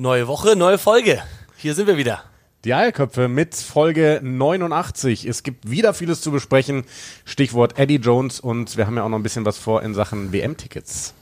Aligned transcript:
Neue 0.00 0.26
Woche, 0.28 0.56
neue 0.56 0.78
Folge. 0.78 1.22
Hier 1.58 1.74
sind 1.74 1.86
wir 1.86 1.98
wieder. 1.98 2.24
Die 2.64 2.72
Eierköpfe 2.72 3.28
mit 3.28 3.54
Folge 3.54 4.20
89. 4.22 5.26
Es 5.26 5.42
gibt 5.42 5.70
wieder 5.70 5.92
vieles 5.92 6.22
zu 6.22 6.30
besprechen. 6.30 6.84
Stichwort 7.26 7.78
Eddie 7.78 7.96
Jones 7.96 8.40
und 8.40 8.78
wir 8.78 8.86
haben 8.86 8.96
ja 8.96 9.02
auch 9.02 9.10
noch 9.10 9.18
ein 9.18 9.22
bisschen 9.22 9.44
was 9.44 9.58
vor 9.58 9.82
in 9.82 9.92
Sachen 9.92 10.32
WM-Tickets. 10.32 11.12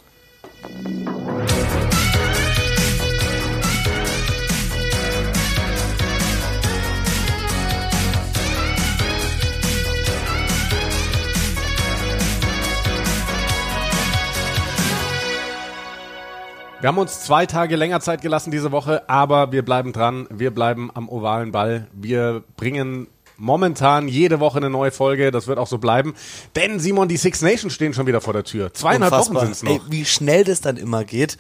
Wir 16.81 16.87
haben 16.87 16.99
uns 16.99 17.23
zwei 17.23 17.45
Tage 17.45 17.75
länger 17.75 17.99
Zeit 17.99 18.23
gelassen 18.23 18.53
diese 18.53 18.71
Woche, 18.71 19.09
aber 19.09 19.51
wir 19.51 19.65
bleiben 19.65 19.93
dran. 19.93 20.29
Wir 20.31 20.53
bleiben 20.53 20.93
am 20.95 21.09
ovalen 21.09 21.51
Ball. 21.51 21.89
Wir 21.93 22.45
bringen 22.57 23.09
momentan 23.37 24.07
jede 24.07 24.39
Woche 24.39 24.59
eine 24.59 24.71
neue 24.71 24.93
Folge. 24.93 25.33
Das 25.33 25.49
wird 25.49 25.59
auch 25.59 25.67
so 25.67 25.79
bleiben. 25.79 26.15
Denn 26.55 26.79
Simon, 26.79 27.09
die 27.09 27.17
Six 27.17 27.43
Nations 27.43 27.73
stehen 27.75 27.95
schon 27.95 28.07
wieder 28.07 28.21
vor 28.21 28.33
der 28.33 28.45
Tür. 28.45 28.73
Zweieinhalb 28.73 29.13
Unfassbar. 29.13 29.43
Wochen 29.43 29.45
sind 29.47 29.53
es 29.55 29.63
noch. 29.65 29.73
Ey, 29.73 29.81
wie 29.91 30.05
schnell 30.05 30.45
das 30.45 30.61
dann 30.61 30.77
immer 30.77 31.03
geht. 31.03 31.37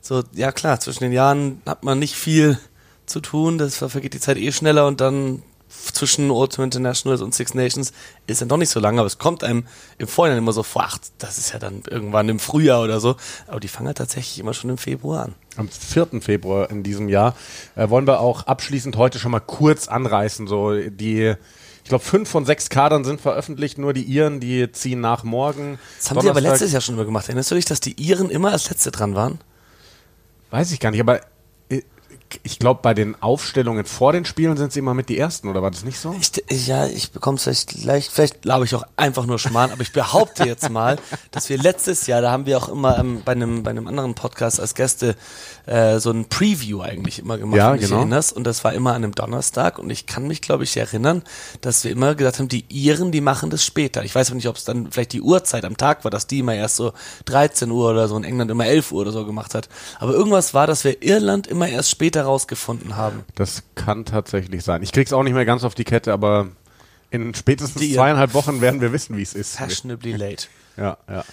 So, 0.00 0.22
ja 0.32 0.52
klar, 0.52 0.78
zwischen 0.78 1.02
den 1.02 1.12
Jahren 1.12 1.60
hat 1.66 1.82
man 1.82 1.98
nicht 1.98 2.14
viel 2.14 2.56
zu 3.04 3.18
tun. 3.18 3.58
Das 3.58 3.78
vergeht 3.78 4.14
die 4.14 4.20
Zeit 4.20 4.36
eh 4.36 4.52
schneller 4.52 4.86
und 4.86 5.00
dann 5.00 5.42
zwischen 5.92 6.30
Ultimate 6.30 6.66
Internationals 6.76 7.20
und 7.20 7.34
Six 7.34 7.54
Nations 7.54 7.92
ist 8.26 8.40
dann 8.40 8.48
doch 8.48 8.56
nicht 8.56 8.70
so 8.70 8.80
lange, 8.80 9.00
aber 9.00 9.06
es 9.06 9.18
kommt 9.18 9.44
einem 9.44 9.66
im 9.98 10.08
Vorhinein 10.08 10.38
immer 10.38 10.52
so 10.52 10.62
vor, 10.62 10.84
ach, 10.86 10.98
das 11.18 11.38
ist 11.38 11.52
ja 11.52 11.58
dann 11.58 11.82
irgendwann 11.88 12.28
im 12.28 12.38
Frühjahr 12.38 12.82
oder 12.82 13.00
so. 13.00 13.16
Aber 13.46 13.60
die 13.60 13.68
fangen 13.68 13.86
halt 13.86 13.98
tatsächlich 13.98 14.38
immer 14.38 14.54
schon 14.54 14.70
im 14.70 14.78
Februar 14.78 15.24
an. 15.24 15.34
Am 15.56 15.68
4. 15.68 16.20
Februar 16.20 16.70
in 16.70 16.82
diesem 16.82 17.08
Jahr 17.08 17.34
äh, 17.76 17.88
wollen 17.88 18.06
wir 18.06 18.20
auch 18.20 18.46
abschließend 18.46 18.96
heute 18.96 19.18
schon 19.18 19.32
mal 19.32 19.40
kurz 19.40 19.88
anreißen. 19.88 20.46
So 20.46 20.74
die, 20.74 21.34
ich 21.82 21.88
glaube, 21.88 22.04
fünf 22.04 22.28
von 22.28 22.44
sechs 22.44 22.68
Kadern 22.68 23.04
sind 23.04 23.20
veröffentlicht, 23.20 23.78
nur 23.78 23.92
die 23.92 24.04
Iren, 24.04 24.40
die 24.40 24.70
ziehen 24.72 25.00
nach 25.00 25.24
morgen. 25.24 25.78
Das 25.98 26.10
haben 26.10 26.20
sie 26.20 26.28
aber 26.28 26.40
Donnerstag- 26.40 26.52
letztes 26.60 26.72
Jahr 26.72 26.80
schon 26.82 26.96
mal 26.96 27.04
gemacht. 27.04 27.26
Erinnerst 27.26 27.50
du 27.50 27.54
dich, 27.54 27.64
dass 27.64 27.80
die 27.80 28.00
Iren 28.00 28.30
immer 28.30 28.52
als 28.52 28.68
Letzte 28.70 28.90
dran 28.90 29.14
waren? 29.14 29.40
Weiß 30.50 30.72
ich 30.72 30.80
gar 30.80 30.90
nicht, 30.90 31.00
aber 31.00 31.20
ich 32.42 32.58
glaube, 32.58 32.80
bei 32.82 32.94
den 32.94 33.20
Aufstellungen 33.22 33.84
vor 33.84 34.12
den 34.12 34.24
Spielen 34.24 34.56
sind 34.56 34.72
sie 34.72 34.80
immer 34.80 34.94
mit 34.94 35.08
die 35.08 35.18
Ersten, 35.18 35.48
oder 35.48 35.62
war 35.62 35.70
das 35.70 35.84
nicht 35.84 35.98
so? 35.98 36.14
Ich, 36.20 36.66
ja, 36.66 36.86
ich 36.86 37.10
bekomme 37.12 37.36
es 37.36 37.44
vielleicht 37.44 37.84
leicht, 37.84 38.12
vielleicht 38.12 38.42
glaube 38.42 38.64
ich 38.64 38.74
auch 38.74 38.84
einfach 38.96 39.26
nur 39.26 39.38
Schmarrn, 39.38 39.70
aber 39.70 39.82
ich 39.82 39.92
behaupte 39.92 40.44
jetzt 40.44 40.70
mal, 40.70 40.98
dass 41.30 41.48
wir 41.48 41.58
letztes 41.58 42.06
Jahr, 42.06 42.20
da 42.22 42.30
haben 42.30 42.46
wir 42.46 42.58
auch 42.58 42.68
immer 42.68 42.98
ähm, 42.98 43.22
bei, 43.24 43.32
einem, 43.32 43.62
bei 43.62 43.70
einem 43.70 43.86
anderen 43.86 44.14
Podcast 44.14 44.60
als 44.60 44.74
Gäste 44.74 45.16
äh, 45.66 45.98
so 45.98 46.10
ein 46.10 46.28
Preview 46.28 46.80
eigentlich 46.80 47.18
immer 47.18 47.38
gemacht, 47.38 47.56
Ja, 47.58 47.76
genau. 47.76 47.98
erinnerst. 47.98 48.32
Und 48.32 48.44
das 48.44 48.64
war 48.64 48.72
immer 48.72 48.90
an 48.90 49.04
einem 49.04 49.14
Donnerstag 49.14 49.78
und 49.78 49.90
ich 49.90 50.06
kann 50.06 50.26
mich, 50.26 50.40
glaube 50.40 50.64
ich, 50.64 50.76
erinnern, 50.76 51.22
dass 51.60 51.84
wir 51.84 51.90
immer 51.90 52.14
gesagt 52.14 52.38
haben, 52.38 52.48
die 52.48 52.64
Iren, 52.68 53.12
die 53.12 53.20
machen 53.20 53.50
das 53.50 53.64
später. 53.64 54.04
Ich 54.04 54.14
weiß 54.14 54.28
aber 54.28 54.36
nicht, 54.36 54.48
ob 54.48 54.56
es 54.56 54.64
dann 54.64 54.90
vielleicht 54.90 55.12
die 55.12 55.22
Uhrzeit 55.22 55.64
am 55.64 55.76
Tag 55.76 56.04
war, 56.04 56.10
dass 56.10 56.26
die 56.26 56.40
immer 56.40 56.54
erst 56.54 56.76
so 56.76 56.92
13 57.26 57.70
Uhr 57.70 57.90
oder 57.90 58.08
so 58.08 58.16
in 58.16 58.24
England 58.24 58.50
immer 58.50 58.66
11 58.66 58.92
Uhr 58.92 59.02
oder 59.02 59.12
so 59.12 59.24
gemacht 59.24 59.54
hat. 59.54 59.68
Aber 59.98 60.12
irgendwas 60.12 60.54
war, 60.54 60.66
dass 60.66 60.84
wir 60.84 61.02
Irland 61.02 61.46
immer 61.46 61.68
erst 61.68 61.90
später 61.90 62.17
rausgefunden 62.24 62.96
haben. 62.96 63.24
Das 63.34 63.62
kann 63.74 64.04
tatsächlich 64.04 64.64
sein. 64.64 64.82
Ich 64.82 64.92
krieg's 64.92 65.12
auch 65.12 65.22
nicht 65.22 65.34
mehr 65.34 65.44
ganz 65.44 65.64
auf 65.64 65.74
die 65.74 65.84
Kette, 65.84 66.12
aber 66.12 66.48
in 67.10 67.34
spätestens 67.34 67.80
Die- 67.80 67.94
zweieinhalb 67.94 68.34
Wochen 68.34 68.60
werden 68.60 68.80
wir 68.80 68.92
wissen, 68.92 69.16
wie 69.16 69.22
es 69.22 69.34
ist. 69.34 69.56
Fashionably 69.56 70.12
late. 70.12 70.46
Ja, 70.76 70.98
ja. 71.08 71.24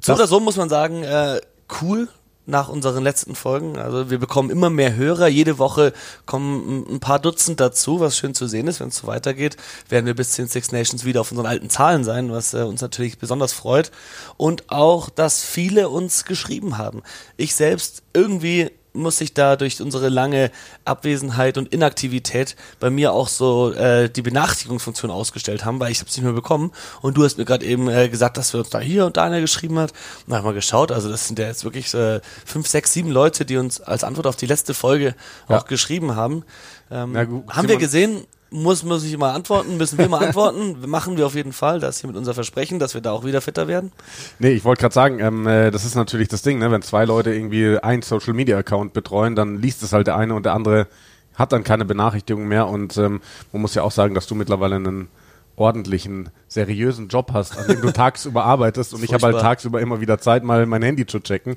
So 0.00 0.12
Das- 0.12 0.18
oder 0.18 0.26
so 0.28 0.40
muss 0.40 0.56
man 0.56 0.68
sagen, 0.68 1.02
äh, 1.02 1.40
cool 1.82 2.08
nach 2.46 2.68
unseren 2.68 3.02
letzten 3.02 3.34
Folgen. 3.34 3.78
Also 3.78 4.10
wir 4.10 4.18
bekommen 4.18 4.50
immer 4.50 4.68
mehr 4.68 4.94
Hörer. 4.96 5.28
Jede 5.28 5.56
Woche 5.58 5.94
kommen 6.26 6.84
ein- 6.86 6.94
ein 6.96 7.00
paar 7.00 7.18
Dutzend 7.18 7.58
dazu, 7.58 8.00
was 8.00 8.18
schön 8.18 8.34
zu 8.34 8.46
sehen 8.46 8.66
ist. 8.66 8.80
Wenn 8.80 8.88
es 8.88 8.96
so 8.98 9.06
weitergeht, 9.06 9.56
werden 9.88 10.04
wir 10.04 10.14
bis 10.14 10.32
zu 10.32 10.42
den 10.42 10.48
Six 10.48 10.70
Nations 10.70 11.06
wieder 11.06 11.22
auf 11.22 11.30
unseren 11.30 11.46
alten 11.46 11.70
Zahlen 11.70 12.04
sein, 12.04 12.30
was 12.30 12.52
äh, 12.52 12.58
uns 12.58 12.82
natürlich 12.82 13.16
besonders 13.18 13.54
freut. 13.54 13.90
Und 14.36 14.64
auch, 14.70 15.08
dass 15.08 15.42
viele 15.42 15.88
uns 15.88 16.26
geschrieben 16.26 16.76
haben. 16.76 17.02
Ich 17.38 17.54
selbst 17.54 18.02
irgendwie 18.12 18.70
muss 18.94 19.20
ich 19.20 19.34
da 19.34 19.56
durch 19.56 19.82
unsere 19.82 20.08
lange 20.08 20.50
Abwesenheit 20.84 21.58
und 21.58 21.72
Inaktivität 21.72 22.56
bei 22.80 22.90
mir 22.90 23.12
auch 23.12 23.28
so 23.28 23.72
äh, 23.72 24.08
die 24.08 24.22
Benachrichtigungsfunktion 24.22 25.10
ausgestellt 25.10 25.64
haben, 25.64 25.80
weil 25.80 25.90
ich 25.90 25.98
habe 25.98 26.08
es 26.08 26.16
nicht 26.16 26.24
mehr 26.24 26.32
bekommen. 26.32 26.72
Und 27.02 27.16
du 27.16 27.24
hast 27.24 27.36
mir 27.36 27.44
gerade 27.44 27.66
eben 27.66 27.88
äh, 27.88 28.08
gesagt, 28.08 28.36
dass 28.36 28.52
wir 28.54 28.60
uns 28.60 28.70
da 28.70 28.78
hier 28.78 29.04
und 29.04 29.16
da 29.16 29.24
einer 29.24 29.40
geschrieben 29.40 29.78
hat. 29.78 29.92
Und 30.26 30.34
haben 30.34 30.44
wir 30.44 30.52
geschaut. 30.54 30.92
Also 30.92 31.10
das 31.10 31.26
sind 31.26 31.38
ja 31.38 31.46
jetzt 31.46 31.64
wirklich 31.64 31.92
äh, 31.92 32.20
fünf, 32.46 32.68
sechs, 32.68 32.92
sieben 32.92 33.10
Leute, 33.10 33.44
die 33.44 33.56
uns 33.56 33.80
als 33.80 34.04
Antwort 34.04 34.26
auf 34.26 34.36
die 34.36 34.46
letzte 34.46 34.74
Folge 34.74 35.14
Ja. 35.48 35.58
auch 35.58 35.66
geschrieben 35.66 36.14
haben. 36.14 36.44
Ähm, 36.90 37.12
gut, 37.28 37.48
haben 37.48 37.68
wir 37.68 37.76
gesehen. 37.78 38.24
Muss, 38.56 38.84
muss 38.84 39.02
ich 39.02 39.18
mal 39.18 39.32
antworten? 39.32 39.78
Müssen 39.78 39.98
wir 39.98 40.08
mal 40.08 40.24
antworten? 40.24 40.76
Machen 40.86 41.16
wir 41.16 41.26
auf 41.26 41.34
jeden 41.34 41.52
Fall. 41.52 41.80
Das 41.80 41.96
ist 41.96 42.00
hier 42.02 42.08
mit 42.08 42.16
unser 42.16 42.34
Versprechen, 42.34 42.78
dass 42.78 42.94
wir 42.94 43.00
da 43.00 43.10
auch 43.10 43.24
wieder 43.24 43.40
fitter 43.40 43.66
werden. 43.66 43.90
Nee, 44.38 44.52
ich 44.52 44.64
wollte 44.64 44.82
gerade 44.82 44.94
sagen, 44.94 45.18
ähm, 45.18 45.44
äh, 45.48 45.72
das 45.72 45.84
ist 45.84 45.96
natürlich 45.96 46.28
das 46.28 46.42
Ding, 46.42 46.60
ne? 46.60 46.70
wenn 46.70 46.80
zwei 46.80 47.04
Leute 47.04 47.34
irgendwie 47.34 47.76
ein 47.82 48.02
Social 48.02 48.32
Media 48.32 48.56
Account 48.56 48.92
betreuen, 48.92 49.34
dann 49.34 49.60
liest 49.60 49.82
es 49.82 49.92
halt 49.92 50.06
der 50.06 50.16
eine 50.16 50.36
und 50.36 50.46
der 50.46 50.54
andere 50.54 50.86
hat 51.34 51.50
dann 51.50 51.64
keine 51.64 51.84
Benachrichtigung 51.84 52.46
mehr 52.46 52.68
und 52.68 52.96
ähm, 52.96 53.20
man 53.50 53.60
muss 53.60 53.74
ja 53.74 53.82
auch 53.82 53.90
sagen, 53.90 54.14
dass 54.14 54.28
du 54.28 54.36
mittlerweile 54.36 54.76
einen 54.76 55.08
ordentlichen, 55.56 56.28
seriösen 56.54 57.08
Job 57.08 57.32
hast, 57.32 57.58
an 57.58 57.66
dem 57.66 57.82
du 57.82 57.90
tagsüber 57.92 58.44
arbeitest 58.44 58.94
und 58.94 59.04
ich 59.04 59.12
habe 59.12 59.26
halt 59.26 59.40
tagsüber 59.40 59.80
immer 59.80 60.00
wieder 60.00 60.18
Zeit, 60.18 60.44
mal 60.44 60.64
mein 60.66 60.82
Handy 60.82 61.04
zu 61.04 61.20
checken 61.20 61.56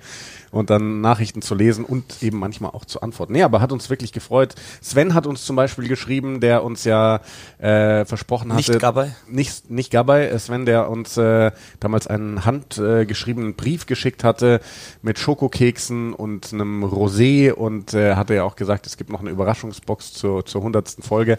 und 0.52 0.70
dann 0.70 1.02
Nachrichten 1.02 1.42
zu 1.42 1.56
lesen 1.56 1.86
und 1.86 2.22
eben 2.22 2.40
manchmal 2.40 2.72
auch 2.72 2.86
zu 2.86 3.02
antworten. 3.02 3.34
Nee, 3.34 3.44
aber 3.44 3.62
hat 3.62 3.72
uns 3.72 3.90
wirklich 3.90 4.12
gefreut. 4.12 4.56
Sven 4.82 5.14
hat 5.14 5.28
uns 5.28 5.46
zum 5.46 5.56
Beispiel 5.56 5.88
geschrieben, 5.88 6.40
der 6.40 6.64
uns 6.64 6.84
ja 6.84 7.22
äh, 7.60 8.06
versprochen 8.06 8.54
hatte. 8.54 8.72
Nicht 8.72 8.82
Gabay? 8.82 9.12
Nicht, 9.30 9.70
nicht 9.70 9.92
Gabay, 9.92 10.28
äh, 10.28 10.40
Sven, 10.40 10.66
der 10.66 10.90
uns 10.90 11.16
äh, 11.18 11.52
damals 11.80 12.08
einen 12.08 12.46
handgeschriebenen 12.46 13.52
äh, 13.52 13.54
Brief 13.54 13.86
geschickt 13.86 14.24
hatte 14.24 14.60
mit 15.02 15.20
Schokokeksen 15.20 16.14
und 16.14 16.54
einem 16.54 16.84
Rosé 16.84 17.52
und 17.52 17.94
äh, 17.94 18.16
hatte 18.16 18.34
ja 18.34 18.44
auch 18.44 18.56
gesagt, 18.56 18.88
es 18.88 18.98
gibt 18.98 19.12
noch 19.12 19.22
eine 19.22 19.30
Überraschungsbox 19.30 20.14
zur, 20.14 20.46
zur 20.46 20.62
100. 20.62 20.98
Folge. 21.02 21.38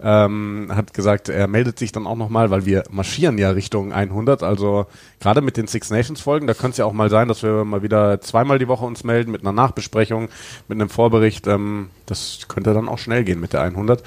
Ähm, 0.00 0.70
hat 0.74 0.94
gesagt, 0.94 1.28
er 1.28 1.48
meldet 1.48 1.78
sich 1.78 1.92
dann 1.92 2.06
auch 2.06 2.16
nochmal, 2.16 2.50
weil 2.50 2.64
wir 2.64 2.84
marschieren 2.94 3.36
ja 3.38 3.50
Richtung 3.50 3.92
100, 3.92 4.42
also 4.42 4.86
gerade 5.20 5.40
mit 5.40 5.56
den 5.56 5.66
Six 5.66 5.90
Nations 5.90 6.20
Folgen, 6.20 6.46
da 6.46 6.54
könnte 6.54 6.70
es 6.70 6.76
ja 6.78 6.84
auch 6.84 6.92
mal 6.92 7.10
sein, 7.10 7.28
dass 7.28 7.42
wir 7.42 7.64
mal 7.64 7.82
wieder 7.82 8.20
zweimal 8.20 8.58
die 8.58 8.68
Woche 8.68 8.84
uns 8.84 9.04
melden 9.04 9.32
mit 9.32 9.42
einer 9.42 9.52
Nachbesprechung, 9.52 10.28
mit 10.68 10.80
einem 10.80 10.88
Vorbericht. 10.88 11.46
Ähm, 11.46 11.90
das 12.06 12.40
könnte 12.48 12.72
dann 12.72 12.88
auch 12.88 12.98
schnell 12.98 13.24
gehen 13.24 13.40
mit 13.40 13.52
der 13.52 13.62
100. 13.62 14.02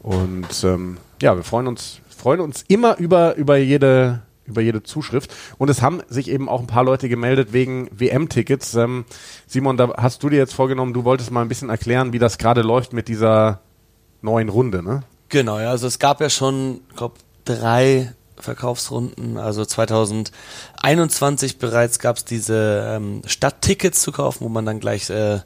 Und 0.00 0.64
ähm, 0.64 0.96
ja, 1.20 1.36
wir 1.36 1.44
freuen 1.44 1.66
uns, 1.66 2.00
freuen 2.16 2.40
uns 2.40 2.64
immer 2.68 2.96
über, 2.98 3.36
über 3.36 3.56
jede 3.56 4.22
über 4.46 4.60
jede 4.60 4.82
Zuschrift. 4.82 5.34
Und 5.56 5.70
es 5.70 5.80
haben 5.80 6.02
sich 6.08 6.28
eben 6.28 6.50
auch 6.50 6.60
ein 6.60 6.66
paar 6.66 6.84
Leute 6.84 7.08
gemeldet 7.08 7.54
wegen 7.54 7.88
WM-Tickets. 7.92 8.74
Ähm, 8.74 9.06
Simon, 9.46 9.78
da 9.78 9.94
hast 9.96 10.22
du 10.22 10.28
dir 10.28 10.36
jetzt 10.36 10.52
vorgenommen, 10.52 10.92
du 10.92 11.04
wolltest 11.04 11.30
mal 11.30 11.40
ein 11.40 11.48
bisschen 11.48 11.70
erklären, 11.70 12.12
wie 12.12 12.18
das 12.18 12.36
gerade 12.36 12.60
läuft 12.60 12.92
mit 12.92 13.08
dieser 13.08 13.60
neuen 14.20 14.50
Runde, 14.50 14.82
ne? 14.82 15.02
Genau, 15.30 15.58
ja, 15.58 15.70
also 15.70 15.86
es 15.86 15.98
gab 15.98 16.20
ja 16.20 16.28
schon, 16.28 16.82
ich 16.90 16.96
glaube, 16.96 17.14
drei 17.44 18.12
Verkaufsrunden. 18.38 19.36
Also 19.36 19.64
2021 19.64 21.58
bereits 21.58 21.98
gab 21.98 22.16
es 22.16 22.24
diese 22.24 22.86
ähm, 22.88 23.22
Stadttickets 23.26 24.02
zu 24.02 24.12
kaufen, 24.12 24.44
wo 24.44 24.48
man 24.48 24.66
dann 24.66 24.80
gleich 24.80 25.10
äh, 25.10 25.40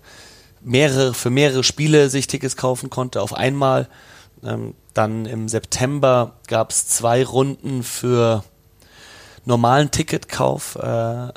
mehrere 0.61 1.15
für 1.15 1.31
mehrere 1.31 1.65
Spiele 1.65 2.09
sich 2.09 2.27
Tickets 2.27 2.57
kaufen 2.57 2.91
konnte 2.91 3.23
auf 3.23 3.35
einmal. 3.35 3.89
Ähm, 4.45 4.75
dann 4.95 5.27
im 5.27 5.49
September 5.49 6.35
gab 6.47 6.71
es 6.71 6.89
zwei 6.89 7.25
Runden 7.25 7.83
für 7.83 8.45
normalen 9.45 9.91
Ticketkauf. 9.91 10.77
Äh, 10.77 11.29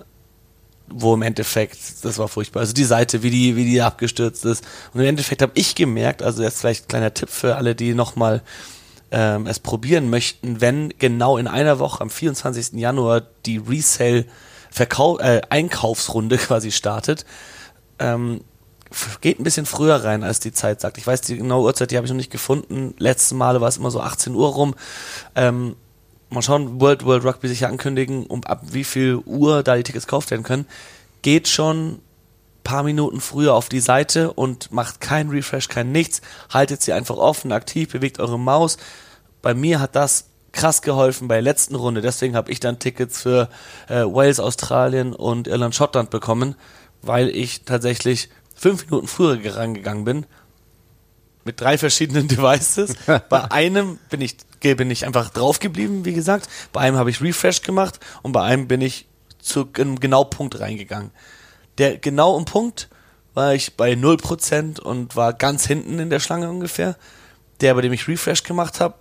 wo 0.94 1.14
im 1.14 1.22
Endeffekt, 1.22 1.78
das 2.04 2.18
war 2.18 2.28
furchtbar, 2.28 2.60
also 2.62 2.74
die 2.74 2.84
Seite, 2.84 3.24
wie 3.24 3.30
die, 3.30 3.56
wie 3.56 3.64
die 3.64 3.82
abgestürzt 3.82 4.44
ist. 4.46 4.66
Und 4.94 5.00
im 5.00 5.08
Endeffekt 5.08 5.42
habe 5.42 5.54
ich 5.56 5.76
gemerkt, 5.76 6.22
also 6.22 6.44
jetzt 6.44 6.60
vielleicht 6.60 6.86
ein 6.86 6.88
kleiner 6.90 7.14
Tipp 7.14 7.30
für 7.30 7.56
alle, 7.56 7.76
die 7.76 7.94
nochmal 7.94 8.42
ähm, 9.12 9.46
es 9.48 9.60
probieren 9.60 10.10
möchten, 10.10 10.62
wenn 10.62 10.94
genau 10.98 11.38
in 11.38 11.48
einer 11.48 11.80
Woche 11.80 12.02
am 12.02 12.10
24. 12.10 12.74
Januar 12.74 13.22
die 13.46 13.58
Resale 13.58 14.26
Verkau 14.70 15.20
äh, 15.20 15.42
Einkaufsrunde 15.50 16.38
quasi 16.38 16.72
startet, 16.72 17.26
ähm, 18.00 18.42
geht 19.22 19.40
ein 19.40 19.44
bisschen 19.44 19.66
früher 19.66 20.04
rein, 20.04 20.24
als 20.24 20.40
die 20.40 20.52
Zeit 20.52 20.82
sagt. 20.82 20.98
Ich 20.98 21.08
weiß 21.08 21.22
die 21.22 21.38
genaue 21.38 21.66
Uhrzeit, 21.66 21.92
die 21.92 21.98
habe 21.98 22.06
ich 22.06 22.12
noch 22.12 22.18
nicht 22.18 22.32
gefunden. 22.32 22.94
Letzten 22.98 23.38
Male 23.38 23.62
war 23.62 23.70
es 23.70 23.78
immer 23.78 23.92
so 23.92 24.02
18 24.02 24.34
Uhr 24.34 24.50
rum. 24.50 24.76
Ähm, 25.36 25.76
mal 26.30 26.42
schauen, 26.42 26.82
World 26.82 27.06
World 27.06 27.24
Rugby 27.24 27.48
sich 27.48 27.66
ankündigen, 27.66 28.26
um 28.26 28.44
ab 28.44 28.62
wie 28.72 28.84
viel 28.84 29.16
Uhr 29.26 29.64
da 29.64 29.76
die 29.76 29.84
Tickets 29.84 30.08
gekauft 30.08 30.32
werden 30.32 30.44
können. 30.44 30.66
Geht 31.22 31.48
schon 31.48 32.00
paar 32.64 32.84
Minuten 32.84 33.22
früher 33.22 33.54
auf 33.54 33.70
die 33.70 33.80
Seite 33.80 34.34
und 34.34 34.72
macht 34.72 35.02
kein 35.02 35.30
Refresh, 35.30 35.68
kein 35.68 35.92
nichts. 35.92 36.22
Haltet 36.50 36.82
sie 36.82 36.94
einfach 36.94 37.18
offen, 37.18 37.52
aktiv, 37.52 37.92
bewegt 37.92 38.20
eure 38.20 38.40
Maus. 38.40 38.78
Bei 39.42 39.54
mir 39.54 39.80
hat 39.80 39.96
das 39.96 40.26
krass 40.52 40.82
geholfen 40.82 41.28
bei 41.28 41.36
der 41.36 41.42
letzten 41.44 41.76
Runde. 41.76 42.02
Deswegen 42.02 42.36
habe 42.36 42.52
ich 42.52 42.60
dann 42.60 42.80
Tickets 42.80 43.22
für 43.22 43.50
äh, 43.88 44.04
Wales, 44.04 44.40
Australien 44.40 45.14
und 45.14 45.48
Irland, 45.48 45.76
Schottland 45.76 46.10
bekommen, 46.10 46.56
weil 47.02 47.30
ich 47.30 47.64
tatsächlich 47.64 48.30
fünf 48.56 48.86
Minuten 48.86 49.08
früher 49.08 49.40
rangegangen 49.56 50.06
bin, 50.06 50.26
mit 51.44 51.60
drei 51.60 51.78
verschiedenen 51.78 52.28
Devices. 52.28 52.96
bei 53.30 53.52
einem 53.52 53.98
bin 54.10 54.22
ich, 54.22 54.38
bin 54.60 54.92
ich 54.92 55.06
einfach 55.06 55.30
drauf 55.30 55.60
geblieben, 55.60 56.06
wie 56.06 56.14
gesagt. 56.14 56.48
Bei 56.72 56.82
einem 56.82 56.98
habe 56.98 57.10
ich 57.10 57.22
Refresh 57.22 57.62
gemacht 57.62 58.00
und 58.22 58.34
bei 58.34 58.44
einem 58.44 58.68
bin 58.68 58.82
ich 58.82 59.08
zu 59.40 59.68
einem 59.78 60.00
genau 60.00 60.24
Punkt 60.24 60.60
reingegangen. 60.60 61.12
Der 61.78 61.98
genau 61.98 62.38
im 62.38 62.46
Punkt 62.46 62.90
war 63.34 63.54
ich 63.54 63.78
bei 63.78 63.94
0% 63.94 64.80
und 64.80 65.16
war 65.16 65.34
ganz 65.34 65.66
hinten 65.66 66.00
in 66.00 66.10
der 66.10 66.20
Schlange 66.20 66.50
ungefähr. 66.50 66.96
Der, 67.62 67.74
bei 67.76 67.82
dem 67.82 67.94
ich 67.94 68.08
Refresh 68.08 68.44
gemacht 68.44 68.80
habe, 68.80 68.96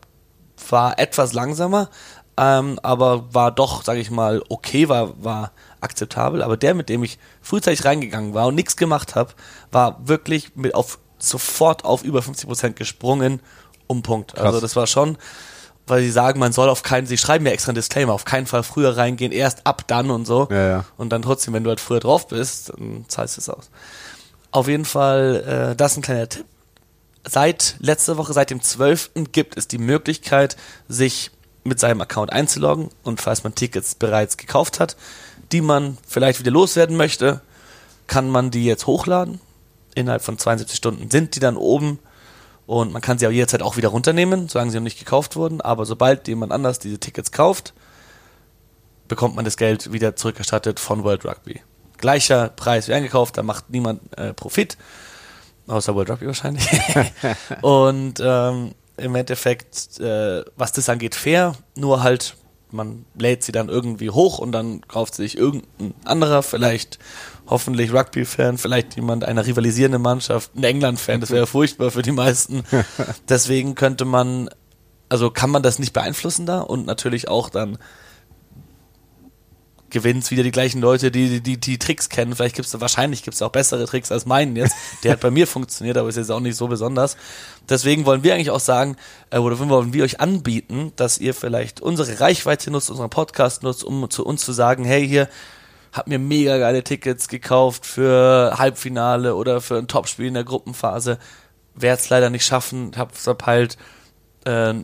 war 0.68 0.98
etwas 0.98 1.32
langsamer, 1.32 1.88
ähm, 2.36 2.78
aber 2.82 3.34
war 3.34 3.50
doch, 3.50 3.82
sage 3.82 4.00
ich 4.00 4.10
mal, 4.10 4.42
okay, 4.48 4.88
war, 4.88 5.22
war 5.22 5.52
akzeptabel. 5.80 6.42
Aber 6.42 6.56
der, 6.56 6.74
mit 6.74 6.88
dem 6.88 7.02
ich 7.02 7.18
frühzeitig 7.40 7.84
reingegangen 7.84 8.34
war 8.34 8.46
und 8.46 8.54
nichts 8.54 8.76
gemacht 8.76 9.14
habe, 9.14 9.32
war 9.72 10.06
wirklich 10.06 10.54
mit 10.54 10.74
auf 10.74 10.98
sofort 11.18 11.84
auf 11.84 12.02
über 12.02 12.20
50% 12.20 12.72
gesprungen 12.72 13.40
um 13.86 14.02
Punkt. 14.02 14.32
Also 14.32 14.42
Krass. 14.42 14.54
Also 14.54 14.60
das 14.60 14.76
war 14.76 14.86
schon, 14.86 15.18
weil 15.90 16.02
sie 16.02 16.10
sagen, 16.10 16.40
man 16.40 16.52
soll 16.52 16.68
auf 16.68 16.82
keinen, 16.82 17.06
sie 17.06 17.18
schreiben 17.18 17.44
ja 17.46 17.52
extra 17.52 17.70
einen 17.70 17.76
Disclaimer, 17.76 18.12
auf 18.12 18.24
keinen 18.24 18.46
Fall 18.46 18.62
früher 18.62 18.96
reingehen, 18.96 19.32
erst 19.32 19.66
ab 19.66 19.84
dann 19.86 20.10
und 20.10 20.26
so. 20.26 20.48
Ja, 20.50 20.68
ja. 20.68 20.84
Und 20.96 21.10
dann 21.10 21.22
trotzdem, 21.22 21.54
wenn 21.54 21.64
du 21.64 21.70
halt 21.70 21.80
früher 21.80 22.00
drauf 22.00 22.28
bist, 22.28 22.70
dann 22.70 23.04
zahlst 23.08 23.36
du 23.36 23.40
es 23.40 23.48
aus. 23.48 23.70
Auf 24.50 24.68
jeden 24.68 24.84
Fall, 24.84 25.72
äh, 25.72 25.76
das 25.76 25.92
ist 25.92 25.98
ein 25.98 26.02
kleiner 26.02 26.28
Tipp. 26.28 26.46
Seit 27.28 27.76
letzter 27.80 28.16
Woche, 28.16 28.32
seit 28.32 28.50
dem 28.50 28.62
12. 28.62 29.10
gibt 29.32 29.58
es 29.58 29.68
die 29.68 29.78
Möglichkeit, 29.78 30.56
sich 30.88 31.30
mit 31.64 31.78
seinem 31.78 32.00
Account 32.00 32.32
einzuloggen 32.32 32.88
und 33.02 33.20
falls 33.20 33.44
man 33.44 33.54
Tickets 33.54 33.94
bereits 33.94 34.38
gekauft 34.38 34.80
hat, 34.80 34.96
die 35.52 35.60
man 35.60 35.98
vielleicht 36.06 36.40
wieder 36.40 36.50
loswerden 36.50 36.96
möchte, 36.96 37.42
kann 38.06 38.30
man 38.30 38.50
die 38.50 38.64
jetzt 38.64 38.86
hochladen 38.86 39.40
innerhalb 39.94 40.22
von 40.22 40.38
72 40.38 40.76
Stunden 40.76 41.10
sind 41.10 41.36
die 41.36 41.40
dann 41.40 41.56
oben 41.56 41.98
und 42.70 42.92
man 42.92 43.02
kann 43.02 43.18
sie 43.18 43.26
auch 43.26 43.32
jederzeit 43.32 43.62
auch 43.62 43.76
wieder 43.76 43.88
runternehmen, 43.88 44.48
solange 44.48 44.70
sie 44.70 44.76
noch 44.76 44.84
nicht 44.84 45.00
gekauft 45.00 45.34
wurden. 45.34 45.60
Aber 45.60 45.84
sobald 45.86 46.28
jemand 46.28 46.52
anders 46.52 46.78
diese 46.78 47.00
Tickets 47.00 47.32
kauft, 47.32 47.74
bekommt 49.08 49.34
man 49.34 49.44
das 49.44 49.56
Geld 49.56 49.92
wieder 49.92 50.14
zurückerstattet 50.14 50.78
von 50.78 51.02
World 51.02 51.24
Rugby. 51.24 51.62
Gleicher 51.98 52.48
Preis 52.50 52.86
wie 52.86 52.92
eingekauft, 52.92 53.36
da 53.36 53.42
macht 53.42 53.70
niemand 53.70 54.16
äh, 54.16 54.32
Profit, 54.34 54.76
außer 55.66 55.96
World 55.96 56.10
Rugby 56.10 56.28
wahrscheinlich. 56.28 56.64
und 57.62 58.20
ähm, 58.22 58.76
im 58.96 59.14
Endeffekt, 59.16 59.98
äh, 59.98 60.44
was 60.54 60.70
das 60.70 60.88
angeht, 60.88 61.16
fair, 61.16 61.56
nur 61.74 62.04
halt 62.04 62.36
man 62.72 63.04
lädt 63.18 63.42
sie 63.42 63.52
dann 63.52 63.68
irgendwie 63.68 64.10
hoch 64.10 64.38
und 64.38 64.52
dann 64.52 64.80
kauft 64.88 65.14
sich 65.14 65.36
irgendein 65.36 65.94
anderer, 66.04 66.42
vielleicht 66.42 66.98
hoffentlich 67.46 67.92
Rugby-Fan, 67.92 68.58
vielleicht 68.58 68.96
jemand 68.96 69.24
einer 69.24 69.46
rivalisierenden 69.46 70.02
Mannschaft, 70.02 70.54
ein 70.54 70.64
England-Fan, 70.64 71.20
das 71.20 71.30
wäre 71.30 71.46
furchtbar 71.46 71.90
für 71.90 72.02
die 72.02 72.12
meisten. 72.12 72.62
Deswegen 73.28 73.74
könnte 73.74 74.04
man, 74.04 74.48
also 75.08 75.30
kann 75.30 75.50
man 75.50 75.62
das 75.62 75.78
nicht 75.78 75.92
beeinflussen 75.92 76.46
da 76.46 76.60
und 76.60 76.86
natürlich 76.86 77.28
auch 77.28 77.50
dann 77.50 77.78
gewinnen 79.90 80.20
es 80.20 80.30
wieder 80.30 80.42
die 80.42 80.50
gleichen 80.50 80.80
Leute, 80.80 81.10
die 81.10 81.40
die, 81.40 81.58
die, 81.58 81.78
Tricks 81.78 82.08
kennen. 82.08 82.34
Vielleicht 82.34 82.56
gibt 82.56 82.66
es 82.66 82.80
wahrscheinlich 82.80 83.22
gibt 83.22 83.34
es 83.34 83.42
auch 83.42 83.50
bessere 83.50 83.86
Tricks 83.86 84.12
als 84.12 84.26
meinen 84.26 84.56
jetzt. 84.56 84.74
Der 85.02 85.12
hat 85.12 85.20
bei 85.20 85.30
mir 85.30 85.46
funktioniert, 85.48 85.96
aber 85.96 86.08
ist 86.08 86.16
jetzt 86.16 86.30
auch 86.30 86.40
nicht 86.40 86.56
so 86.56 86.68
besonders. 86.68 87.16
Deswegen 87.68 88.06
wollen 88.06 88.22
wir 88.22 88.34
eigentlich 88.34 88.50
auch 88.50 88.60
sagen, 88.60 88.96
äh, 89.30 89.38
oder 89.38 89.58
wollen 89.58 89.92
wir 89.92 90.04
euch 90.04 90.20
anbieten, 90.20 90.92
dass 90.96 91.18
ihr 91.18 91.34
vielleicht 91.34 91.80
unsere 91.80 92.20
Reichweite 92.20 92.70
nutzt, 92.70 92.90
unseren 92.90 93.10
Podcast 93.10 93.62
nutzt, 93.62 93.84
um 93.84 94.08
zu 94.10 94.24
uns 94.24 94.44
zu 94.44 94.52
sagen, 94.52 94.84
hey 94.84 95.06
hier, 95.06 95.28
hab 95.92 96.06
mir 96.06 96.18
mega 96.18 96.58
geile 96.58 96.84
Tickets 96.84 97.28
gekauft 97.28 97.84
für 97.84 98.54
Halbfinale 98.58 99.34
oder 99.34 99.60
für 99.60 99.76
ein 99.76 99.88
Topspiel 99.88 100.26
in 100.26 100.34
der 100.34 100.44
Gruppenphase. 100.44 101.18
Werde 101.74 102.00
es 102.00 102.08
leider 102.08 102.30
nicht 102.30 102.44
schaffen, 102.44 102.92
hab 102.96 103.16
verpeilt, 103.16 103.76
äh, 104.44 104.74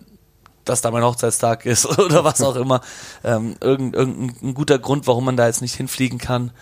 dass 0.69 0.83
da 0.83 0.91
mein 0.91 1.05
Hochzeitstag 1.05 1.65
ist 1.67 1.87
oder 1.99 2.25
was 2.25 2.43
auch 2.43 2.57
immer. 2.57 2.81
Ähm, 3.25 3.57
irgendein, 3.61 3.99
irgendein 3.99 4.55
guter 4.55 4.79
Grund, 4.79 5.07
warum 5.07 5.25
man 5.25 5.37
da 5.37 5.47
jetzt 5.47 5.63
nicht 5.63 5.75
hinfliegen 5.75 6.19
kann. 6.19 6.53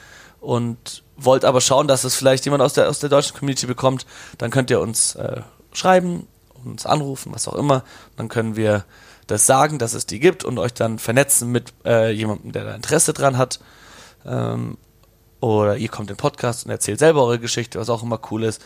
Und 0.41 1.03
wollt 1.17 1.45
aber 1.45 1.61
schauen, 1.61 1.89
dass 1.89 2.05
es 2.05 2.15
vielleicht 2.15 2.45
jemand 2.45 2.63
aus 2.63 2.75
der, 2.75 2.89
aus 2.89 2.99
der 2.99 3.09
deutschen 3.09 3.37
Community 3.37 3.67
bekommt, 3.67 4.05
dann 4.39 4.51
könnt 4.51 4.71
ihr 4.71 4.81
uns 4.81 5.15
äh, 5.15 5.41
schreiben, 5.73 6.27
uns 6.65 6.87
anrufen, 6.87 7.33
was 7.35 7.49
auch 7.49 7.55
immer. 7.55 7.83
Dann 8.17 8.29
können 8.29 8.57
wir 8.57 8.85
das 9.27 9.47
sagen, 9.47 9.79
dass 9.79 9.95
es 9.95 10.07
die 10.07 10.21
gibt 10.21 10.45
und 10.45 10.59
euch 10.59 10.75
dann 10.75 10.99
vernetzen 10.99 11.51
mit 11.51 11.73
äh, 11.85 12.11
jemandem, 12.11 12.53
der 12.53 12.65
da 12.65 12.75
Interesse 12.75 13.15
dran 13.15 13.39
hat. 13.39 13.61
Ähm, 14.27 14.77
oder 15.41 15.77
ihr 15.77 15.89
kommt 15.89 16.11
den 16.11 16.17
Podcast 16.17 16.65
und 16.65 16.71
erzählt 16.71 16.99
selber 16.99 17.23
eure 17.23 17.39
Geschichte, 17.39 17.79
was 17.79 17.91
auch 17.91 18.03
immer 18.03 18.21
cool 18.31 18.45
ist 18.45 18.63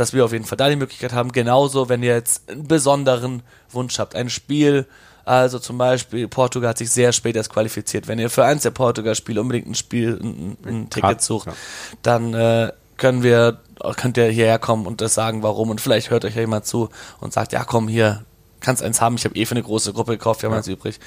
dass 0.00 0.14
wir 0.14 0.24
auf 0.24 0.32
jeden 0.32 0.46
Fall 0.46 0.56
da 0.56 0.70
die 0.70 0.76
Möglichkeit 0.76 1.12
haben. 1.12 1.30
Genauso, 1.30 1.90
wenn 1.90 2.02
ihr 2.02 2.14
jetzt 2.14 2.48
einen 2.48 2.66
besonderen 2.66 3.42
Wunsch 3.70 3.98
habt, 3.98 4.14
ein 4.14 4.30
Spiel, 4.30 4.86
also 5.26 5.58
zum 5.58 5.76
Beispiel 5.76 6.26
Portugal 6.26 6.70
hat 6.70 6.78
sich 6.78 6.90
sehr 6.90 7.12
spät 7.12 7.36
erst 7.36 7.52
qualifiziert. 7.52 8.08
Wenn 8.08 8.18
ihr 8.18 8.30
für 8.30 8.46
eins 8.46 8.62
der 8.62 8.70
Portugal-Spiele 8.70 9.38
unbedingt 9.38 9.66
ein 9.66 9.74
Spiel, 9.74 10.18
ein, 10.18 10.56
ein 10.64 10.88
Ticket 10.88 11.20
sucht, 11.20 11.48
ja. 11.48 11.52
dann 12.00 12.32
äh, 12.32 12.72
können 12.96 13.22
wir, 13.22 13.58
könnt 13.98 14.16
ihr 14.16 14.28
hierher 14.30 14.58
kommen 14.58 14.86
und 14.86 15.02
das 15.02 15.12
sagen, 15.12 15.42
warum. 15.42 15.68
Und 15.68 15.82
vielleicht 15.82 16.08
hört 16.08 16.24
euch 16.24 16.34
ja 16.34 16.40
jemand 16.40 16.64
zu 16.64 16.88
und 17.20 17.34
sagt, 17.34 17.52
ja 17.52 17.64
komm 17.64 17.86
hier, 17.86 18.24
kannst 18.60 18.82
eins 18.82 19.00
haben. 19.00 19.16
Ich 19.16 19.24
habe 19.24 19.34
eh 19.36 19.44
für 19.44 19.52
eine 19.52 19.62
große 19.62 19.92
Gruppe 19.92 20.12
gekauft, 20.12 20.42
wir 20.42 20.48
haben 20.48 20.54
ja. 20.54 20.58
eins 20.58 20.68
übrig. 20.68 20.98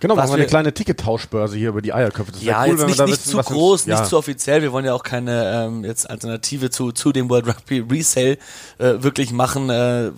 Genau, 0.00 0.16
machen 0.16 0.30
wir 0.30 0.34
eine 0.34 0.46
kleine 0.46 0.72
Tickettauschbörse 0.72 1.56
hier 1.56 1.70
über 1.70 1.82
die 1.82 1.92
Eierköpfe. 1.92 2.32
Das 2.32 2.42
ja, 2.42 2.62
cool, 2.62 2.68
jetzt 2.70 2.86
nicht, 2.86 2.98
nicht 2.98 3.08
wissen, 3.08 3.30
zu 3.30 3.38
groß, 3.38 3.80
uns, 3.80 3.86
ja. 3.86 3.98
nicht 3.98 4.08
zu 4.08 4.16
offiziell. 4.16 4.62
Wir 4.62 4.72
wollen 4.72 4.84
ja 4.84 4.94
auch 4.94 5.02
keine 5.02 5.66
ähm, 5.66 5.84
jetzt 5.84 6.08
Alternative 6.08 6.70
zu, 6.70 6.92
zu 6.92 7.12
dem 7.12 7.28
World 7.30 7.46
Rugby 7.46 7.80
Resale 7.80 8.38
äh, 8.78 9.02
wirklich 9.02 9.32
machen, 9.32 9.70
äh, 9.70 10.10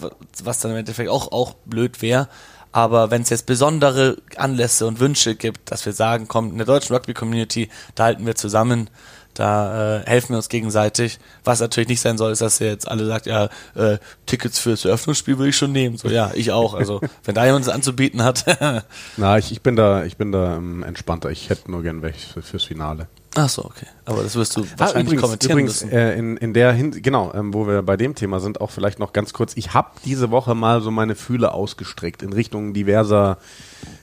was 0.43 0.61
dann 0.61 0.73
im 0.73 0.77
Endeffekt 0.77 1.09
auch, 1.09 1.33
auch 1.33 1.55
blöd 1.65 2.03
wäre. 2.03 2.29
Aber 2.73 3.11
wenn 3.11 3.23
es 3.23 3.31
jetzt 3.31 3.47
besondere 3.47 4.19
Anlässe 4.37 4.87
und 4.87 5.01
Wünsche 5.01 5.35
gibt, 5.35 5.71
dass 5.73 5.85
wir 5.87 5.93
sagen, 5.93 6.29
komm, 6.29 6.53
in 6.53 6.59
der 6.59 6.67
deutschen 6.67 6.95
Rugby-Community, 6.95 7.69
da 7.97 8.05
halten 8.05 8.25
wir 8.27 8.37
zusammen, 8.37 8.89
da 9.35 9.99
äh, 9.99 10.07
helfen 10.07 10.31
wir 10.31 10.37
uns 10.37 10.49
gegenseitig. 10.49 11.19
Was 11.45 11.61
natürlich 11.61 11.89
nicht 11.89 12.01
sein 12.01 12.19
soll, 12.19 12.33
ist, 12.33 12.43
dass 12.43 12.61
ihr 12.61 12.69
jetzt 12.69 12.89
alle 12.89 13.07
sagt, 13.07 13.27
ja, 13.27 13.49
äh, 13.75 13.99
Tickets 14.27 14.59
fürs 14.59 14.85
Eröffnungsspiel 14.85 15.39
würde 15.39 15.51
ich 15.51 15.57
schon 15.57 15.73
nehmen. 15.73 15.97
So, 15.97 16.09
ja, 16.09 16.33
ich 16.35 16.53
auch. 16.53 16.75
Also, 16.75 17.01
wenn 17.25 17.35
da 17.35 17.47
jemand 17.47 17.67
es 17.67 17.71
anzubieten 17.71 18.23
hat. 18.23 18.45
Na, 19.17 19.39
ich, 19.39 19.53
ich 19.53 19.63
bin 19.63 19.77
da, 19.77 20.05
ich 20.05 20.17
bin 20.17 20.33
da 20.33 20.57
ähm, 20.57 20.83
entspannter. 20.83 21.31
Ich 21.31 21.49
hätte 21.49 21.71
nur 21.71 21.83
gern 21.83 22.03
welche 22.03 22.33
für, 22.33 22.43
fürs 22.43 22.65
Finale. 22.65 23.09
Ach 23.37 23.49
so, 23.49 23.65
okay. 23.65 23.87
Aber 24.05 24.23
das 24.23 24.35
wirst 24.35 24.57
du 24.57 24.63
ah, 24.63 24.67
wahrscheinlich 24.77 24.97
ah, 24.97 25.01
übrigens, 25.01 25.23
kommentieren 25.23 25.53
übrigens, 25.53 25.85
müssen. 25.85 25.97
Äh, 25.97 26.15
in, 26.17 26.37
in 26.37 26.53
der 26.53 26.73
Hin 26.73 26.91
genau, 27.03 27.33
ähm, 27.33 27.55
wo 27.55 27.67
wir 27.69 27.83
bei 27.83 27.97
dem 27.97 28.17
Thema 28.17 28.41
sind, 28.41 28.61
auch 28.61 28.71
vielleicht 28.71 28.99
noch 28.99 29.13
ganz 29.13 29.33
kurz. 29.33 29.53
Ich 29.57 29.73
habe 29.73 29.91
diese 30.05 30.31
Woche 30.33 30.57
mal 30.57 30.81
so 30.81 30.91
meine 30.91 31.15
Fühle 31.15 31.53
ausgestreckt 31.53 32.23
in 32.23 32.33
Richtung 32.33 32.75
diverser 32.75 33.39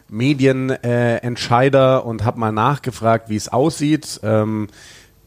Medienentscheider 0.10 1.98
äh, 1.98 2.08
und 2.08 2.24
habe 2.24 2.40
mal 2.40 2.54
nachgefragt, 2.54 3.30
wie 3.30 3.36
es 3.36 3.50
aussieht. 3.50 4.22
Ähm, 4.24 4.68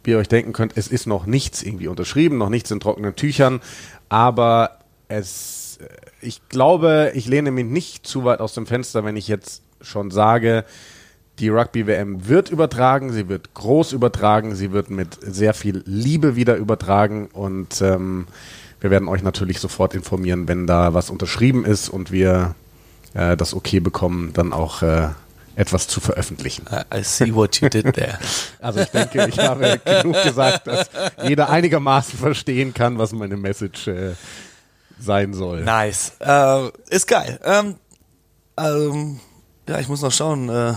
wie 0.04 0.12
ihr 0.12 0.18
euch 0.18 0.28
denken 0.28 0.52
könnt, 0.52 0.76
es 0.76 0.88
ist 0.88 1.06
noch 1.06 1.26
nichts 1.26 1.62
irgendwie 1.62 1.88
unterschrieben, 1.88 2.38
noch 2.38 2.48
nichts 2.48 2.70
in 2.70 2.80
trockenen 2.80 3.16
Tüchern, 3.16 3.60
aber 4.08 4.78
es, 5.08 5.78
äh, 5.80 5.86
ich 6.20 6.48
glaube, 6.48 7.12
ich 7.14 7.26
lehne 7.26 7.50
mich 7.50 7.66
nicht 7.66 8.06
zu 8.06 8.24
weit 8.24 8.40
aus 8.40 8.54
dem 8.54 8.66
Fenster, 8.66 9.04
wenn 9.04 9.16
ich 9.16 9.28
jetzt 9.28 9.62
schon 9.80 10.10
sage, 10.10 10.64
die 11.38 11.48
Rugby-WM 11.48 12.28
wird 12.28 12.50
übertragen, 12.50 13.12
sie 13.12 13.28
wird 13.28 13.54
groß 13.54 13.92
übertragen, 13.92 14.54
sie 14.54 14.72
wird 14.72 14.90
mit 14.90 15.18
sehr 15.22 15.54
viel 15.54 15.82
Liebe 15.86 16.36
wieder 16.36 16.56
übertragen 16.56 17.28
und 17.32 17.80
ähm, 17.80 18.26
wir 18.80 18.90
werden 18.90 19.08
euch 19.08 19.22
natürlich 19.22 19.58
sofort 19.58 19.94
informieren, 19.94 20.48
wenn 20.48 20.66
da 20.66 20.94
was 20.94 21.10
unterschrieben 21.10 21.64
ist 21.64 21.88
und 21.88 22.12
wir 22.12 22.54
äh, 23.14 23.36
das 23.36 23.54
okay 23.54 23.80
bekommen, 23.80 24.32
dann 24.34 24.52
auch 24.52 24.82
äh, 24.82 25.08
etwas 25.60 25.86
zu 25.86 26.00
veröffentlichen. 26.00 26.64
I 26.92 27.02
see 27.02 27.34
what 27.34 27.60
you 27.60 27.68
did 27.68 27.94
there. 27.94 28.18
Also 28.60 28.80
ich 28.80 28.88
denke, 28.88 29.26
ich 29.28 29.38
habe 29.38 29.80
genug 29.84 30.22
gesagt, 30.22 30.66
dass 30.66 30.90
jeder 31.22 31.50
einigermaßen 31.50 32.18
verstehen 32.18 32.74
kann, 32.74 32.98
was 32.98 33.12
meine 33.12 33.36
Message 33.36 33.88
äh, 33.88 34.14
sein 34.98 35.34
soll. 35.34 35.62
Nice. 35.62 36.12
Äh, 36.20 36.68
ist 36.88 37.06
geil. 37.06 37.38
Ähm, 37.44 37.76
ähm, 38.58 39.20
ja, 39.68 39.78
ich 39.80 39.88
muss 39.88 40.02
noch 40.02 40.12
schauen. 40.12 40.48
Äh, 40.48 40.74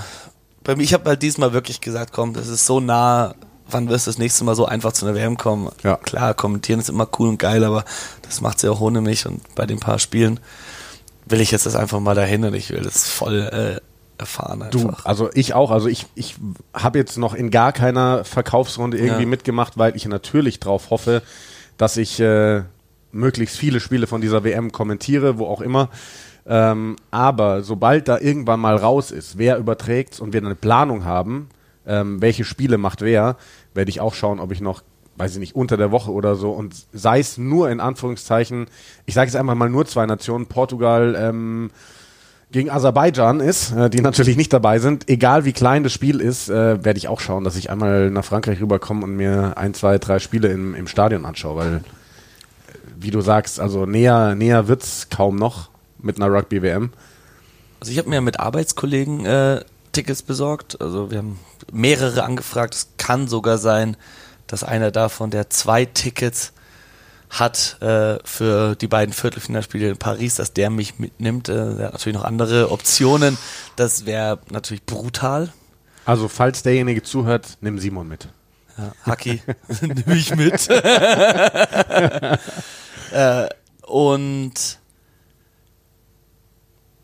bei 0.63 0.75
mir, 0.75 0.83
ich 0.83 0.93
habe 0.93 1.09
halt 1.09 1.21
diesmal 1.21 1.53
wirklich 1.53 1.81
gesagt, 1.81 2.13
komm, 2.13 2.33
das 2.33 2.47
ist 2.47 2.65
so 2.65 2.79
nah. 2.79 3.35
Wann 3.67 3.89
wirst 3.89 4.07
du 4.07 4.11
das 4.11 4.17
nächste 4.17 4.43
Mal 4.43 4.55
so 4.55 4.65
einfach 4.65 4.91
zu 4.91 5.05
einer 5.05 5.15
WM 5.15 5.37
kommen? 5.37 5.71
Ja. 5.83 5.95
Klar, 5.95 6.33
kommentieren 6.33 6.79
ist 6.79 6.89
immer 6.89 7.07
cool 7.17 7.29
und 7.29 7.39
geil, 7.39 7.63
aber 7.63 7.85
das 8.21 8.41
macht 8.41 8.59
sie 8.59 8.69
auch 8.69 8.81
ohne 8.81 9.01
mich 9.01 9.25
und 9.25 9.41
bei 9.55 9.65
den 9.65 9.79
paar 9.79 9.99
Spielen 9.99 10.39
will 11.25 11.39
ich 11.39 11.51
jetzt 11.51 11.65
das 11.65 11.75
einfach 11.75 12.01
mal 12.01 12.15
dahin 12.15 12.43
und 12.43 12.53
ich 12.53 12.69
will 12.69 12.81
das 12.81 13.07
voll 13.07 13.39
äh, 13.41 13.92
erfahren 14.17 14.61
einfach. 14.63 15.03
Du, 15.03 15.07
also 15.07 15.29
ich 15.33 15.53
auch. 15.53 15.71
Also 15.71 15.87
ich, 15.87 16.05
ich 16.15 16.35
habe 16.73 16.99
jetzt 16.99 17.17
noch 17.17 17.33
in 17.33 17.51
gar 17.51 17.71
keiner 17.71 18.23
Verkaufsrunde 18.23 18.97
irgendwie 18.97 19.23
ja. 19.23 19.29
mitgemacht, 19.29 19.77
weil 19.77 19.95
ich 19.95 20.05
natürlich 20.05 20.59
drauf 20.59 20.89
hoffe, 20.89 21.21
dass 21.77 21.97
ich 21.97 22.19
äh, 22.19 22.63
möglichst 23.11 23.57
viele 23.57 23.79
Spiele 23.79 24.07
von 24.07 24.21
dieser 24.21 24.43
WM 24.43 24.71
kommentiere, 24.71 25.37
wo 25.37 25.47
auch 25.47 25.61
immer. 25.61 25.89
Ähm, 26.45 26.97
aber 27.09 27.63
sobald 27.63 28.07
da 28.07 28.19
irgendwann 28.19 28.59
mal 28.59 28.75
raus 28.75 29.11
ist, 29.11 29.37
wer 29.37 29.57
überträgt 29.57 30.19
und 30.19 30.33
wir 30.33 30.41
eine 30.41 30.55
Planung 30.55 31.05
haben, 31.05 31.49
ähm, 31.85 32.21
welche 32.21 32.43
Spiele 32.43 32.77
macht 32.77 33.01
wer, 33.01 33.37
werde 33.73 33.89
ich 33.89 34.01
auch 34.01 34.13
schauen, 34.13 34.39
ob 34.39 34.51
ich 34.51 34.61
noch 34.61 34.83
weiß 35.15 35.33
ich 35.33 35.39
nicht, 35.39 35.55
unter 35.55 35.77
der 35.77 35.91
Woche 35.91 36.11
oder 36.11 36.35
so 36.35 36.51
und 36.51 36.73
sei 36.91 37.19
es 37.19 37.37
nur 37.37 37.69
in 37.69 37.79
Anführungszeichen, 37.79 38.67
ich 39.05 39.13
sage 39.13 39.29
es 39.29 39.35
einmal 39.35 39.55
mal 39.55 39.69
nur 39.69 39.85
zwei 39.85 40.05
Nationen, 40.05 40.47
Portugal 40.47 41.15
ähm, 41.17 41.69
gegen 42.53 42.69
Aserbaidschan 42.69 43.39
ist, 43.39 43.71
äh, 43.71 43.89
die 43.89 43.99
natürlich 43.99 44.37
nicht 44.37 44.53
dabei 44.53 44.79
sind, 44.79 45.09
egal 45.09 45.43
wie 45.43 45.53
klein 45.53 45.83
das 45.83 45.91
Spiel 45.91 46.21
ist, 46.21 46.49
äh, 46.49 46.85
werde 46.85 46.97
ich 46.97 47.09
auch 47.09 47.19
schauen, 47.19 47.43
dass 47.43 47.57
ich 47.57 47.69
einmal 47.69 48.11
nach 48.11 48.23
Frankreich 48.23 48.61
rüberkomme 48.61 49.03
und 49.03 49.15
mir 49.15 49.57
ein, 49.57 49.73
zwei, 49.73 49.97
drei 49.97 50.19
Spiele 50.19 50.49
im, 50.49 50.75
im 50.75 50.87
Stadion 50.87 51.25
anschaue, 51.25 51.55
weil, 51.57 51.75
äh, 51.75 51.81
wie 52.95 53.11
du 53.11 53.21
sagst, 53.21 53.59
also 53.59 53.85
näher, 53.85 54.35
näher 54.35 54.67
wird's 54.67 55.07
kaum 55.09 55.35
noch 55.35 55.69
mit 55.97 56.21
einer 56.21 56.31
Rugby-WM. 56.31 56.91
Also 57.79 57.91
ich 57.91 57.97
habe 57.97 58.09
mir 58.09 58.21
mit 58.21 58.39
Arbeitskollegen 58.39 59.25
äh, 59.25 59.65
Tickets 59.91 60.21
besorgt, 60.21 60.79
also 60.79 61.09
wir 61.09 61.17
haben 61.17 61.39
mehrere 61.71 62.23
angefragt, 62.23 62.75
es 62.75 62.87
kann 62.97 63.27
sogar 63.27 63.57
sein, 63.57 63.97
dass 64.45 64.63
einer 64.63 64.91
davon, 64.91 65.31
der 65.31 65.49
zwei 65.49 65.85
Tickets 65.85 66.53
hat 67.33 67.81
äh, 67.81 68.19
für 68.23 68.75
die 68.75 68.87
beiden 68.87 69.13
Viertelfinalspiele 69.13 69.89
in 69.89 69.97
Paris, 69.97 70.35
dass 70.35 70.53
der 70.53 70.69
mich 70.69 70.99
mitnimmt. 70.99 71.49
Äh, 71.49 71.75
der 71.75 71.87
hat 71.87 71.93
natürlich 71.93 72.17
noch 72.17 72.25
andere 72.25 72.71
Optionen. 72.71 73.37
Das 73.75 74.05
wäre 74.05 74.39
natürlich 74.51 74.85
brutal. 74.85 75.51
Also 76.05 76.27
falls 76.27 76.61
derjenige 76.63 77.01
zuhört, 77.01 77.57
nimm 77.61 77.79
Simon 77.79 78.07
mit. 78.07 78.27
Ja, 78.77 78.91
Haki, 79.03 79.41
nehme 79.81 80.15
ich 80.15 80.35
mit. 80.35 80.69
äh, 83.11 83.49
und 83.81 84.79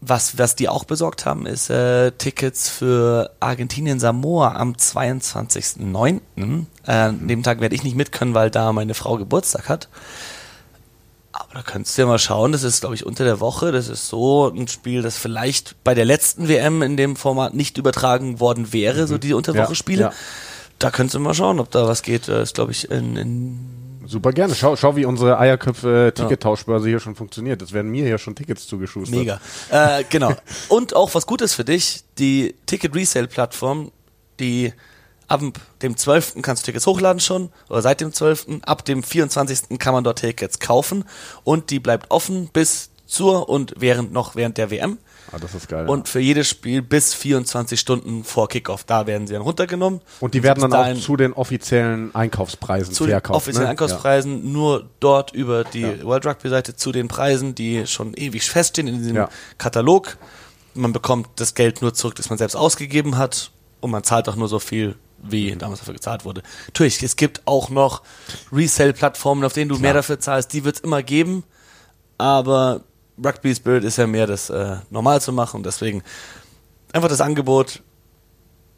was, 0.01 0.37
was 0.37 0.55
die 0.55 0.69
auch 0.69 0.85
besorgt 0.85 1.25
haben, 1.25 1.45
ist 1.45 1.69
äh, 1.69 2.11
Tickets 2.11 2.69
für 2.69 3.31
Argentinien-Samoa 3.39 4.55
am 4.55 4.73
22.09. 4.73 6.21
Äh, 6.85 6.91
an 6.91 7.27
dem 7.27 7.43
Tag 7.43 7.59
werde 7.59 7.75
ich 7.75 7.83
nicht 7.83 7.95
mit 7.95 8.11
können, 8.11 8.33
weil 8.33 8.49
da 8.49 8.71
meine 8.71 8.93
Frau 8.93 9.17
Geburtstag 9.17 9.67
hat. 9.67 9.89
Aber 11.31 11.53
da 11.53 11.61
könntest 11.61 11.97
du 11.97 12.03
ja 12.03 12.07
mal 12.07 12.17
schauen, 12.17 12.53
das 12.53 12.63
ist, 12.63 12.79
glaube 12.81 12.95
ich, 12.95 13.05
unter 13.05 13.23
der 13.23 13.39
Woche. 13.39 13.71
Das 13.71 13.87
ist 13.87 14.07
so 14.07 14.47
ein 14.47 14.67
Spiel, 14.67 15.01
das 15.01 15.17
vielleicht 15.17 15.83
bei 15.83 15.93
der 15.93 16.05
letzten 16.05 16.47
WM 16.47 16.81
in 16.81 16.97
dem 16.97 17.15
Format 17.15 17.53
nicht 17.53 17.77
übertragen 17.77 18.39
worden 18.39 18.73
wäre, 18.73 19.03
mhm. 19.03 19.07
so 19.07 19.17
die 19.17 19.33
Unterwoche-Spiele. 19.33 20.01
Ja, 20.01 20.09
ja. 20.09 20.15
Da 20.79 20.91
könntest 20.91 21.15
du 21.15 21.19
mal 21.19 21.33
schauen, 21.33 21.59
ob 21.59 21.71
da 21.71 21.87
was 21.87 22.03
geht. 22.03 22.29
Das 22.29 22.49
ist, 22.49 22.55
glaube 22.55 22.71
ich, 22.71 22.89
in, 22.89 23.17
in 23.17 23.78
Super 24.09 24.31
gerne. 24.31 24.55
Schau, 24.55 24.75
schau 24.75 24.95
wie 24.95 25.05
unsere 25.05 25.37
Eierköpfe-Tickettauschbörse 25.37 26.89
hier 26.89 26.99
schon 26.99 27.15
funktioniert. 27.15 27.61
Es 27.61 27.73
werden 27.73 27.91
mir 27.91 28.05
hier 28.05 28.17
schon 28.17 28.35
Tickets 28.35 28.65
zugeschustert. 28.65 29.19
Mega. 29.19 29.39
Äh, 29.69 30.03
genau. 30.09 30.33
Und 30.67 30.95
auch 30.95 31.13
was 31.13 31.27
Gutes 31.27 31.53
für 31.53 31.63
dich, 31.63 32.01
die 32.17 32.55
Ticket-Resale-Plattform, 32.65 33.91
die 34.39 34.73
ab 35.27 35.41
dem 35.83 35.95
12. 35.95 36.37
kannst 36.41 36.63
du 36.63 36.65
Tickets 36.65 36.87
hochladen 36.87 37.19
schon, 37.19 37.51
oder 37.69 37.83
seit 37.83 38.01
dem 38.01 38.11
12. 38.11 38.47
Ab 38.63 38.83
dem 38.83 39.03
24. 39.03 39.77
kann 39.77 39.93
man 39.93 40.03
dort 40.03 40.19
Tickets 40.19 40.57
kaufen 40.57 41.05
und 41.43 41.69
die 41.69 41.79
bleibt 41.79 42.09
offen 42.09 42.49
bis 42.51 42.89
zur 43.09 43.49
und 43.49 43.73
während 43.77 44.13
noch 44.13 44.35
während 44.35 44.57
der 44.57 44.69
WM. 44.69 44.99
Ah, 45.31 45.37
das 45.39 45.53
ist 45.55 45.67
geil. 45.67 45.87
Und 45.89 46.07
ja. 46.07 46.11
für 46.11 46.19
jedes 46.19 46.47
Spiel 46.47 46.81
bis 46.81 47.13
24 47.13 47.79
Stunden 47.79 48.23
vor 48.23 48.47
Kickoff. 48.47 48.83
Da 48.83 49.07
werden 49.07 49.27
sie 49.27 49.33
dann 49.33 49.41
runtergenommen. 49.41 50.01
Und 50.19 50.33
die 50.33 50.43
werden 50.43 50.61
dann 50.61 50.73
auch 50.73 50.99
zu 50.99 51.17
den 51.17 51.33
offiziellen 51.33 52.13
Einkaufspreisen 52.15 52.93
zu 52.93 53.05
verkauft. 53.05 53.29
Den 53.29 53.35
offiziellen 53.35 53.65
ne? 53.65 53.69
Einkaufspreisen 53.71 54.45
ja. 54.45 54.51
nur 54.51 54.89
dort 54.99 55.33
über 55.33 55.63
die 55.63 55.81
ja. 55.81 56.03
World 56.03 56.25
Rugby 56.25 56.49
Seite 56.49 56.75
zu 56.75 56.91
den 56.91 57.07
Preisen, 57.07 57.55
die 57.55 57.85
schon 57.87 58.13
ewig 58.13 58.49
feststehen 58.49 58.87
in 58.87 58.99
diesem 58.99 59.27
Katalog. 59.57 60.17
Man 60.73 60.93
bekommt 60.93 61.27
das 61.35 61.55
Geld 61.55 61.81
nur 61.81 61.93
zurück, 61.93 62.15
das 62.15 62.29
man 62.29 62.37
selbst 62.37 62.55
ausgegeben 62.55 63.17
hat. 63.17 63.51
Und 63.81 63.91
man 63.91 64.03
zahlt 64.03 64.29
auch 64.29 64.35
nur 64.35 64.47
so 64.47 64.59
viel, 64.59 64.95
wie 65.21 65.55
damals 65.55 65.79
dafür 65.79 65.93
gezahlt 65.95 66.25
wurde. 66.25 66.43
Natürlich, 66.67 67.01
es 67.01 67.15
gibt 67.15 67.41
auch 67.45 67.69
noch 67.69 68.03
Resell-Plattformen, 68.51 69.43
auf 69.43 69.53
denen 69.53 69.69
du 69.69 69.75
Klar. 69.75 69.81
mehr 69.81 69.93
dafür 69.93 70.19
zahlst. 70.19 70.53
Die 70.53 70.63
wird 70.63 70.75
es 70.75 70.81
immer 70.81 71.01
geben. 71.01 71.43
Aber 72.17 72.81
Rugby 73.23 73.53
Spirit 73.53 73.83
ist 73.83 73.97
ja 73.97 74.07
mehr 74.07 74.27
das 74.27 74.49
äh, 74.49 74.77
normal 74.89 75.21
zu 75.21 75.31
machen. 75.33 75.63
Deswegen 75.63 76.03
einfach 76.93 77.09
das 77.09 77.21
Angebot. 77.21 77.81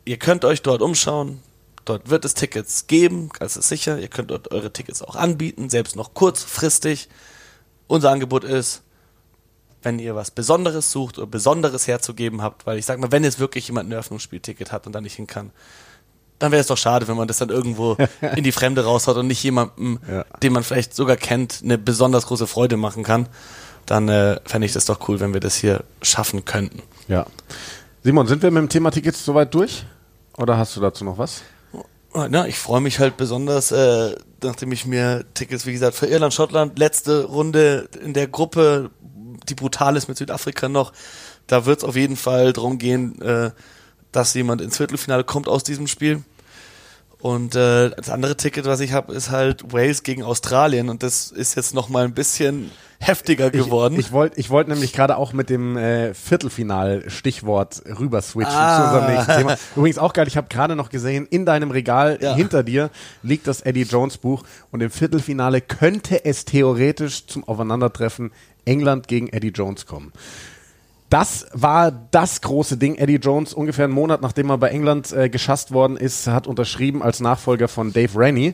Ihr 0.05 0.17
könnt 0.17 0.45
euch 0.45 0.61
dort 0.61 0.81
umschauen. 0.81 1.41
Dort 1.85 2.09
wird 2.09 2.25
es 2.25 2.33
Tickets 2.33 2.87
geben, 2.87 3.29
ganz 3.29 3.55
sicher. 3.55 3.99
Ihr 3.99 4.07
könnt 4.07 4.31
dort 4.31 4.51
eure 4.51 4.71
Tickets 4.71 5.01
auch 5.01 5.15
anbieten, 5.15 5.69
selbst 5.69 5.95
noch 5.95 6.13
kurzfristig. 6.13 7.09
Unser 7.87 8.11
Angebot 8.11 8.43
ist, 8.43 8.83
wenn 9.81 9.97
ihr 9.97 10.15
was 10.15 10.29
Besonderes 10.29 10.91
sucht 10.91 11.17
oder 11.17 11.27
Besonderes 11.27 11.87
herzugeben 11.87 12.43
habt, 12.43 12.67
weil 12.67 12.77
ich 12.77 12.85
sag 12.85 12.99
mal, 12.99 13.11
wenn 13.11 13.23
jetzt 13.23 13.39
wirklich 13.39 13.67
jemand 13.67 13.89
ein 13.89 13.91
Eröffnungsspielticket 13.93 14.71
hat 14.71 14.85
und 14.85 14.93
da 14.93 15.01
nicht 15.01 15.15
hin 15.15 15.25
kann, 15.25 15.51
dann 16.37 16.51
wäre 16.51 16.61
es 16.61 16.67
doch 16.67 16.77
schade, 16.77 17.07
wenn 17.07 17.17
man 17.17 17.27
das 17.27 17.39
dann 17.39 17.49
irgendwo 17.49 17.97
in 18.35 18.43
die 18.43 18.51
Fremde 18.51 18.83
raushaut 18.83 19.17
und 19.17 19.27
nicht 19.27 19.43
jemandem, 19.43 19.99
ja. 20.07 20.23
den 20.43 20.53
man 20.53 20.63
vielleicht 20.63 20.93
sogar 20.95 21.17
kennt, 21.17 21.61
eine 21.63 21.79
besonders 21.79 22.27
große 22.27 22.45
Freude 22.45 22.77
machen 22.77 23.03
kann 23.03 23.27
dann 23.91 24.07
äh, 24.07 24.39
fände 24.45 24.65
ich 24.65 24.71
das 24.71 24.85
doch 24.85 25.09
cool, 25.09 25.19
wenn 25.19 25.33
wir 25.33 25.41
das 25.41 25.57
hier 25.57 25.83
schaffen 26.01 26.45
könnten. 26.45 26.81
Ja. 27.09 27.25
Simon, 28.03 28.25
sind 28.25 28.41
wir 28.41 28.49
mit 28.49 28.61
dem 28.61 28.69
Thema 28.69 28.89
Tickets 28.89 29.25
soweit 29.25 29.53
durch? 29.53 29.83
Oder 30.37 30.57
hast 30.57 30.77
du 30.77 30.79
dazu 30.79 31.03
noch 31.03 31.17
was? 31.17 31.41
Ja, 32.15 32.45
ich 32.45 32.57
freue 32.57 32.79
mich 32.79 32.99
halt 32.99 33.17
besonders, 33.17 33.73
äh, 33.73 34.15
nachdem 34.41 34.71
ich 34.71 34.85
mir 34.85 35.25
Tickets, 35.33 35.65
wie 35.65 35.73
gesagt, 35.73 35.97
für 35.97 36.05
Irland, 36.05 36.33
Schottland, 36.33 36.79
letzte 36.79 37.25
Runde 37.25 37.89
in 38.01 38.13
der 38.13 38.27
Gruppe, 38.27 38.91
die 39.49 39.55
brutal 39.55 39.97
ist 39.97 40.07
mit 40.07 40.17
Südafrika 40.17 40.69
noch, 40.69 40.93
da 41.47 41.65
wird 41.65 41.79
es 41.79 41.83
auf 41.83 41.97
jeden 41.97 42.15
Fall 42.15 42.53
darum 42.53 42.77
gehen, 42.77 43.21
äh, 43.21 43.51
dass 44.13 44.33
jemand 44.35 44.61
ins 44.61 44.77
Viertelfinale 44.77 45.25
kommt 45.25 45.49
aus 45.49 45.65
diesem 45.65 45.87
Spiel. 45.87 46.23
Und 47.21 47.55
äh, 47.55 47.91
das 47.91 48.09
andere 48.09 48.35
Ticket, 48.35 48.65
was 48.65 48.79
ich 48.79 48.93
habe, 48.93 49.13
ist 49.13 49.29
halt 49.29 49.71
Wales 49.71 50.01
gegen 50.01 50.23
Australien 50.23 50.89
und 50.89 51.03
das 51.03 51.29
ist 51.29 51.55
jetzt 51.55 51.75
noch 51.75 51.87
mal 51.87 52.03
ein 52.03 52.13
bisschen 52.13 52.71
heftiger 52.99 53.51
geworden. 53.51 53.95
Ich, 53.95 54.07
ich 54.07 54.11
wollte 54.11 54.39
ich 54.39 54.49
wollt 54.49 54.67
nämlich 54.67 54.93
gerade 54.93 55.17
auch 55.17 55.31
mit 55.31 55.49
dem 55.49 55.77
äh, 55.77 56.13
Viertelfinal-Stichwort 56.15 57.83
rüber 57.99 58.21
switchen 58.21 58.55
ah. 58.55 58.77
zu 58.77 58.83
unserem 58.83 59.13
nächsten 59.13 59.37
Thema. 59.37 59.57
Übrigens 59.75 59.97
auch 59.99 60.13
geil, 60.13 60.27
ich 60.27 60.37
habe 60.37 60.47
gerade 60.49 60.75
noch 60.75 60.89
gesehen, 60.89 61.27
in 61.29 61.45
deinem 61.45 61.69
Regal 61.69 62.17
ja. 62.21 62.35
hinter 62.35 62.63
dir 62.63 62.89
liegt 63.21 63.47
das 63.47 63.61
Eddie 63.61 63.83
Jones 63.83 64.17
Buch 64.17 64.43
und 64.71 64.81
im 64.81 64.89
Viertelfinale 64.89 65.61
könnte 65.61 66.25
es 66.25 66.45
theoretisch 66.45 67.27
zum 67.27 67.43
Aufeinandertreffen 67.43 68.31
England 68.65 69.07
gegen 69.07 69.27
Eddie 69.29 69.49
Jones 69.49 69.85
kommen. 69.85 70.11
Das 71.11 71.45
war 71.51 71.91
das 71.91 72.39
große 72.39 72.77
Ding. 72.77 72.95
Eddie 72.95 73.17
Jones, 73.17 73.53
ungefähr 73.53 73.83
einen 73.83 73.93
Monat 73.93 74.21
nachdem 74.21 74.49
er 74.49 74.57
bei 74.57 74.69
England 74.69 75.11
äh, 75.11 75.27
geschasst 75.27 75.73
worden 75.73 75.97
ist, 75.97 76.27
hat 76.27 76.47
unterschrieben 76.47 77.03
als 77.03 77.19
Nachfolger 77.19 77.67
von 77.67 77.91
Dave 77.91 78.17
Rennie. 78.17 78.53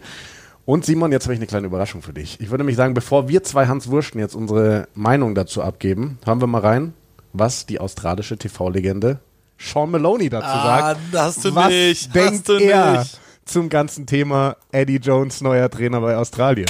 Und 0.65 0.83
Simon, 0.83 1.11
jetzt 1.11 1.25
habe 1.25 1.35
ich 1.35 1.39
eine 1.39 1.45
kleine 1.45 1.67
Überraschung 1.67 2.01
für 2.01 2.13
dich. 2.13 2.41
Ich 2.41 2.49
würde 2.49 2.63
mich 2.63 2.75
sagen, 2.75 2.95
bevor 2.95 3.29
wir 3.29 3.43
zwei 3.43 3.67
Hans 3.67 3.91
Wursten 3.91 4.17
jetzt 4.17 4.33
unsere 4.33 4.87
Meinung 4.95 5.35
dazu 5.35 5.61
abgeben, 5.61 6.17
hören 6.25 6.41
wir 6.41 6.47
mal 6.47 6.61
rein, 6.61 6.93
was 7.31 7.67
die 7.67 7.79
australische 7.79 8.37
TV-Legende 8.37 9.19
Sean 9.59 9.91
Maloney 9.91 10.29
dazu 10.29 10.47
ah, 10.47 10.95
sagt. 10.95 10.99
Hast 11.13 11.45
du 11.45 11.53
was 11.53 11.69
nicht. 11.69 12.15
denkt 12.15 12.49
du 12.49 12.53
er 12.53 12.99
nicht. 13.01 13.19
zum 13.45 13.69
ganzen 13.69 14.07
Thema 14.07 14.57
Eddie 14.71 14.97
Jones, 14.97 15.41
neuer 15.41 15.69
Trainer 15.69 16.01
bei 16.01 16.17
Australien? 16.17 16.67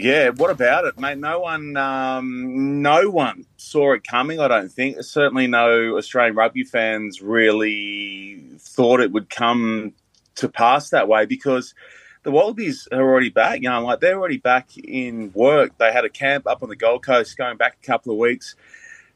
Yeah, 0.00 0.28
what 0.28 0.50
about 0.50 0.84
it, 0.84 0.96
mate? 0.96 1.18
No 1.18 1.40
one, 1.40 1.76
um, 1.76 2.82
no 2.82 3.10
one 3.10 3.46
saw 3.56 3.94
it 3.94 4.06
coming. 4.06 4.38
I 4.38 4.46
don't 4.46 4.70
think. 4.70 5.02
Certainly, 5.02 5.48
no 5.48 5.96
Australian 5.96 6.36
rugby 6.36 6.62
fans 6.62 7.20
really 7.20 8.40
thought 8.60 9.00
it 9.00 9.10
would 9.10 9.28
come 9.28 9.92
to 10.36 10.48
pass 10.48 10.90
that 10.90 11.08
way 11.08 11.26
because 11.26 11.74
the 12.22 12.30
Wallabies 12.30 12.86
are 12.92 13.00
already 13.00 13.30
back. 13.30 13.60
You 13.60 13.70
know, 13.70 13.82
like 13.82 13.98
they're 13.98 14.16
already 14.16 14.36
back 14.36 14.76
in 14.78 15.32
work. 15.34 15.76
They 15.78 15.92
had 15.92 16.04
a 16.04 16.08
camp 16.08 16.46
up 16.46 16.62
on 16.62 16.68
the 16.68 16.76
Gold 16.76 17.04
Coast 17.04 17.36
going 17.36 17.56
back 17.56 17.78
a 17.82 17.86
couple 17.86 18.12
of 18.12 18.18
weeks. 18.18 18.54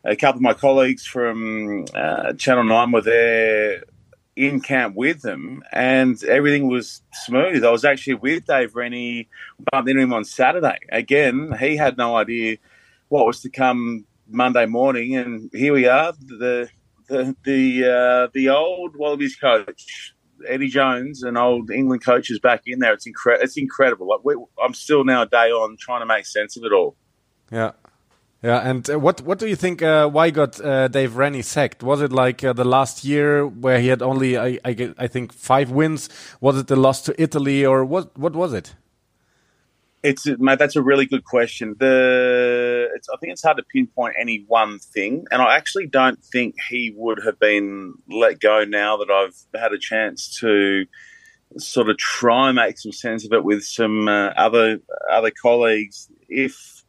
A 0.03 0.17
couple 0.17 0.39
of 0.39 0.43
my 0.43 0.55
colleagues 0.55 1.07
from 1.07 1.85
uh, 1.95 2.33
Channel 2.33 2.65
9 2.65 2.91
were 2.91 3.03
there 3.03 3.85
in 4.35 4.61
camp 4.61 4.95
with 4.97 5.23
them, 5.23 5.63
and 5.73 6.23
everything 6.25 6.69
was 6.69 7.03
smooth. 7.13 7.65
I 7.65 7.71
was 7.71 7.85
actually 7.85 8.15
with 8.15 8.47
Dave 8.47 8.75
Rennie, 8.75 9.29
bumped 9.71 9.91
into 9.91 10.03
him 10.03 10.13
on 10.13 10.25
Saturday. 10.25 10.79
Again, 10.91 11.55
he 11.59 11.77
had 11.77 11.97
no 11.97 12.17
idea 12.17 12.57
what 13.09 13.27
was 13.27 13.41
to 13.43 13.51
come 13.51 14.07
Monday 14.29 14.67
morning, 14.67 15.17
and 15.17 15.51
here 15.53 15.73
we 15.73 15.87
are. 15.87 16.13
The 16.13 16.69
the 17.09 17.37
the 17.45 17.85
uh, 17.85 18.29
the 18.33 18.49
old 18.49 18.97
Wallabies 18.97 19.37
coach 19.37 20.15
Eddie 20.49 20.69
Jones, 20.69 21.23
an 21.23 21.37
old 21.37 21.71
England 21.71 22.05
coach, 22.05 22.31
is 22.31 22.39
back 22.39 22.63
in 22.67 22.79
there. 22.79 22.93
It's 22.93 23.07
incredible. 23.07 23.45
It's 23.45 23.57
incredible. 23.57 24.09
Like 24.09 24.21
we, 24.25 24.37
I'm 24.63 24.75
still 24.75 25.05
now 25.05 25.23
a 25.23 25.27
day 25.27 25.51
on 25.51 25.77
trying 25.79 26.01
to 26.01 26.07
make 26.07 26.27
sense 26.27 26.57
of 26.57 26.65
it 26.65 26.73
all. 26.73 26.97
Yeah. 27.51 27.73
Yeah, 28.43 28.59
and 28.59 28.91
uh, 28.91 28.99
what 28.99 29.21
what 29.21 29.39
do 29.39 29.47
you 29.47 29.55
think? 29.55 29.83
Uh, 29.83 30.09
why 30.09 30.31
got 30.31 30.61
uh, 30.61 30.89
Dave 30.89 31.17
Rennie 31.17 31.43
sacked? 31.43 31.83
Was 31.85 32.03
it 32.03 32.11
like 32.11 32.43
uh, 32.43 32.53
the 32.53 32.65
last 32.65 33.05
year 33.05 33.47
where 33.47 33.79
he 33.79 33.87
had 33.87 34.03
only, 34.03 34.37
I, 34.37 34.59
I, 34.65 34.93
I 34.99 35.07
think, 35.07 35.33
five 35.33 35.71
wins? 35.71 36.09
Was 36.41 36.59
it 36.59 36.67
the 36.67 36.75
loss 36.75 37.03
to 37.03 37.23
Italy, 37.23 37.65
or 37.65 37.85
what? 37.85 38.19
What 38.19 38.35
was 38.35 38.53
it? 38.53 38.75
It's 40.03 40.27
mate. 40.41 40.59
That's 40.59 40.75
a 40.75 40.83
really 40.83 41.07
good 41.07 41.25
question. 41.25 41.77
The 41.79 42.89
I 42.93 43.17
think 43.19 43.33
it's 43.33 43.45
hard 43.45 43.59
to 43.59 43.63
pinpoint 43.63 44.17
any 44.19 44.45
one 44.49 44.81
thing, 44.81 45.25
and 45.31 45.41
I 45.41 45.55
actually 45.55 45.87
don't 45.87 46.21
think 46.25 46.57
he 46.69 46.93
would 46.97 47.21
have 47.25 47.39
been 47.39 47.95
let 48.09 48.41
go 48.41 48.65
now 48.65 48.97
that 48.97 49.09
I've 49.11 49.61
had 49.61 49.73
a 49.73 49.79
chance 49.79 50.37
to 50.41 50.87
sort 51.59 51.89
of 51.89 51.97
try 51.99 52.49
and 52.49 52.57
make 52.57 52.79
some 52.79 52.91
sense 52.91 53.25
of 53.25 53.33
it 53.33 53.45
with 53.45 53.63
some 53.63 54.09
uh, 54.09 54.31
other 54.31 54.81
other 55.09 55.31
colleagues. 55.31 56.09
If 56.29 56.82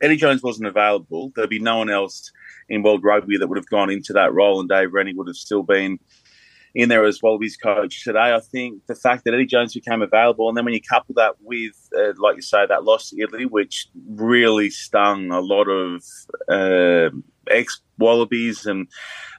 Eddie 0.00 0.16
Jones 0.16 0.42
wasn't 0.42 0.68
available, 0.68 1.32
there'd 1.34 1.50
be 1.50 1.58
no 1.58 1.78
one 1.78 1.90
else 1.90 2.30
in 2.68 2.82
World 2.82 3.02
Rugby 3.04 3.36
that 3.36 3.48
would 3.48 3.58
have 3.58 3.68
gone 3.68 3.90
into 3.90 4.12
that 4.14 4.32
role, 4.32 4.60
and 4.60 4.68
Dave 4.68 4.92
Rennie 4.92 5.14
would 5.14 5.28
have 5.28 5.36
still 5.36 5.62
been 5.62 5.98
in 6.74 6.88
there 6.88 7.04
as 7.04 7.20
Wallabies 7.22 7.56
coach 7.56 8.04
today. 8.04 8.32
I 8.32 8.40
think 8.40 8.86
the 8.86 8.94
fact 8.94 9.24
that 9.24 9.34
Eddie 9.34 9.46
Jones 9.46 9.74
became 9.74 10.02
available, 10.02 10.48
and 10.48 10.56
then 10.56 10.64
when 10.64 10.74
you 10.74 10.80
couple 10.80 11.14
that 11.16 11.34
with, 11.40 11.88
uh, 11.98 12.12
like 12.18 12.36
you 12.36 12.42
say, 12.42 12.64
that 12.66 12.84
loss 12.84 13.10
to 13.10 13.20
Italy, 13.20 13.44
which 13.44 13.88
really 14.08 14.70
stung 14.70 15.30
a 15.32 15.40
lot 15.40 15.68
of 15.68 16.02
uh, 16.48 17.10
ex 17.50 17.80
Wallabies 17.98 18.64
and 18.64 18.88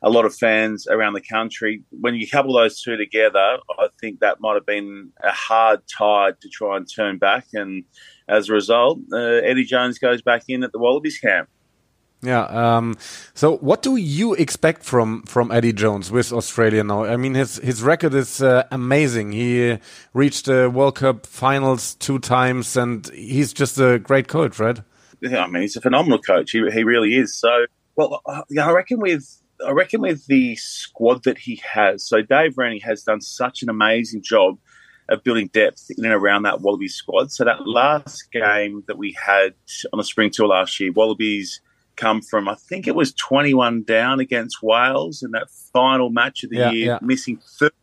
a 0.04 0.10
lot 0.10 0.26
of 0.26 0.36
fans 0.36 0.86
around 0.88 1.14
the 1.14 1.22
country. 1.22 1.84
When 1.90 2.14
you 2.14 2.28
couple 2.28 2.54
those 2.54 2.82
two 2.82 2.96
together, 2.96 3.58
I 3.80 3.88
think 4.00 4.20
that 4.20 4.40
might 4.40 4.54
have 4.54 4.66
been 4.66 5.12
a 5.24 5.32
hard 5.32 5.80
tide 5.98 6.40
to 6.42 6.50
try 6.50 6.78
and 6.78 6.88
turn 6.88 7.18
back. 7.18 7.48
And 7.54 7.86
as 8.32 8.50
a 8.50 8.54
result, 8.54 9.00
uh, 9.12 9.18
Eddie 9.18 9.66
Jones 9.66 10.00
goes 10.00 10.22
back 10.22 10.44
in 10.48 10.64
at 10.64 10.72
the 10.72 10.80
Wallabies 10.80 11.20
camp. 11.20 11.50
Yeah. 12.24 12.44
Um, 12.44 12.98
so, 13.34 13.58
what 13.58 13.82
do 13.82 13.96
you 13.96 14.36
expect 14.36 14.84
from 14.84 15.24
from 15.24 15.52
Eddie 15.52 15.74
Jones 15.74 16.12
with 16.12 16.32
Australia 16.32 16.84
now? 16.84 17.04
I 17.04 17.18
mean, 17.18 17.34
his 17.34 17.58
his 17.58 17.82
record 17.82 18.14
is 18.14 18.42
uh, 18.42 18.64
amazing. 18.72 19.32
He 19.32 19.80
reached 20.14 20.46
the 20.46 20.70
World 20.70 20.96
Cup 20.96 21.26
finals 21.26 21.96
two 21.96 22.20
times, 22.20 22.78
and 22.78 23.08
he's 23.10 23.54
just 23.54 23.80
a 23.80 23.98
great 23.98 24.28
coach, 24.28 24.60
right? 24.60 24.80
Yeah, 25.20 25.44
I 25.44 25.48
mean, 25.48 25.64
he's 25.64 25.76
a 25.76 25.82
phenomenal 25.82 26.20
coach. 26.20 26.52
He 26.52 26.64
he 26.72 26.84
really 26.84 27.16
is. 27.16 27.36
So, 27.36 27.66
well, 27.96 28.22
yeah, 28.50 28.68
I 28.68 28.72
reckon 28.72 29.00
with 29.00 29.42
I 29.66 29.72
reckon 29.72 30.02
with 30.02 30.28
the 30.28 30.56
squad 30.58 31.24
that 31.24 31.40
he 31.40 31.60
has. 31.74 32.08
So, 32.08 32.22
Dave 32.22 32.56
Rennie 32.56 32.80
has 32.80 33.02
done 33.02 33.22
such 33.22 33.64
an 33.64 33.70
amazing 33.70 34.22
job 34.22 34.60
of 35.10 35.24
building 35.24 35.48
depth 35.54 35.88
in 35.98 36.06
and 36.06 36.14
around 36.14 36.44
that 36.44 36.62
Wallabies 36.62 36.96
squad. 36.96 37.32
So, 37.32 37.44
that 37.44 37.68
last 37.68 38.32
game 38.32 38.84
that 38.88 38.98
we 38.98 39.16
had 39.24 39.54
on 39.92 39.98
the 39.98 40.04
spring 40.04 40.30
tour 40.30 40.48
last 40.48 40.80
year, 40.80 40.92
Wallabies 40.92 41.62
come 41.96 42.22
from, 42.22 42.48
I 42.48 42.56
think 42.56 42.88
it 42.88 42.96
was 42.96 43.14
21 43.14 43.84
down 43.84 44.20
against 44.20 44.64
Wales 44.64 45.22
in 45.24 45.32
that 45.32 45.50
final 45.74 46.10
match 46.10 46.44
of 46.44 46.50
the 46.50 46.58
Yeah, 46.58 46.72
year, 46.72 46.86
yeah. 46.86 47.00
missing 47.02 47.40
30, 47.60 47.76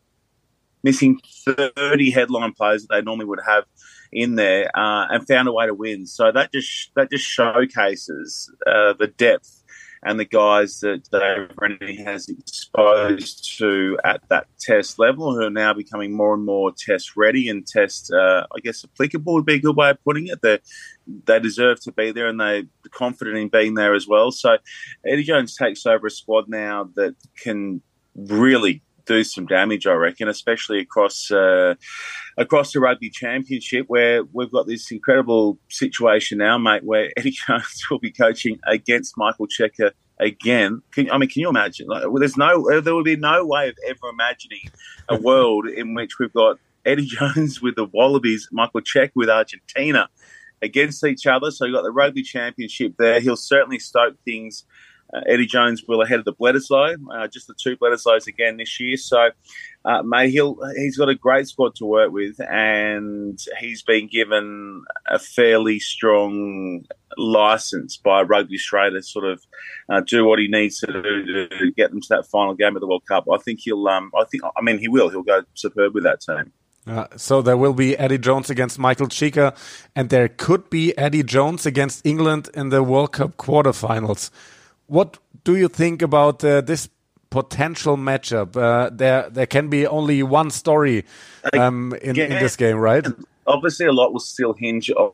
missing 0.83 1.21
30 1.45 2.11
headline 2.11 2.53
players 2.53 2.87
that 2.87 2.95
they 2.95 3.03
normally 3.03 3.27
would 3.27 3.41
have 3.47 3.65
in 4.11 4.37
there, 4.37 4.71
uh, 4.77 5.07
and 5.11 5.27
found 5.27 5.49
a 5.49 5.53
way 5.53 5.67
to 5.67 5.75
win. 5.75 6.07
So 6.07 6.33
that 6.33 6.53
just 6.53 6.91
that 6.97 7.11
just 7.11 7.25
showcases 7.25 8.51
uh, 8.67 8.95
the 8.95 9.07
depth 9.07 9.58
and 10.03 10.19
the 10.19 10.25
guys 10.25 10.81
that 10.81 11.09
Dave 11.11 11.51
Rennie 11.57 12.03
has 12.03 12.29
exposed 12.29 13.59
to 13.59 13.99
at 14.05 14.21
that 14.29 14.47
test 14.59 14.99
level, 14.99 15.35
who 15.35 15.43
are 15.43 15.51
now 15.51 15.75
becoming 15.75 16.13
more 16.13 16.35
and 16.35 16.45
more 16.45 16.73
test 16.77 17.17
ready 17.17 17.49
and 17.49 17.67
test, 17.67 18.13
uh, 18.13 18.47
I 18.55 18.61
guess, 18.61 18.85
applicable 18.85 19.35
would 19.35 19.47
be 19.47 19.55
a 19.55 19.61
good 19.61 19.77
way 19.77 19.91
of 19.91 20.03
putting 20.05 20.29
it. 20.29 20.43
They 20.43 20.59
they 21.25 21.41
deserve 21.41 21.81
to 21.81 21.93
be 21.93 22.13
there, 22.13 22.29
and 22.29 22.41
they're 22.41 22.65
confident 22.91 23.37
in 23.37 23.49
being 23.49 23.75
there 23.75 23.95
as 23.95 24.07
well. 24.07 24.31
So 24.31 24.59
Eddie 25.07 25.25
Jones 25.25 25.57
takes 25.57 25.87
over 25.87 26.07
a 26.07 26.11
squad 26.11 26.49
now 26.49 26.91
that 26.95 27.15
can 27.43 27.81
really 28.15 28.83
do 29.09 29.25
some 29.25 29.47
damage, 29.47 29.87
I 29.87 29.95
reckon, 29.95 30.29
especially 30.29 30.79
across 30.79 31.31
uh, 31.31 31.75
across 32.37 32.73
the 32.73 32.81
rugby 32.81 33.11
championship, 33.11 33.87
where 33.89 34.23
we've 34.33 34.53
got 34.53 34.67
this 34.67 34.91
incredible 34.93 35.59
situation 35.69 36.39
now, 36.39 36.59
mate, 36.59 36.85
where 36.85 37.11
Eddie 37.17 37.33
Jones 37.33 37.83
will 37.91 37.99
be 37.99 38.13
coaching 38.13 38.61
against 38.67 39.17
Michael 39.17 39.47
Checker 39.47 39.93
again. 40.21 40.83
Can, 40.93 41.11
I 41.11 41.19
mean, 41.19 41.29
can 41.29 41.41
you 41.41 41.49
imagine? 41.49 41.89
Like, 41.89 42.05
well, 42.05 42.21
there's 42.21 42.37
no, 42.37 42.81
there 42.81 42.95
would 42.95 43.05
be 43.05 43.17
no 43.17 43.45
way 43.45 43.69
of 43.69 43.77
ever 43.87 44.09
imagining 44.13 44.71
a 45.09 45.17
world 45.21 45.67
in 45.67 45.95
which 45.95 46.19
we've 46.19 46.33
got 46.33 46.59
Eddie 46.85 47.07
Jones 47.07 47.63
with 47.63 47.77
the 47.77 47.87
Wallabies, 47.87 48.49
Michael 48.53 48.83
Check 48.83 49.13
with 49.15 49.31
Argentina 49.31 50.09
against 50.61 51.05
each 51.05 51.27
other. 51.27 51.51
So 51.51 51.65
you've 51.65 51.75
got 51.75 51.83
the 51.83 51.93
rugby 51.93 52.23
championship 52.23 52.95
there. 52.99 53.21
He'll 53.21 53.37
certainly 53.37 53.79
stoke 53.79 54.17
things. 54.25 54.65
Uh, 55.13 55.21
Eddie 55.27 55.47
Jones 55.47 55.83
will 55.89 56.03
ahead 56.03 56.19
of 56.19 56.25
the 56.25 56.35
Bledisloe, 56.35 56.97
uh, 57.15 57.29
just 57.29 57.47
the 57.47 57.55
two 57.55 57.77
Bledisloes 57.77 58.27
again 58.27 58.59
this 58.59 58.79
year. 58.79 58.97
So, 58.97 59.31
uh, 59.85 60.03
he'll 60.27 60.59
he's 60.77 60.99
got 60.99 61.09
a 61.09 61.15
great 61.15 61.49
squad 61.49 61.75
to 61.77 61.87
work 61.87 62.13
with, 62.13 62.39
and 62.41 63.39
he's 63.59 63.83
been 63.83 64.07
given 64.07 64.85
a 65.07 65.19
fairly 65.19 65.79
strong 65.79 66.85
license 67.17 67.97
by 67.97 68.23
Rugby 68.23 68.57
Australia 68.57 69.01
to 69.01 69.03
sort 69.03 69.25
of 69.25 69.47
uh, 69.89 70.01
do 70.01 70.25
what 70.27 70.39
he 70.39 70.49
needs 70.49 70.79
to 70.81 70.87
do 70.87 71.49
to 71.49 71.71
get 71.73 71.91
them 71.91 72.01
to 72.03 72.09
that 72.11 72.27
final 72.27 72.55
game 72.55 72.77
of 72.77 72.81
the 72.81 72.87
World 72.87 73.07
Cup. 73.07 73.25
I 73.33 73.39
think 73.39 73.61
he'll. 73.61 73.87
Um, 73.89 74.13
I 74.19 74.25
think. 74.25 74.43
I 74.45 74.61
mean, 74.61 74.79
he 74.79 74.89
will. 74.89 75.09
He'll 75.09 75.23
go 75.23 75.43
superb 75.55 75.95
with 75.95 76.05
that 76.05 76.21
team. 76.21 76.53
Uh, 76.87 77.07
so 77.17 77.43
there 77.43 77.57
will 77.57 77.75
be 77.75 77.97
Eddie 77.99 78.19
Jones 78.19 78.49
against 78.49 78.79
Michael 78.79 79.09
Cheika, 79.09 79.57
and 79.95 80.09
there 80.09 80.29
could 80.29 80.71
be 80.71 80.97
Eddie 80.97 81.23
Jones 81.23 81.67
against 81.67 82.05
England 82.07 82.49
in 82.55 82.71
the 82.71 82.83
World 82.83 83.13
Cup 83.13 83.37
quarterfinals. 83.37 84.31
What 84.89 85.19
do 85.45 85.55
you 85.55 85.69
think 85.69 86.03
about 86.03 86.43
uh, 86.43 86.61
this 86.61 86.89
potential 87.31 87.97
matchup? 87.97 88.57
Uh, 88.57 88.91
there, 88.93 89.31
there 89.31 89.47
can 89.47 89.69
be 89.69 89.87
only 89.87 90.23
one 90.23 90.51
story 90.51 91.05
um, 91.53 91.95
in, 92.03 92.19
in 92.19 92.31
this 92.31 92.57
game, 92.57 92.79
right? 92.79 93.07
Obviously, 93.47 93.87
a 93.87 93.93
lot 93.93 94.13
will 94.13 94.21
still 94.21 94.55
hinge 94.55 94.91
on 94.91 95.13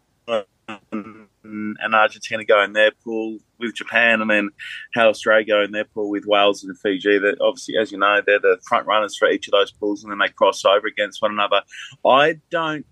and 1.44 1.94
Argentina 1.94 2.44
go 2.44 2.62
in 2.62 2.72
their 2.72 2.90
pool 3.04 3.38
with 3.58 3.74
Japan, 3.74 4.20
and 4.20 4.30
then 4.30 4.50
how 4.94 5.08
Australia 5.08 5.44
go 5.44 5.62
in 5.62 5.72
their 5.72 5.84
pool 5.84 6.10
with 6.10 6.24
Wales 6.26 6.64
and 6.64 6.78
Fiji. 6.78 7.18
That 7.18 7.36
obviously, 7.40 7.76
as 7.76 7.92
you 7.92 7.98
know, 7.98 8.22
they're 8.24 8.38
the 8.38 8.58
front 8.66 8.86
runners 8.86 9.16
for 9.16 9.28
each 9.28 9.46
of 9.48 9.52
those 9.52 9.70
pools, 9.70 10.02
and 10.02 10.10
then 10.10 10.18
they 10.18 10.28
cross 10.28 10.64
over 10.64 10.86
against 10.86 11.20
one 11.20 11.32
another. 11.32 11.62
I 12.04 12.40
don't 12.50 12.86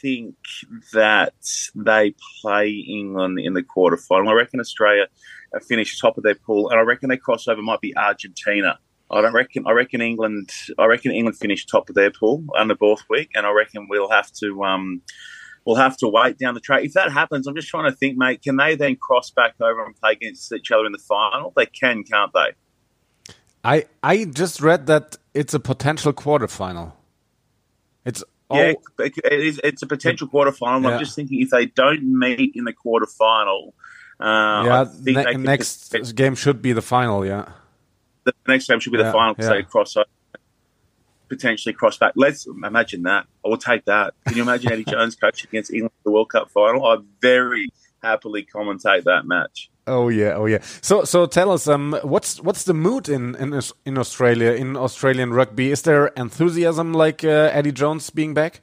think 0.00 0.36
that 0.92 1.34
they 1.74 2.14
play 2.40 2.70
England 2.70 3.40
in 3.40 3.54
the 3.54 3.62
quarterfinal. 3.62 4.28
I 4.28 4.34
reckon 4.34 4.60
Australia 4.60 5.08
finish 5.66 5.98
top 6.00 6.18
of 6.18 6.24
their 6.24 6.34
pool, 6.34 6.70
and 6.70 6.78
I 6.78 6.82
reckon 6.82 7.08
their 7.08 7.18
crossover 7.18 7.62
might 7.62 7.80
be 7.80 7.96
Argentina. 7.96 8.78
I 9.10 9.20
don't 9.22 9.32
reckon. 9.32 9.64
I 9.66 9.72
reckon 9.72 10.00
England. 10.00 10.50
I 10.78 10.84
reckon 10.84 11.12
England 11.12 11.38
finish 11.38 11.64
top 11.66 11.88
of 11.88 11.94
their 11.94 12.10
pool 12.10 12.44
under 12.56 12.74
Borthwick, 12.74 13.30
and 13.34 13.46
I 13.46 13.50
reckon 13.52 13.88
we'll 13.88 14.10
have 14.10 14.30
to. 14.40 14.62
Um, 14.64 15.02
we'll 15.64 15.76
have 15.76 15.96
to 15.98 16.08
wait 16.08 16.38
down 16.38 16.54
the 16.54 16.60
track. 16.60 16.84
If 16.84 16.92
that 16.94 17.10
happens, 17.10 17.46
I'm 17.46 17.54
just 17.54 17.68
trying 17.68 17.90
to 17.90 17.96
think, 17.96 18.16
mate. 18.18 18.42
Can 18.42 18.56
they 18.56 18.74
then 18.74 18.96
cross 18.96 19.30
back 19.30 19.54
over 19.60 19.84
and 19.84 19.94
play 19.96 20.12
against 20.12 20.52
each 20.52 20.70
other 20.70 20.86
in 20.86 20.92
the 20.92 20.98
final? 20.98 21.52
They 21.56 21.66
can, 21.66 22.04
can't 22.04 22.32
they? 22.32 23.32
I 23.64 23.86
I 24.02 24.24
just 24.24 24.60
read 24.60 24.86
that 24.86 25.16
it's 25.34 25.54
a 25.54 25.60
potential 25.60 26.12
quarterfinal. 26.12 26.92
It's 28.04 28.22
yeah, 28.50 28.72
it 28.98 29.14
is. 29.32 29.60
It's 29.62 29.82
a 29.82 29.86
potential 29.86 30.28
quarterfinal. 30.28 30.82
Yeah. 30.82 30.90
I'm 30.90 30.98
just 30.98 31.14
thinking 31.14 31.42
if 31.42 31.50
they 31.50 31.66
don't 31.66 32.02
meet 32.02 32.52
in 32.54 32.64
the 32.64 32.72
quarterfinal, 32.72 33.72
uh, 34.20 34.62
yeah. 34.66 34.84
I 34.84 35.32
ne 35.34 35.34
next 35.36 35.92
just- 35.92 36.14
game 36.16 36.34
should 36.34 36.60
be 36.62 36.72
the 36.72 36.82
final. 36.82 37.24
Yeah. 37.24 37.50
the 38.24 38.32
next 38.46 38.66
game 38.68 38.80
should 38.80 38.92
be 38.92 38.98
Yeah, 38.98 39.04
the 39.06 39.12
final 39.12 39.34
because 39.34 39.50
yeah. 39.50 39.56
they 39.56 39.62
cross 39.62 39.96
over, 39.96 40.06
potentially 41.28 41.72
cross 41.72 41.96
back. 41.98 42.12
Let's 42.16 42.46
imagine 42.46 43.02
that. 43.04 43.26
I 43.44 43.48
will 43.48 43.58
take 43.58 43.84
that. 43.84 44.14
Can 44.26 44.36
you 44.36 44.42
imagine 44.42 44.72
Eddie 44.72 44.84
Jones 44.88 45.14
coaching 45.14 45.48
against 45.50 45.70
England 45.72 45.92
in 45.98 46.02
the 46.04 46.10
World 46.10 46.30
Cup 46.30 46.50
final? 46.50 46.84
I'd 46.86 47.04
very 47.20 47.68
happily 48.02 48.44
commentate 48.44 49.04
that 49.04 49.26
match. 49.26 49.70
Oh 49.86 50.08
yeah, 50.10 50.34
oh 50.34 50.44
yeah. 50.46 50.58
So 50.82 51.04
so 51.04 51.24
tell 51.26 51.50
us, 51.50 51.66
um, 51.66 51.98
what's 52.02 52.42
what's 52.42 52.64
the 52.64 52.74
mood 52.74 53.08
in 53.08 53.34
in 53.36 53.58
in 53.86 53.96
Australia 53.98 54.52
in 54.52 54.76
Australian 54.76 55.32
rugby? 55.32 55.70
Is 55.70 55.82
there 55.82 56.08
enthusiasm 56.08 56.92
like 56.92 57.24
uh, 57.24 57.50
Eddie 57.52 57.72
Jones 57.72 58.10
being 58.10 58.34
back? 58.34 58.60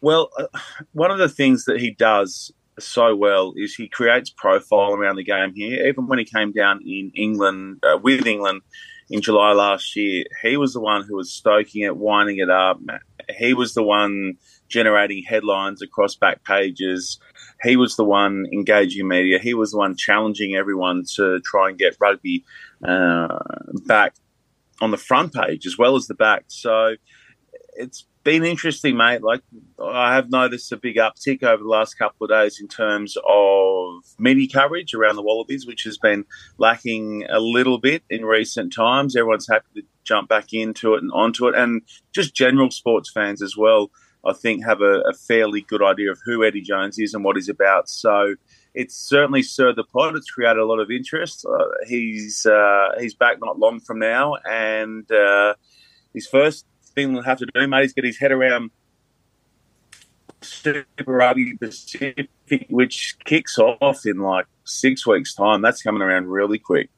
Well, 0.00 0.30
uh, 0.38 0.46
one 0.92 1.10
of 1.10 1.18
the 1.18 1.28
things 1.28 1.64
that 1.64 1.80
he 1.80 1.90
does 1.90 2.52
so 2.78 3.14
well 3.14 3.52
is 3.56 3.74
he 3.74 3.88
creates 3.88 4.30
profile 4.30 4.94
around 4.94 5.16
the 5.16 5.24
game 5.24 5.52
here. 5.54 5.86
Even 5.86 6.06
when 6.06 6.18
he 6.18 6.24
came 6.24 6.52
down 6.52 6.80
in 6.84 7.12
England 7.14 7.82
uh, 7.82 7.98
with 7.98 8.26
England 8.26 8.62
in 9.10 9.20
July 9.20 9.52
last 9.52 9.94
year, 9.96 10.24
he 10.42 10.56
was 10.56 10.72
the 10.72 10.80
one 10.80 11.04
who 11.04 11.16
was 11.16 11.32
stoking 11.32 11.82
it, 11.82 11.96
winding 11.96 12.38
it 12.38 12.50
up. 12.50 12.80
He 13.36 13.54
was 13.54 13.74
the 13.74 13.82
one 13.82 14.34
generating 14.68 15.22
headlines 15.22 15.82
across 15.82 16.16
back 16.16 16.44
pages. 16.44 17.18
He 17.62 17.76
was 17.76 17.96
the 17.96 18.04
one 18.04 18.46
engaging 18.52 19.06
media. 19.06 19.38
He 19.38 19.54
was 19.54 19.72
the 19.72 19.78
one 19.78 19.96
challenging 19.96 20.56
everyone 20.56 21.04
to 21.14 21.40
try 21.40 21.68
and 21.68 21.78
get 21.78 21.96
rugby 22.00 22.44
uh, 22.86 23.38
back 23.86 24.14
on 24.80 24.90
the 24.90 24.96
front 24.96 25.32
page 25.32 25.66
as 25.66 25.78
well 25.78 25.96
as 25.96 26.06
the 26.06 26.14
back. 26.14 26.44
So 26.48 26.96
it's 27.76 28.06
been 28.24 28.44
interesting, 28.44 28.96
mate. 28.96 29.22
Like 29.22 29.42
I 29.80 30.14
have 30.14 30.30
noticed 30.30 30.72
a 30.72 30.76
big 30.76 30.96
uptick 30.96 31.42
over 31.42 31.62
the 31.62 31.68
last 31.68 31.94
couple 31.94 32.24
of 32.24 32.30
days 32.30 32.58
in 32.60 32.68
terms 32.68 33.16
of 33.28 34.02
media 34.18 34.48
coverage 34.52 34.94
around 34.94 35.16
the 35.16 35.22
Wallabies, 35.22 35.66
which 35.66 35.84
has 35.84 35.98
been 35.98 36.24
lacking 36.58 37.26
a 37.30 37.38
little 37.38 37.78
bit 37.78 38.02
in 38.10 38.24
recent 38.24 38.72
times. 38.72 39.14
Everyone's 39.14 39.48
happy 39.48 39.66
to 39.76 39.82
jump 40.02 40.28
back 40.28 40.52
into 40.52 40.94
it 40.94 41.02
and 41.02 41.12
onto 41.12 41.46
it, 41.46 41.54
and 41.54 41.82
just 42.12 42.34
general 42.34 42.70
sports 42.70 43.10
fans 43.12 43.42
as 43.42 43.56
well. 43.56 43.90
I 44.26 44.32
think 44.32 44.64
have 44.64 44.80
a, 44.80 45.00
a 45.02 45.12
fairly 45.12 45.60
good 45.60 45.82
idea 45.82 46.10
of 46.10 46.18
who 46.24 46.44
Eddie 46.44 46.62
Jones 46.62 46.98
is 46.98 47.12
and 47.12 47.22
what 47.22 47.36
he's 47.36 47.50
about. 47.50 47.90
So 47.90 48.36
it's 48.74 48.96
certainly 48.96 49.42
stirred 49.42 49.76
the 49.76 49.84
pot. 49.84 50.16
It's 50.16 50.30
created 50.30 50.58
a 50.58 50.64
lot 50.64 50.80
of 50.80 50.90
interest. 50.90 51.44
Uh, 51.44 51.64
he's 51.86 52.46
uh, 52.46 52.92
he's 52.98 53.14
back 53.14 53.38
not 53.40 53.58
long 53.58 53.80
from 53.80 53.98
now, 53.98 54.36
and 54.50 55.10
uh, 55.12 55.54
his 56.14 56.26
first 56.26 56.64
England 56.96 57.26
have 57.26 57.38
to 57.38 57.46
do, 57.54 57.66
mate, 57.66 57.84
is 57.84 57.92
get 57.92 58.04
his 58.04 58.18
head 58.18 58.32
around 58.32 58.70
Super 60.40 60.86
Rugby 61.06 61.56
Pacific, 61.56 62.28
which 62.68 63.16
kicks 63.24 63.58
off 63.58 64.06
in 64.06 64.18
like 64.18 64.46
six 64.64 65.06
weeks' 65.06 65.34
time. 65.34 65.62
That's 65.62 65.82
coming 65.82 66.02
around 66.02 66.28
really 66.28 66.58
quick. 66.58 66.90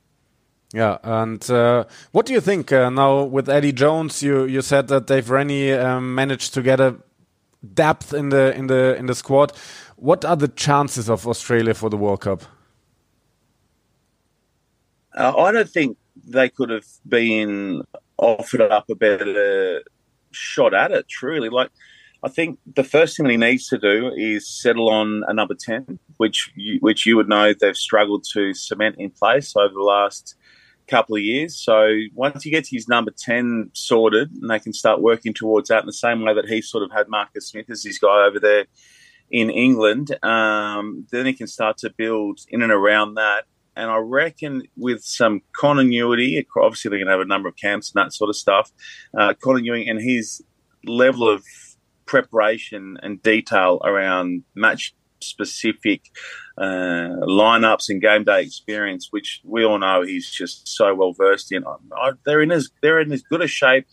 Yeah, 0.72 0.98
and 1.02 1.48
uh, 1.50 1.84
what 2.12 2.26
do 2.26 2.32
you 2.32 2.40
think 2.40 2.72
uh, 2.72 2.90
now 2.90 3.22
with 3.22 3.48
Eddie 3.48 3.72
Jones? 3.72 4.22
You 4.22 4.44
you 4.44 4.62
said 4.62 4.88
that 4.88 5.06
Dave 5.06 5.30
Rennie 5.30 5.72
um, 5.72 6.14
managed 6.14 6.54
to 6.54 6.62
get 6.62 6.80
a 6.80 6.96
depth 7.74 8.12
in 8.12 8.30
the 8.30 8.54
in 8.54 8.66
the 8.66 8.96
in 8.96 9.06
the 9.06 9.14
squad. 9.14 9.52
What 9.96 10.24
are 10.24 10.36
the 10.36 10.48
chances 10.48 11.08
of 11.08 11.26
Australia 11.26 11.74
for 11.74 11.88
the 11.88 11.96
World 11.96 12.20
Cup? 12.20 12.42
Uh, 15.16 15.34
I 15.36 15.52
don't 15.52 15.70
think 15.70 15.96
they 16.26 16.48
could 16.50 16.68
have 16.68 16.86
been 17.08 17.82
offered 18.18 18.62
up 18.62 18.88
a 18.90 18.94
better 18.94 19.82
shot 20.30 20.74
at 20.74 20.92
it. 20.92 21.08
Truly, 21.08 21.48
like 21.48 21.70
I 22.22 22.28
think 22.28 22.58
the 22.74 22.84
first 22.84 23.16
thing 23.16 23.28
he 23.28 23.36
needs 23.36 23.68
to 23.68 23.78
do 23.78 24.12
is 24.16 24.48
settle 24.48 24.88
on 24.88 25.22
a 25.28 25.34
number 25.34 25.54
ten, 25.54 25.98
which 26.16 26.50
you, 26.56 26.78
which 26.80 27.06
you 27.06 27.16
would 27.16 27.28
know 27.28 27.52
they've 27.52 27.76
struggled 27.76 28.24
to 28.32 28.54
cement 28.54 28.96
in 28.98 29.10
place 29.10 29.54
over 29.56 29.74
the 29.74 29.80
last 29.80 30.36
couple 30.86 31.16
of 31.16 31.22
years. 31.22 31.56
So 31.56 31.88
once 32.14 32.42
he 32.42 32.50
gets 32.50 32.70
his 32.70 32.88
number 32.88 33.10
10 33.10 33.70
sorted 33.72 34.30
and 34.30 34.50
they 34.50 34.58
can 34.58 34.72
start 34.72 35.00
working 35.00 35.34
towards 35.34 35.68
that 35.68 35.80
in 35.80 35.86
the 35.86 35.92
same 35.92 36.22
way 36.22 36.34
that 36.34 36.48
he 36.48 36.62
sort 36.62 36.84
of 36.84 36.92
had 36.92 37.08
Marcus 37.08 37.48
Smith 37.48 37.70
as 37.70 37.84
his 37.84 37.98
guy 37.98 38.26
over 38.26 38.38
there 38.38 38.66
in 39.30 39.50
England, 39.50 40.16
um, 40.24 41.06
then 41.10 41.26
he 41.26 41.32
can 41.32 41.46
start 41.46 41.78
to 41.78 41.90
build 41.90 42.40
in 42.48 42.62
and 42.62 42.72
around 42.72 43.14
that. 43.14 43.44
And 43.76 43.90
I 43.90 43.96
reckon 43.96 44.62
with 44.76 45.02
some 45.04 45.42
continuity, 45.52 46.46
obviously 46.56 46.88
they're 46.88 46.98
going 46.98 47.06
to 47.06 47.12
have 47.12 47.20
a 47.20 47.26
number 47.26 47.48
of 47.48 47.56
camps 47.56 47.92
and 47.92 48.04
that 48.04 48.12
sort 48.12 48.30
of 48.30 48.36
stuff, 48.36 48.72
uh, 49.16 49.34
continuing 49.42 49.88
and 49.88 50.00
his 50.00 50.42
level 50.84 51.28
of 51.28 51.44
preparation 52.06 52.96
and 53.02 53.22
detail 53.22 53.80
around 53.84 54.44
match 54.54 54.94
specific 55.20 56.02
uh, 56.58 57.24
lineups 57.26 57.88
and 57.88 58.00
game 58.00 58.24
day 58.24 58.42
experience, 58.42 59.08
which 59.10 59.40
we 59.44 59.64
all 59.64 59.78
know 59.78 60.02
he's 60.02 60.30
just 60.30 60.68
so 60.68 60.94
well 60.94 61.12
versed 61.12 61.52
in. 61.52 61.64
I, 61.66 62.12
they're 62.24 62.42
in 62.42 62.52
as 62.52 62.70
they're 62.82 63.00
in 63.00 63.12
as 63.12 63.22
good 63.22 63.42
a 63.42 63.46
shape 63.46 63.86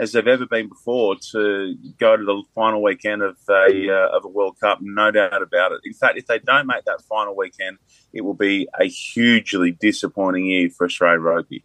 as 0.00 0.12
they've 0.12 0.26
ever 0.26 0.46
been 0.46 0.68
before 0.68 1.14
to 1.32 1.76
go 1.98 2.16
to 2.16 2.24
the 2.24 2.42
final 2.54 2.82
weekend 2.82 3.22
of 3.22 3.36
a 3.50 3.90
uh, 3.90 4.16
of 4.16 4.24
a 4.24 4.28
World 4.28 4.56
Cup, 4.58 4.78
no 4.80 5.10
doubt 5.10 5.42
about 5.42 5.72
it. 5.72 5.80
In 5.84 5.92
fact, 5.92 6.16
if 6.16 6.26
they 6.26 6.38
don't 6.38 6.66
make 6.66 6.84
that 6.86 7.02
final 7.02 7.36
weekend, 7.36 7.76
it 8.12 8.22
will 8.22 8.34
be 8.34 8.66
a 8.80 8.86
hugely 8.86 9.72
disappointing 9.72 10.46
year 10.46 10.70
for 10.70 10.86
Australian 10.86 11.22
rugby. 11.22 11.62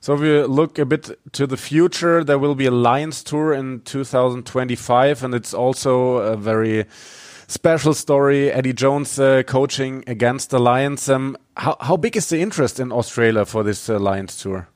So 0.00 0.14
if 0.14 0.20
we 0.20 0.42
look 0.42 0.80
a 0.80 0.84
bit 0.84 1.16
to 1.32 1.46
the 1.46 1.56
future, 1.56 2.24
there 2.24 2.38
will 2.38 2.56
be 2.56 2.66
a 2.66 2.72
Lions 2.72 3.22
tour 3.22 3.52
in 3.52 3.82
2025, 3.82 5.22
and 5.22 5.32
it's 5.32 5.54
also 5.54 6.16
a 6.16 6.36
very 6.36 6.86
special 7.46 7.94
story. 7.94 8.50
Eddie 8.50 8.72
Jones 8.72 9.20
uh, 9.20 9.44
coaching 9.44 10.02
against 10.08 10.50
the 10.50 10.58
Lions. 10.58 11.08
Um, 11.08 11.36
how, 11.56 11.76
how 11.80 11.96
big 11.96 12.16
is 12.16 12.28
the 12.28 12.40
interest 12.40 12.80
in 12.80 12.90
Australia 12.90 13.44
for 13.44 13.62
this 13.62 13.88
uh, 13.88 14.00
Lions 14.00 14.36
tour? 14.36 14.68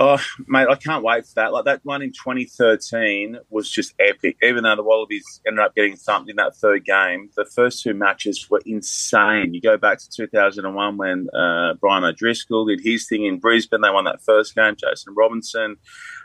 Oh, 0.00 0.20
mate, 0.46 0.68
I 0.70 0.76
can't 0.76 1.02
wait 1.02 1.26
for 1.26 1.34
that. 1.34 1.52
Like 1.52 1.64
that 1.64 1.80
one 1.84 2.02
in 2.02 2.12
2013 2.12 3.36
was 3.50 3.68
just 3.68 3.94
epic. 3.98 4.36
Even 4.44 4.62
though 4.62 4.76
the 4.76 4.84
Wallabies 4.84 5.40
ended 5.44 5.64
up 5.64 5.74
getting 5.74 5.96
thumped 5.96 6.30
in 6.30 6.36
that 6.36 6.54
third 6.54 6.84
game, 6.84 7.30
the 7.34 7.44
first 7.44 7.82
two 7.82 7.94
matches 7.94 8.48
were 8.48 8.62
insane. 8.64 9.54
You 9.54 9.60
go 9.60 9.76
back 9.76 9.98
to 9.98 10.08
2001 10.08 10.96
when 10.96 11.26
uh, 11.34 11.74
Brian 11.80 12.04
O'Driscoll 12.04 12.66
did 12.66 12.80
his 12.80 13.08
thing 13.08 13.24
in 13.24 13.40
Brisbane. 13.40 13.80
They 13.80 13.90
won 13.90 14.04
that 14.04 14.22
first 14.22 14.54
game. 14.54 14.76
Jason 14.76 15.14
Robinson 15.16 15.78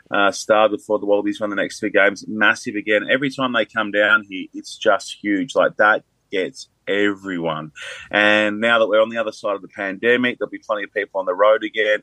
uh, 0.08 0.30
starred 0.30 0.70
before 0.70 1.00
the 1.00 1.06
Wallabies 1.06 1.40
won 1.40 1.50
the 1.50 1.56
next 1.56 1.80
two 1.80 1.90
games. 1.90 2.24
Massive 2.28 2.76
again. 2.76 3.08
Every 3.10 3.30
time 3.30 3.54
they 3.54 3.64
come 3.64 3.90
down 3.90 4.22
here, 4.30 4.46
it's 4.54 4.76
just 4.76 5.16
huge. 5.20 5.56
Like 5.56 5.78
that 5.78 6.04
gets 6.30 6.68
everyone. 6.86 7.72
And 8.10 8.60
now 8.60 8.78
that 8.78 8.88
we're 8.88 9.02
on 9.02 9.08
the 9.08 9.18
other 9.18 9.32
side 9.32 9.56
of 9.56 9.62
the 9.62 9.68
pandemic, 9.68 10.38
there'll 10.38 10.50
be 10.50 10.60
plenty 10.64 10.84
of 10.84 10.92
people 10.92 11.18
on 11.18 11.26
the 11.26 11.34
road 11.34 11.64
again. 11.64 12.02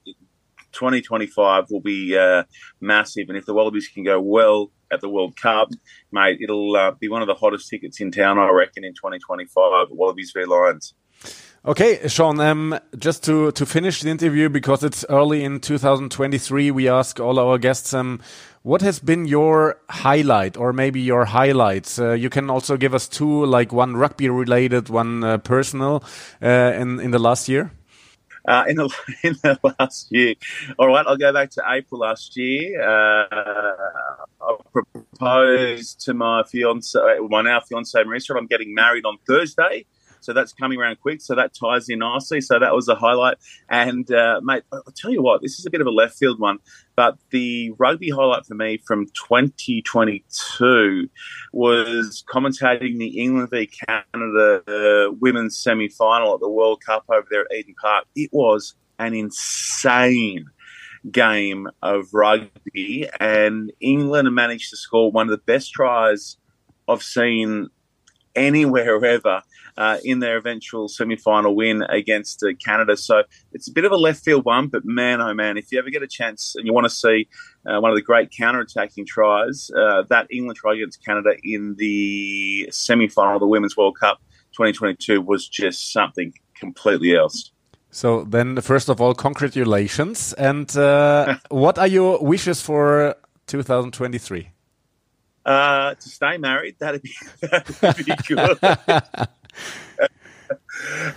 2025 0.72 1.66
will 1.70 1.82
be 1.82 2.18
uh, 2.18 2.44
massive. 2.80 3.30
And 3.30 3.38
if 3.38 3.46
the 3.46 3.54
Wallabies 3.54 3.88
can 3.88 4.04
go 4.04 4.20
well 4.22 4.72
at 4.92 5.02
the 5.02 5.10
World 5.10 5.36
Cup, 5.36 5.70
mate, 6.12 6.40
it'll 6.42 6.76
uh, 6.76 6.92
be 6.92 7.10
one 7.10 7.22
of 7.22 7.28
the 7.28 7.36
hottest 7.36 7.70
tickets 7.70 8.02
in 8.02 8.12
town, 8.12 8.38
I 8.38 8.50
reckon, 8.50 8.84
in 8.84 8.94
2025. 8.94 9.88
Wallabies 9.92 10.32
v 10.34 10.46
Lions. 10.46 10.94
Okay, 11.64 12.08
Sean, 12.08 12.40
um, 12.40 12.80
just 12.98 13.24
to, 13.26 13.52
to 13.52 13.68
finish 13.68 14.02
the 14.02 14.10
interview, 14.10 14.50
because 14.50 14.84
it's 14.84 15.06
early 15.10 15.44
in 15.44 15.60
2023, 15.60 16.72
we 16.72 16.90
ask 16.90 17.20
all 17.20 17.38
our 17.38 17.60
guests, 17.60 17.94
um, 17.94 18.20
what 18.64 18.82
has 18.82 18.98
been 18.98 19.26
your 19.26 19.80
highlight 19.88 20.58
or 20.58 20.74
maybe 20.74 21.00
your 21.00 21.26
highlights? 21.26 22.00
Uh, 22.00 22.14
you 22.14 22.32
can 22.32 22.50
also 22.50 22.78
give 22.78 22.96
us 22.96 23.08
two, 23.08 23.46
like 23.46 23.72
one 23.72 23.96
rugby 23.96 24.28
related, 24.28 24.90
one 24.90 25.24
uh, 25.24 25.38
personal, 25.38 26.04
uh, 26.42 26.74
in, 26.76 27.00
in 27.00 27.12
the 27.12 27.20
last 27.20 27.48
year. 27.48 27.72
Uh, 28.48 28.64
in 28.68 28.76
the 28.76 28.90
in 29.24 29.34
the 29.44 29.76
last 29.80 30.08
year. 30.12 30.34
All 30.80 30.88
right, 30.88 31.06
I'll 31.06 31.18
go 31.18 31.32
back 31.32 31.52
to 31.52 31.64
April 31.68 32.02
last 32.02 32.36
year. 32.36 32.82
Uh, 32.82 33.26
I 34.42 34.56
proposed 34.72 36.02
to 36.06 36.14
my 36.14 36.44
fiance, 36.44 36.98
my 37.30 37.42
now 37.42 37.60
fiance 37.60 37.98
Marissa. 38.04 38.36
I'm 38.36 38.48
getting 38.48 38.74
married 38.74 39.06
on 39.06 39.18
Thursday. 39.28 39.86
So 40.22 40.34
that's 40.34 40.54
coming 40.54 40.80
around 40.80 41.00
quick. 41.02 41.22
So 41.22 41.36
that 41.36 41.54
ties 41.54 41.90
in 41.90 42.00
nicely. 42.00 42.42
So 42.42 42.60
that 42.60 42.74
was 42.74 42.88
a 42.88 42.96
highlight. 42.96 43.38
And 43.70 44.10
uh, 44.12 44.40
mate, 44.44 44.64
I'll 44.72 44.84
tell 44.96 45.12
you 45.12 45.22
what, 45.22 45.42
this 45.42 45.60
is 45.60 45.66
a 45.66 45.70
bit 45.70 45.82
of 45.82 45.88
a 45.88 45.92
left 45.92 46.18
field 46.18 46.40
one, 46.40 46.60
but 47.02 47.18
the 47.32 47.72
rugby 47.80 48.12
highlight 48.12 48.46
for 48.46 48.54
me 48.54 48.78
from 48.86 49.08
2022 49.08 51.10
was 51.52 52.24
commentating 52.32 53.00
the 53.00 53.20
England 53.20 53.50
v 53.50 53.68
Canada 53.88 54.62
uh, 54.68 55.12
women's 55.20 55.58
semi 55.58 55.90
final 55.90 56.36
at 56.36 56.42
the 56.42 56.48
World 56.48 56.84
Cup 56.86 57.06
over 57.10 57.26
there 57.32 57.46
at 57.46 57.54
Eden 57.58 57.74
Park. 57.82 58.06
It 58.16 58.30
was 58.32 58.76
an 59.00 59.16
insane 59.16 60.46
game 61.10 61.68
of 61.82 62.14
rugby, 62.14 63.10
and 63.20 63.74
England 63.80 64.32
managed 64.36 64.70
to 64.70 64.78
score 64.78 65.12
one 65.12 65.26
of 65.26 65.32
the 65.32 65.42
best 65.52 65.74
tries 65.74 66.38
I've 66.88 67.02
seen 67.02 67.70
anywhere 68.36 69.04
ever 69.04 69.42
uh, 69.78 69.98
in 70.04 70.20
their 70.20 70.38
eventual 70.38 70.88
semi 70.88 71.16
final 71.16 71.56
win 71.56 71.84
against 71.84 72.44
uh, 72.44 72.54
Canada. 72.64 72.98
So 72.98 73.24
it's 73.52 73.68
a 73.68 73.72
bit 73.72 73.86
of 73.86 73.92
a 73.92 73.98
left 73.98 74.24
field 74.24 74.46
one, 74.46 74.68
but 74.68 74.86
man, 74.86 75.22
oh 75.22 75.34
man, 75.34 75.58
if 75.58 75.72
you 75.72 75.80
ever 75.80 75.90
get 75.90 76.04
a 76.04 76.08
chance 76.08 76.56
and 76.56 76.66
you 76.66 76.74
want 76.74 76.86
to 76.86 76.90
see 76.90 77.28
uh, 77.66 77.80
one 77.80 77.92
of 77.92 77.96
the 77.96 78.02
great 78.02 78.32
counter 78.32 78.62
attacking 78.62 79.06
tries, 79.06 79.70
uh, 79.76 80.04
that 80.10 80.28
England 80.32 80.58
try 80.58 80.76
against 80.76 81.04
Canada 81.04 81.32
in 81.44 81.76
the 81.78 82.70
semi 82.72 83.08
final 83.08 83.36
of 83.36 83.40
the 83.40 83.48
Women's 83.48 83.76
World 83.78 83.98
Cup 84.00 84.22
2022 84.54 85.22
was 85.22 85.48
just 85.48 85.92
something 85.92 86.34
completely 86.56 87.16
else. 87.16 87.52
So 87.90 88.24
then, 88.24 88.60
first 88.62 88.90
of 88.90 89.02
all, 89.02 89.14
congratulations! 89.14 90.34
And 90.34 90.76
uh, 90.78 91.38
what 91.50 91.78
are 91.78 91.88
your 91.88 92.20
wishes 92.20 92.62
for 92.62 93.16
2023? 93.48 94.50
Uh, 95.44 95.96
to 95.96 96.10
stay 96.10 96.38
married, 96.38 96.76
that'd 96.80 97.02
be, 97.02 97.14
that'd 97.42 98.06
be 98.06 98.14
good. 98.28 98.58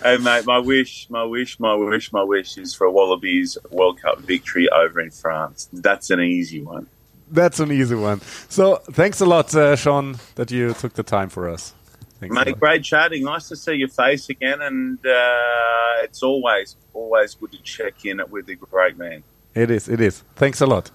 hey 0.03 0.18
mate, 0.18 0.44
my 0.47 0.59
wish, 0.59 1.09
my 1.11 1.25
wish, 1.25 1.59
my 1.59 1.75
wish, 1.75 2.12
my 2.12 2.23
wish 2.23 2.59
is 2.59 2.75
for 2.75 2.87
a 2.87 2.92
Wallabies 2.92 3.59
World 3.70 4.01
Cup 4.01 4.20
victory 4.20 4.68
over 4.68 5.01
in 5.01 5.11
France. 5.11 5.68
That's 5.73 6.11
an 6.11 6.20
easy 6.20 6.62
one. 6.62 6.87
That's 7.31 7.59
an 7.61 7.73
easy 7.73 7.94
one. 7.94 8.20
So 8.49 8.77
thanks 8.92 9.20
a 9.20 9.27
lot, 9.27 9.55
uh, 9.55 9.77
Sean, 9.77 10.18
that 10.35 10.51
you 10.51 10.75
took 10.75 10.94
the 10.94 11.03
time 11.03 11.29
for 11.29 11.49
us. 11.49 11.75
Thanks 12.20 12.35
mate, 12.35 12.59
great 12.61 12.85
chatting. 12.85 13.25
Nice 13.25 13.49
to 13.49 13.57
see 13.57 13.75
your 13.75 13.88
face 13.88 14.29
again, 14.29 14.62
and 14.62 14.99
uh, 15.05 16.03
it's 16.03 16.23
always, 16.23 16.77
always 16.92 17.35
good 17.35 17.53
to 17.53 17.59
check 17.62 18.05
in 18.05 18.20
with 18.31 18.47
the 18.47 18.55
great 18.55 18.97
man. 18.97 19.23
It 19.55 19.70
is, 19.70 19.88
it 19.88 20.01
is. 20.01 20.23
Thanks 20.37 20.61
a 20.61 20.66
lot. 20.66 20.90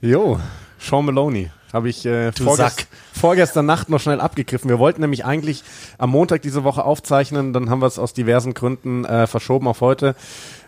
Yo, 0.00 0.40
Sean 0.78 1.06
Maloney. 1.06 1.50
Habe 1.74 1.88
ich 1.88 2.06
äh, 2.06 2.30
vorgest 2.30 2.86
vorgestern 3.12 3.66
Nacht 3.66 3.88
noch 3.88 3.98
schnell 3.98 4.20
abgegriffen. 4.20 4.70
Wir 4.70 4.78
wollten 4.78 5.00
nämlich 5.00 5.24
eigentlich 5.24 5.64
am 5.98 6.10
Montag 6.10 6.40
diese 6.42 6.62
Woche 6.62 6.84
aufzeichnen, 6.84 7.52
dann 7.52 7.68
haben 7.68 7.80
wir 7.80 7.86
es 7.86 7.98
aus 7.98 8.12
diversen 8.12 8.54
Gründen 8.54 9.04
äh, 9.04 9.26
verschoben 9.26 9.66
auf 9.66 9.80
heute. 9.80 10.14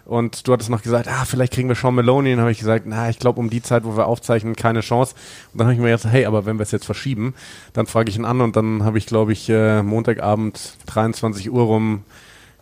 Und 0.05 0.49
du 0.49 0.53
hattest 0.53 0.69
noch 0.69 0.83
gesagt, 0.83 1.07
ah, 1.07 1.25
vielleicht 1.25 1.53
kriegen 1.53 1.69
wir 1.69 1.77
Sean 1.77 1.95
Maloney. 1.95 2.33
Und 2.33 2.41
habe 2.41 2.51
ich 2.51 2.59
gesagt, 2.59 2.87
na, 2.87 3.09
ich 3.09 3.21
glaube 3.21 3.39
um 3.39 3.51
die 3.51 3.63
Zeit, 3.63 3.85
wo 3.85 3.97
wir 3.97 4.07
aufzeichnen, 4.07 4.57
keine 4.57 4.81
Chance. 4.81 5.15
Und 5.53 5.61
dann 5.61 5.69
habe 5.69 5.75
ich 5.75 5.81
mir 5.81 5.93
gesagt, 5.93 6.13
hey, 6.13 6.27
aber 6.27 6.45
wenn 6.45 6.59
wir 6.59 6.65
es 6.65 6.73
jetzt 6.73 6.87
verschieben, 6.87 7.35
dann 7.73 7.87
frage 7.87 8.11
ich 8.11 8.17
ihn 8.17 8.25
an. 8.25 8.41
Und 8.41 8.57
dann 8.57 8.85
habe 8.85 8.99
ich, 8.99 9.07
glaube 9.07 9.33
ich, 9.33 9.49
äh, 9.49 9.85
Montagabend 9.85 10.75
23 10.87 11.53
Uhr 11.53 11.63
rum 11.63 12.03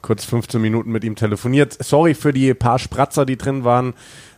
kurz 0.05 0.27
15 0.27 0.61
Minuten 0.61 0.93
mit 0.93 1.03
ihm 1.03 1.17
telefoniert. 1.17 1.83
Sorry 1.83 2.13
für 2.13 2.35
die 2.35 2.53
paar 2.53 2.79
Spratzer, 2.79 3.25
die 3.25 3.39
drin 3.39 3.65
waren. 3.65 3.95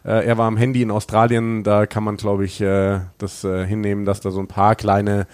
Äh, 0.07 0.25
er 0.25 0.38
war 0.38 0.47
am 0.47 0.57
Handy 0.57 0.83
in 0.83 0.90
Australien, 0.90 1.64
da 1.64 1.87
kann 1.87 2.05
man, 2.05 2.16
glaube 2.16 2.45
ich, 2.45 2.61
äh, 2.61 3.01
das 3.19 3.42
äh, 3.42 3.66
hinnehmen, 3.66 4.05
dass 4.05 4.21
da 4.21 4.31
so 4.31 4.40
ein 4.40 4.47
paar 4.47 4.77
kleine 4.77 5.27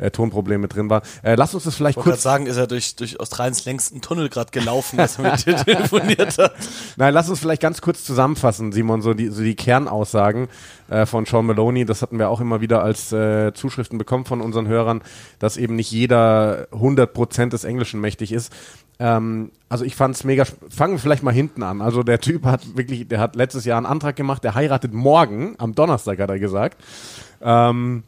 äh, 0.00 0.10
Tonproblem 0.10 0.60
mit 0.60 0.74
drin 0.74 0.90
war. 0.90 1.02
Äh, 1.22 1.36
lass 1.36 1.54
uns 1.54 1.64
das 1.64 1.74
vielleicht 1.74 1.98
Ich 1.98 2.04
kurz 2.04 2.22
sagen, 2.22 2.46
ist 2.46 2.56
er 2.56 2.66
durch, 2.66 2.96
durch 2.96 3.20
Australiens 3.20 3.64
längsten 3.64 4.00
Tunnel 4.00 4.28
gerade 4.28 4.50
gelaufen, 4.50 4.98
als 4.98 5.18
er 5.18 5.30
mit 5.30 5.46
dir 5.46 5.56
telefoniert 5.64 6.38
hat. 6.38 6.52
Nein, 6.96 7.14
lass 7.14 7.28
uns 7.28 7.38
vielleicht 7.38 7.62
ganz 7.62 7.80
kurz 7.80 8.04
zusammenfassen, 8.04 8.72
Simon, 8.72 9.02
so 9.02 9.14
die, 9.14 9.28
so 9.28 9.42
die 9.42 9.56
Kernaussagen 9.56 10.48
äh, 10.88 11.06
von 11.06 11.26
Sean 11.26 11.46
Maloney. 11.46 11.84
Das 11.84 12.02
hatten 12.02 12.18
wir 12.18 12.28
auch 12.28 12.40
immer 12.40 12.60
wieder 12.60 12.82
als 12.82 13.12
äh, 13.12 13.52
Zuschriften 13.54 13.98
bekommen 13.98 14.24
von 14.24 14.40
unseren 14.40 14.68
Hörern, 14.68 15.02
dass 15.38 15.56
eben 15.56 15.76
nicht 15.76 15.90
jeder 15.90 16.66
100% 16.72 17.48
des 17.48 17.64
Englischen 17.64 18.00
mächtig 18.00 18.32
ist. 18.32 18.52
Ähm, 19.00 19.50
also 19.70 19.84
ich 19.84 19.96
fand 19.96 20.14
es 20.14 20.24
mega. 20.24 20.44
Fangen 20.44 20.94
wir 20.94 20.98
vielleicht 20.98 21.22
mal 21.22 21.32
hinten 21.32 21.62
an. 21.62 21.80
Also 21.80 22.02
der 22.02 22.20
Typ 22.20 22.44
hat 22.44 22.76
wirklich, 22.76 23.08
der 23.08 23.18
hat 23.18 23.34
letztes 23.34 23.64
Jahr 23.64 23.78
einen 23.78 23.86
Antrag 23.86 24.14
gemacht, 24.14 24.44
der 24.44 24.54
heiratet 24.54 24.92
morgen, 24.92 25.54
am 25.58 25.74
Donnerstag 25.74 26.20
hat 26.20 26.28
er 26.28 26.38
gesagt. 26.38 26.76
Ähm, 27.40 28.04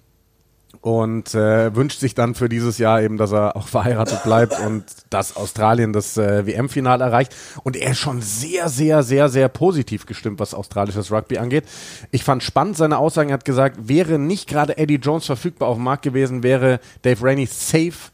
und 0.83 1.33
äh, 1.35 1.75
wünscht 1.77 2.01
sich 2.01 2.15
dann 2.15 2.35
für 2.35 2.49
dieses 2.49 2.77
Jahr 2.77 3.01
eben, 3.01 3.17
dass 3.17 3.33
er 3.33 3.57
auch 3.57 3.69
verheiratet 3.69 4.23
bleibt 4.25 4.59
und 4.61 4.85
dass 5.11 5.37
Australien 5.37 5.93
das 5.93 6.19
äh, 6.19 6.45
WM-Finale 6.47 7.05
erreicht. 7.05 7.35
Und 7.63 7.77
er 7.77 7.93
ist 7.93 7.99
schon 7.99 8.21
sehr, 8.21 8.69
sehr, 8.69 9.03
sehr, 9.03 9.29
sehr 9.31 9.49
positiv 9.49 10.05
gestimmt, 10.05 10.41
was 10.41 10.55
australisches 10.55 11.11
Rugby 11.11 11.39
angeht. 11.39 11.65
Ich 12.11 12.25
fand 12.25 12.43
spannend 12.43 12.77
seine 12.77 12.99
Aussagen. 12.99 13.31
Er 13.31 13.35
hat 13.35 13.45
gesagt, 13.45 13.89
wäre 13.89 14.19
nicht 14.19 14.49
gerade 14.49 14.77
Eddie 14.77 14.97
Jones 14.97 15.25
verfügbar 15.25 15.69
auf 15.69 15.77
dem 15.77 15.85
Markt 15.85 16.03
gewesen, 16.03 16.43
wäre 16.43 16.81
Dave 17.03 17.23
Rainey 17.23 17.47
safe 17.47 18.12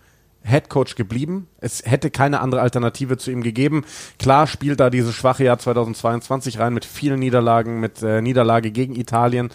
Head 0.48 0.68
Coach 0.68 0.94
geblieben. 0.94 1.48
Es 1.60 1.82
hätte 1.84 2.10
keine 2.10 2.40
andere 2.40 2.60
Alternative 2.60 3.16
zu 3.16 3.30
ihm 3.30 3.42
gegeben. 3.42 3.84
Klar 4.18 4.46
spielt 4.46 4.80
da 4.80 4.90
dieses 4.90 5.14
schwache 5.14 5.44
Jahr 5.44 5.58
2022 5.58 6.58
rein 6.58 6.74
mit 6.74 6.84
vielen 6.84 7.20
Niederlagen, 7.20 7.80
mit 7.80 8.02
äh, 8.02 8.20
Niederlage 8.20 8.70
gegen 8.70 8.96
Italien. 8.96 9.50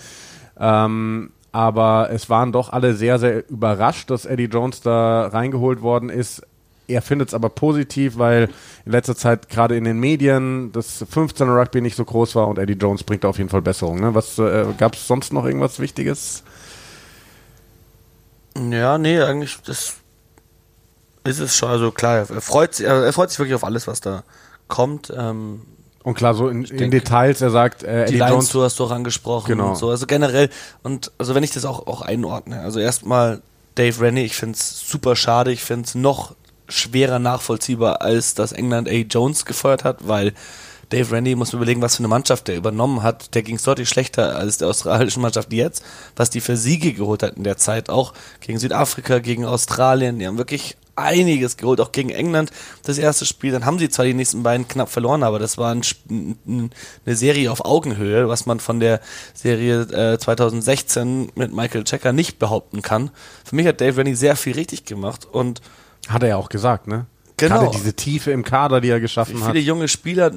Ähm, 0.59 1.31
aber 1.51 2.09
es 2.11 2.29
waren 2.29 2.51
doch 2.51 2.73
alle 2.73 2.95
sehr, 2.95 3.19
sehr 3.19 3.47
überrascht, 3.49 4.09
dass 4.09 4.25
Eddie 4.25 4.45
Jones 4.45 4.81
da 4.81 5.27
reingeholt 5.27 5.81
worden 5.81 6.09
ist. 6.09 6.41
Er 6.87 7.01
findet 7.01 7.29
es 7.29 7.33
aber 7.33 7.49
positiv, 7.49 8.17
weil 8.17 8.49
in 8.85 8.91
letzter 8.91 9.15
Zeit 9.15 9.49
gerade 9.49 9.77
in 9.77 9.83
den 9.83 9.99
Medien 9.99 10.71
das 10.73 11.05
15er 11.05 11.55
Rugby 11.55 11.81
nicht 11.81 11.95
so 11.95 12.03
groß 12.03 12.35
war 12.35 12.47
und 12.47 12.57
Eddie 12.57 12.73
Jones 12.73 13.03
bringt 13.03 13.23
auf 13.23 13.37
jeden 13.37 13.49
Fall 13.49 13.61
Besserung. 13.61 14.01
Ne? 14.01 14.07
Äh, 14.09 14.73
gab 14.77 14.95
es 14.95 15.07
sonst 15.07 15.31
noch 15.31 15.45
irgendwas 15.45 15.79
Wichtiges? 15.79 16.43
Ja, 18.57 18.97
nee, 18.97 19.19
eigentlich, 19.19 19.57
das 19.65 19.97
ist 21.23 21.39
es 21.39 21.55
schon. 21.55 21.69
Also 21.69 21.91
klar, 21.91 22.17
er 22.29 22.41
freut 22.41 22.75
sich, 22.75 22.85
er 22.85 23.11
freut 23.13 23.29
sich 23.29 23.39
wirklich 23.39 23.55
auf 23.55 23.63
alles, 23.63 23.87
was 23.87 24.01
da 24.01 24.23
kommt. 24.67 25.11
Ähm, 25.15 25.61
Und 26.03 26.15
klar, 26.15 26.33
so 26.33 26.49
in, 26.49 26.65
in 26.65 26.77
denke, 26.77 26.99
Details, 26.99 27.41
er 27.41 27.49
sagt, 27.51 27.83
äh, 27.83 28.05
die 28.05 28.19
Eddie 28.19 28.29
Jones 28.31 28.49
Tour 28.49 28.65
hast 28.65 28.79
du 28.79 28.83
auch 28.85 28.91
angesprochen 28.91 29.47
Genau. 29.47 29.69
und 29.69 29.77
so. 29.77 29.89
Also 29.89 30.05
generell, 30.05 30.49
und 30.83 31.11
also 31.17 31.35
wenn 31.35 31.43
ich 31.43 31.51
das 31.51 31.65
auch, 31.65 31.87
auch 31.87 32.01
einordne, 32.01 32.61
also 32.61 32.79
erstmal 32.79 33.41
Dave 33.75 34.01
Rennie, 34.01 34.23
ich 34.23 34.35
finde 34.35 34.55
es 34.55 34.87
super 34.87 35.15
schade, 35.15 35.51
ich 35.51 35.63
finde 35.63 35.85
es 35.85 35.95
noch 35.95 36.35
schwerer 36.69 37.19
nachvollziehbar, 37.19 38.01
als 38.01 38.35
dass 38.35 38.51
England 38.51 38.87
A. 38.89 38.91
Jones 38.93 39.45
gefeuert 39.45 39.83
hat, 39.83 40.07
weil 40.07 40.33
Dave 40.89 41.11
Rennie 41.11 41.35
muss 41.35 41.51
man 41.53 41.59
überlegen, 41.61 41.81
was 41.81 41.95
für 41.95 41.99
eine 42.01 42.07
Mannschaft 42.07 42.47
der 42.47 42.55
übernommen 42.55 43.01
hat. 43.01 43.33
Der 43.33 43.41
ging 43.41 43.55
es 43.55 43.63
deutlich 43.63 43.89
schlechter 43.89 44.35
als 44.35 44.57
der 44.57 44.67
australischen 44.67 45.21
Mannschaft 45.21 45.51
jetzt, 45.51 45.83
was 46.15 46.29
die 46.29 46.39
für 46.41 46.55
Siege 46.55 46.93
geholt 46.93 47.23
hat 47.23 47.35
in 47.35 47.43
der 47.43 47.57
Zeit, 47.57 47.89
auch 47.89 48.13
gegen 48.41 48.59
Südafrika, 48.59 49.19
gegen 49.19 49.45
Australien. 49.45 50.19
Die 50.19 50.27
haben 50.27 50.37
wirklich 50.37 50.77
einiges 50.95 51.57
geholt, 51.57 51.81
auch 51.81 51.91
gegen 51.91 52.09
England 52.09 52.51
das 52.83 52.97
erste 52.97 53.25
Spiel. 53.25 53.51
Dann 53.51 53.65
haben 53.65 53.79
sie 53.79 53.89
zwar 53.89 54.05
die 54.05 54.13
nächsten 54.13 54.43
beiden 54.43 54.67
knapp 54.67 54.89
verloren, 54.89 55.23
aber 55.23 55.39
das 55.39 55.57
war 55.57 55.73
ein, 55.73 55.81
ein, 56.09 56.71
eine 57.05 57.15
Serie 57.15 57.51
auf 57.51 57.65
Augenhöhe, 57.65 58.27
was 58.27 58.45
man 58.45 58.59
von 58.59 58.79
der 58.79 58.99
Serie 59.33 59.81
äh, 59.81 60.17
2016 60.17 61.31
mit 61.35 61.53
Michael 61.53 61.83
Checker 61.83 62.13
nicht 62.13 62.39
behaupten 62.39 62.81
kann. 62.81 63.09
Für 63.43 63.55
mich 63.55 63.67
hat 63.67 63.81
Dave 63.81 63.97
Rennie 63.97 64.15
sehr 64.15 64.35
viel 64.35 64.53
richtig 64.53 64.85
gemacht 64.85 65.25
und 65.31 65.61
hat 66.07 66.23
er 66.23 66.29
ja 66.29 66.37
auch 66.37 66.49
gesagt, 66.49 66.87
ne? 66.87 67.05
Genau. 67.37 67.61
Gerade 67.61 67.77
diese 67.77 67.93
Tiefe 67.93 68.31
im 68.31 68.43
Kader, 68.43 68.79
die 68.79 68.89
er 68.89 68.97
wie 68.97 69.01
geschaffen 69.01 69.43
hat. 69.43 69.51
viele 69.51 69.63
junge 69.63 69.87
Spieler 69.87 70.31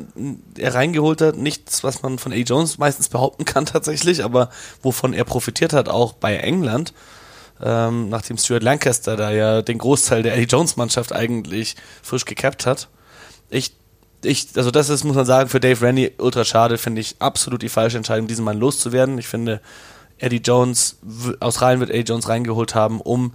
er 0.57 0.75
reingeholt 0.75 1.21
hat, 1.21 1.37
nichts, 1.37 1.85
was 1.85 2.03
man 2.03 2.19
von 2.19 2.33
A. 2.33 2.37
Jones 2.37 2.79
meistens 2.79 3.09
behaupten 3.09 3.45
kann 3.45 3.66
tatsächlich, 3.66 4.25
aber 4.25 4.51
wovon 4.83 5.12
er 5.12 5.25
profitiert 5.25 5.73
hat, 5.73 5.88
auch 5.88 6.14
bei 6.14 6.37
England, 6.37 6.95
ähm, 7.62 8.09
nachdem 8.09 8.38
Stuart 8.38 8.62
Lancaster 8.62 9.16
da 9.16 9.31
ja 9.31 9.62
den 9.62 9.79
Großteil 9.79 10.23
der 10.23 10.35
Eddie 10.35 10.45
Jones 10.45 10.77
Mannschaft 10.77 11.12
eigentlich 11.12 11.77
frisch 12.03 12.25
gecapt 12.25 12.66
hat. 12.66 12.88
Ich, 13.49 13.75
ich, 14.23 14.49
also 14.57 14.71
das 14.71 14.88
ist, 14.88 15.05
muss 15.05 15.16
man 15.16 15.27
sagen, 15.27 15.49
für 15.49 15.61
Dave 15.61 15.81
Rennie 15.85 16.12
ultra 16.19 16.45
schade, 16.45 16.79
finde 16.79 17.01
ich 17.01 17.16
absolut 17.19 17.62
die 17.62 17.69
falsche 17.69 17.97
Entscheidung, 17.97 18.27
diesen 18.27 18.45
Mann 18.45 18.59
loszuwerden. 18.59 19.19
Ich 19.19 19.29
finde, 19.29 19.61
Eddie 20.19 20.42
Jones, 20.45 20.99
Australien 21.40 21.81
wird 21.81 21.90
Eddie 21.90 22.11
Jones 22.11 22.29
reingeholt 22.29 22.75
haben, 22.75 23.01
um 23.01 23.33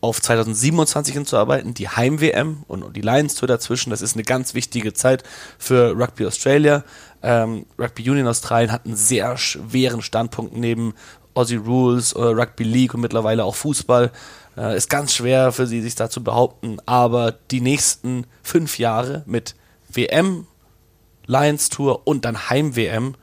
auf 0.00 0.22
2027 0.22 1.12
hinzuarbeiten, 1.12 1.74
die 1.74 1.88
Heim-WM 1.88 2.62
und 2.68 2.94
die 2.94 3.00
Lions 3.00 3.34
Tour 3.34 3.48
dazwischen. 3.48 3.90
Das 3.90 4.00
ist 4.00 4.14
eine 4.14 4.22
ganz 4.22 4.54
wichtige 4.54 4.92
Zeit 4.92 5.24
für 5.58 5.90
Rugby 5.98 6.24
Australia. 6.26 6.84
Ähm, 7.20 7.66
Rugby 7.78 8.08
Union 8.08 8.28
Australien 8.28 8.70
hat 8.70 8.86
einen 8.86 8.94
sehr 8.94 9.36
schweren 9.36 10.00
Standpunkt 10.00 10.56
neben 10.56 10.94
Aussie 11.38 11.56
Rules, 11.56 12.12
äh, 12.12 12.18
Rugby 12.20 12.64
League 12.64 12.94
und 12.94 13.00
mittlerweile 13.00 13.44
auch 13.44 13.54
Fußball. 13.54 14.10
Äh, 14.56 14.76
ist 14.76 14.90
ganz 14.90 15.14
schwer 15.14 15.52
für 15.52 15.66
sie, 15.66 15.80
sich 15.82 15.94
da 15.94 16.10
zu 16.10 16.22
behaupten. 16.24 16.78
Aber 16.86 17.32
die 17.50 17.60
nächsten 17.60 18.26
fünf 18.42 18.78
Jahre 18.78 19.22
mit 19.26 19.54
WM, 19.88 20.46
Lions 21.26 21.68
Tour 21.68 22.06
und 22.06 22.24
dann 22.24 22.50
Heim-WM, 22.50 23.14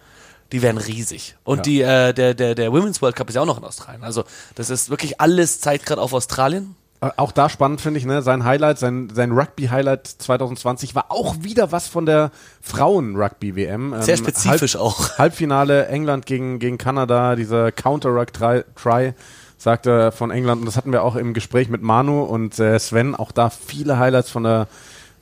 die 0.52 0.62
werden 0.62 0.78
riesig. 0.78 1.36
Und 1.44 1.58
Ja. 1.58 1.64
die, 1.64 1.82
äh, 1.82 2.14
der, 2.14 2.34
der, 2.34 2.56
der 2.56 2.72
Women's 2.72 3.02
World 3.02 3.16
Cup 3.16 3.28
ist 3.30 3.36
ja 3.36 3.42
auch 3.42 3.46
noch 3.46 3.58
in 3.58 3.64
Australien. 3.64 4.04
Also 4.04 4.24
das 4.56 4.70
ist 4.70 4.90
wirklich 4.90 5.20
alles 5.20 5.60
Zeit 5.60 5.86
gerade 5.86 6.02
auf 6.02 6.14
Australien. 6.14 6.76
Äh, 7.06 7.12
Auch 7.18 7.32
da 7.32 7.50
spannend 7.50 7.82
finde 7.82 8.00
ich, 8.00 8.06
ne? 8.06 8.22
Sein 8.22 8.44
Highlight, 8.44 8.80
sein, 8.80 9.10
sein 9.14 9.32
Rugby-Highlight 9.32 10.08
2020 10.08 10.96
war 10.96 11.06
auch 11.10 11.36
wieder 11.42 11.72
was 11.72 11.88
von 11.88 12.06
der 12.06 12.32
Frauen-Rugby-WM. 12.62 13.96
Sehr 14.02 14.18
spezifisch 14.18 14.76
Halb, 14.76 14.84
auch. 14.84 15.10
Halbfinale 15.18 15.88
England 15.88 16.26
gegen, 16.26 16.60
gegen 16.60 16.78
Kanada, 16.78 17.36
dieser 17.36 17.72
Counter-Ruck-Try 17.72 19.14
sagte 19.58 20.12
von 20.12 20.32
England, 20.32 20.62
und 20.62 20.66
das 20.66 20.78
hatten 20.78 20.92
wir 20.92 21.04
auch 21.04 21.16
im 21.16 21.34
Gespräch 21.34 21.70
mit 21.70 21.82
Manu 21.82 22.24
und 22.24 22.60
äh, 22.60 22.78
Sven, 22.78 23.16
auch 23.16 23.32
da 23.32 23.50
viele 23.50 23.98
Highlights 23.98 24.30
von 24.30 24.44
der 24.44 24.68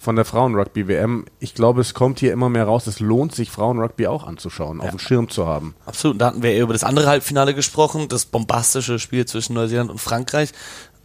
von 0.04 0.18
der 0.18 0.26
Frauen-Rugby-WM. 0.26 1.26
Ich 1.40 1.56
glaube, 1.56 1.80
es 1.80 1.94
kommt 1.94 2.20
hier 2.20 2.34
immer 2.34 2.50
mehr 2.50 2.66
raus, 2.66 2.88
es 2.88 3.00
lohnt 3.00 3.34
sich, 3.34 3.50
Frauen-Rugby 3.50 4.08
auch 4.08 4.26
anzuschauen, 4.28 4.82
auf 4.82 4.90
dem 4.90 5.00
Schirm 5.00 5.30
zu 5.30 5.48
haben. 5.48 5.76
Absolut. 5.86 6.16
Und 6.16 6.20
da 6.20 6.26
hatten 6.28 6.44
wir 6.44 6.52
eher 6.52 6.64
über 6.64 6.74
das 6.74 6.84
andere 6.84 7.08
Halbfinale 7.08 7.54
gesprochen, 7.54 8.10
das 8.10 8.26
bombastische 8.26 9.00
Spiel 9.00 9.26
zwischen 9.26 9.54
Neuseeland 9.54 9.90
und 9.90 10.00
Frankreich. 10.00 10.52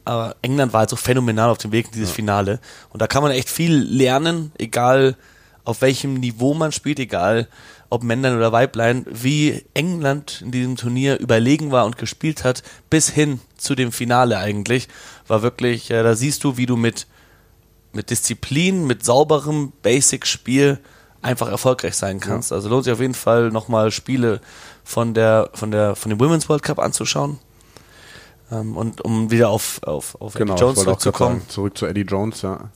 Aber 0.08 0.36
England 0.40 0.72
war 0.72 0.80
halt 0.80 0.90
so 0.90 0.96
phänomenal 0.96 1.50
auf 1.50 1.58
dem 1.58 1.70
Weg 1.70 1.86
in 1.86 1.92
dieses 1.92 2.10
Finale. 2.10 2.60
Und 2.88 3.02
da 3.02 3.06
kann 3.06 3.22
man 3.22 3.30
echt 3.30 3.50
viel 3.50 3.74
lernen, 3.74 4.52
egal 4.56 5.16
auf 5.64 5.82
welchem 5.82 6.14
Niveau 6.14 6.54
man 6.54 6.72
spielt, 6.72 6.98
egal 6.98 7.46
ob 7.90 8.02
Männlein 8.02 8.36
oder 8.36 8.50
Weiblein, 8.52 9.04
wie 9.10 9.64
England 9.74 10.40
in 10.42 10.50
diesem 10.50 10.76
Turnier 10.76 11.18
überlegen 11.18 11.72
war 11.72 11.84
und 11.84 11.98
gespielt 11.98 12.42
hat, 12.44 12.62
bis 12.88 13.10
hin 13.10 13.40
zu 13.58 13.74
dem 13.74 13.92
Finale 13.92 14.38
eigentlich. 14.38 14.88
War 15.26 15.42
wirklich, 15.42 15.90
äh, 15.90 16.02
da 16.02 16.14
siehst 16.14 16.42
du, 16.42 16.56
wie 16.56 16.66
du 16.66 16.76
mit 16.76 17.06
mit 17.92 18.10
Disziplin, 18.10 18.86
mit 18.86 19.04
sauberem 19.04 19.72
Basic-Spiel 19.82 20.78
einfach 21.20 21.48
erfolgreich 21.48 21.96
sein 21.96 22.20
kannst. 22.20 22.52
Also 22.52 22.68
lohnt 22.68 22.84
sich 22.84 22.92
auf 22.92 23.00
jeden 23.00 23.14
Fall 23.14 23.50
nochmal 23.50 23.90
Spiele 23.90 24.40
von 24.84 25.14
der, 25.14 25.50
von 25.54 25.70
der, 25.70 25.96
von 25.96 26.10
dem 26.10 26.20
Women's 26.20 26.48
World 26.48 26.62
Cup 26.62 26.78
anzuschauen. 26.78 27.38
Ähm, 28.50 28.76
und 28.76 29.00
um 29.02 29.30
wieder 29.30 29.50
auf, 29.50 29.82
auf, 29.82 30.20
auf 30.20 30.34
Genau, 30.34 30.54
Eddie 30.54 30.62
Jones 30.62 30.82
zurückzukommen. 30.82 31.42
zurück 31.48 31.76
zu 31.76 31.86
Eddie 31.86 32.02
Jones, 32.02 32.42
ja. 32.42 32.70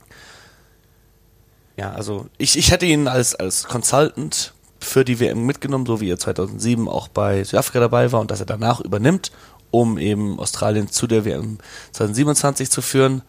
Ja, 1.77 1.91
also 1.93 2.27
ich, 2.37 2.57
ich 2.57 2.71
hätte 2.71 2.85
ihn 2.85 3.07
als, 3.07 3.33
als 3.33 3.63
Consultant 3.65 4.53
für 4.79 5.03
die 5.03 5.19
WM 5.19 5.45
mitgenommen, 5.45 5.85
so 5.85 6.01
wie 6.01 6.11
er 6.11 6.19
2007 6.19 6.87
auch 6.87 7.07
bei 7.07 7.43
Südafrika 7.43 7.79
dabei 7.79 8.11
war 8.11 8.19
und 8.21 8.29
dass 8.29 8.39
er 8.39 8.45
danach 8.45 8.79
übernimmt, 8.81 9.31
um 9.71 9.97
eben 9.97 10.39
Australien 10.39 10.89
zu 10.89 11.07
der 11.07 11.25
WM 11.25 11.57
2027 11.93 12.69
zu 12.69 12.81
führen. 12.81 13.23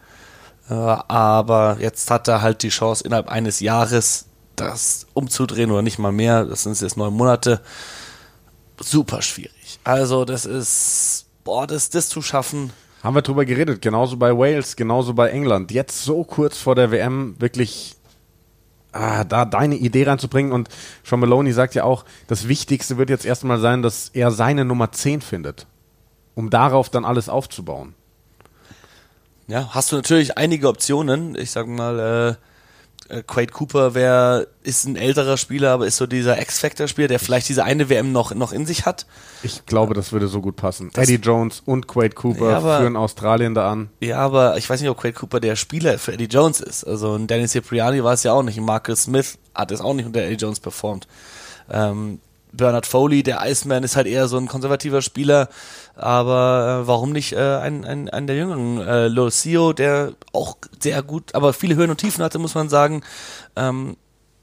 Äh, 0.69 0.73
aber 0.73 1.77
jetzt 1.79 2.11
hat 2.11 2.27
er 2.27 2.41
halt 2.41 2.61
die 2.61 2.69
Chance, 2.69 3.03
innerhalb 3.03 3.29
eines 3.29 3.59
Jahres 3.61 4.25
das 4.55 5.07
umzudrehen 5.13 5.71
oder 5.71 5.81
nicht 5.81 5.97
mal 5.99 6.11
mehr. 6.11 6.45
Das 6.45 6.63
sind 6.63 6.79
jetzt 6.79 6.97
neun 6.97 7.13
Monate. 7.13 7.61
Super 8.79 9.21
schwierig. 9.21 9.79
Also, 9.83 10.25
das 10.25 10.45
ist, 10.45 11.24
boah, 11.45 11.65
das, 11.65 11.89
das 11.89 12.09
zu 12.09 12.21
schaffen. 12.21 12.73
Haben 13.01 13.15
wir 13.15 13.21
drüber 13.21 13.45
geredet, 13.45 13.81
genauso 13.81 14.17
bei 14.17 14.37
Wales, 14.37 14.75
genauso 14.75 15.13
bei 15.13 15.29
England. 15.29 15.71
Jetzt 15.71 16.03
so 16.03 16.25
kurz 16.25 16.57
vor 16.57 16.75
der 16.75 16.91
WM 16.91 17.39
wirklich 17.39 17.95
ah, 18.91 19.23
da 19.23 19.45
deine 19.45 19.75
Idee 19.75 20.03
reinzubringen. 20.03 20.51
Und 20.51 20.67
Sean 21.03 21.19
Maloney 21.21 21.53
sagt 21.53 21.75
ja 21.75 21.83
auch, 21.83 22.03
das 22.27 22.49
Wichtigste 22.49 22.97
wird 22.97 23.09
jetzt 23.09 23.25
erstmal 23.25 23.59
sein, 23.59 23.83
dass 23.83 24.09
er 24.09 24.31
seine 24.31 24.65
Nummer 24.65 24.91
10 24.91 25.21
findet, 25.21 25.67
um 26.33 26.49
darauf 26.49 26.89
dann 26.89 27.05
alles 27.05 27.29
aufzubauen. 27.29 27.93
Ja, 29.47 29.69
hast 29.75 29.91
du 29.91 29.97
natürlich 29.97 30.39
einige 30.39 30.67
Optionen. 30.67 31.35
Ich 31.35 31.51
sag 31.51 31.67
mal, 31.67 31.99
äh, 31.99 32.35
Quade 33.27 33.51
Cooper 33.53 33.93
wär, 33.93 34.47
ist 34.63 34.85
ein 34.85 34.95
älterer 34.95 35.37
Spieler, 35.37 35.71
aber 35.71 35.85
ist 35.85 35.97
so 35.97 36.07
dieser 36.07 36.41
X-Factor-Spieler, 36.41 37.07
der 37.07 37.19
vielleicht 37.19 37.47
diese 37.49 37.63
eine 37.63 37.87
WM 37.87 38.11
noch, 38.11 38.33
noch 38.33 38.51
in 38.51 38.65
sich 38.65 38.87
hat. 38.87 39.05
Ich 39.43 39.67
glaube, 39.67 39.93
das 39.93 40.11
würde 40.11 40.27
so 40.27 40.41
gut 40.41 40.55
passen. 40.55 40.89
Eddie 40.95 41.15
Jones 41.21 41.61
und 41.65 41.87
Quade 41.87 42.09
Cooper 42.15 42.49
Ja, 42.49 42.57
aber- 42.57 42.79
führen 42.79 42.95
Australien 42.95 43.53
da 43.53 43.71
an. 43.71 43.89
Ja, 43.99 44.17
aber 44.17 44.57
ich 44.57 44.67
weiß 44.67 44.81
nicht, 44.81 44.89
ob 44.89 44.97
Quade 44.99 45.13
Cooper 45.13 45.39
der 45.39 45.55
Spieler 45.55 45.99
für 45.99 46.13
Eddie 46.13 46.25
Jones 46.25 46.61
ist. 46.61 46.83
Also 46.83 47.13
ein 47.13 47.27
Dennis 47.27 47.51
Cipriani 47.51 48.03
war 48.03 48.13
es 48.13 48.23
ja 48.23 48.33
auch 48.33 48.41
nicht. 48.41 48.57
Ein 48.57 48.65
Marcus 48.65 49.03
Smith 49.03 49.37
hat 49.53 49.71
es 49.71 49.81
auch 49.81 49.93
nicht 49.93 50.07
unter 50.07 50.21
Eddie 50.21 50.43
Jones 50.43 50.59
performt. 50.59 51.07
Ähm, 51.69 52.19
Bernard 52.57 52.85
Foley, 52.85 53.23
der 53.23 53.39
Iceman, 53.45 53.83
ist 53.83 53.95
halt 53.95 54.07
eher 54.07 54.27
so 54.27 54.37
ein 54.37 54.47
konservativer 54.47 55.01
Spieler. 55.01 55.49
Aber 55.95 56.81
äh, 56.83 56.87
warum 56.87 57.11
nicht 57.11 57.33
äh, 57.33 57.57
ein, 57.57 57.85
ein, 57.85 58.09
ein 58.09 58.27
der 58.27 58.35
jüngeren 58.35 58.79
äh, 58.81 59.07
Lucio, 59.07 59.73
der 59.73 60.13
auch 60.33 60.57
sehr 60.79 61.01
gut, 61.03 61.35
aber 61.35 61.53
viele 61.53 61.75
Höhen 61.75 61.89
und 61.89 61.97
Tiefen 61.97 62.23
hatte, 62.23 62.39
muss 62.39 62.55
man 62.55 62.69
sagen. 62.69 63.03
Ähm, 63.55 63.97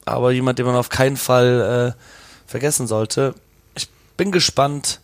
aber 0.05 0.33
jemand, 0.33 0.59
den 0.59 0.67
man 0.67 0.75
auf 0.77 0.89
keinen 0.89 1.17
Fall 1.17 1.95
äh, 1.97 2.51
vergessen 2.51 2.87
sollte. 2.87 3.35
Ich 3.75 3.89
bin 4.17 4.33
gespannt, 4.33 5.01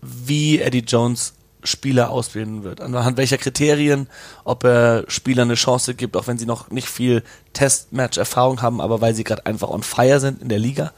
wie 0.00 0.60
Eddie 0.60 0.84
Jones 0.86 1.34
Spieler 1.68 2.10
auswählen 2.10 2.64
wird. 2.64 2.80
Anhand 2.80 3.16
welcher 3.16 3.38
Kriterien, 3.38 4.08
ob 4.44 4.64
er 4.64 5.04
Spielern 5.08 5.48
eine 5.48 5.54
Chance 5.54 5.94
gibt, 5.94 6.16
auch 6.16 6.26
wenn 6.26 6.38
sie 6.38 6.46
noch 6.46 6.70
nicht 6.70 6.88
viel 6.88 7.22
Testmatch-Erfahrung 7.52 8.62
haben, 8.62 8.80
aber 8.80 9.00
weil 9.00 9.14
sie 9.14 9.24
gerade 9.24 9.46
einfach 9.46 9.68
on 9.68 9.82
fire 9.82 10.20
sind 10.20 10.42
in 10.42 10.48
der 10.48 10.58
Liga, 10.58 10.92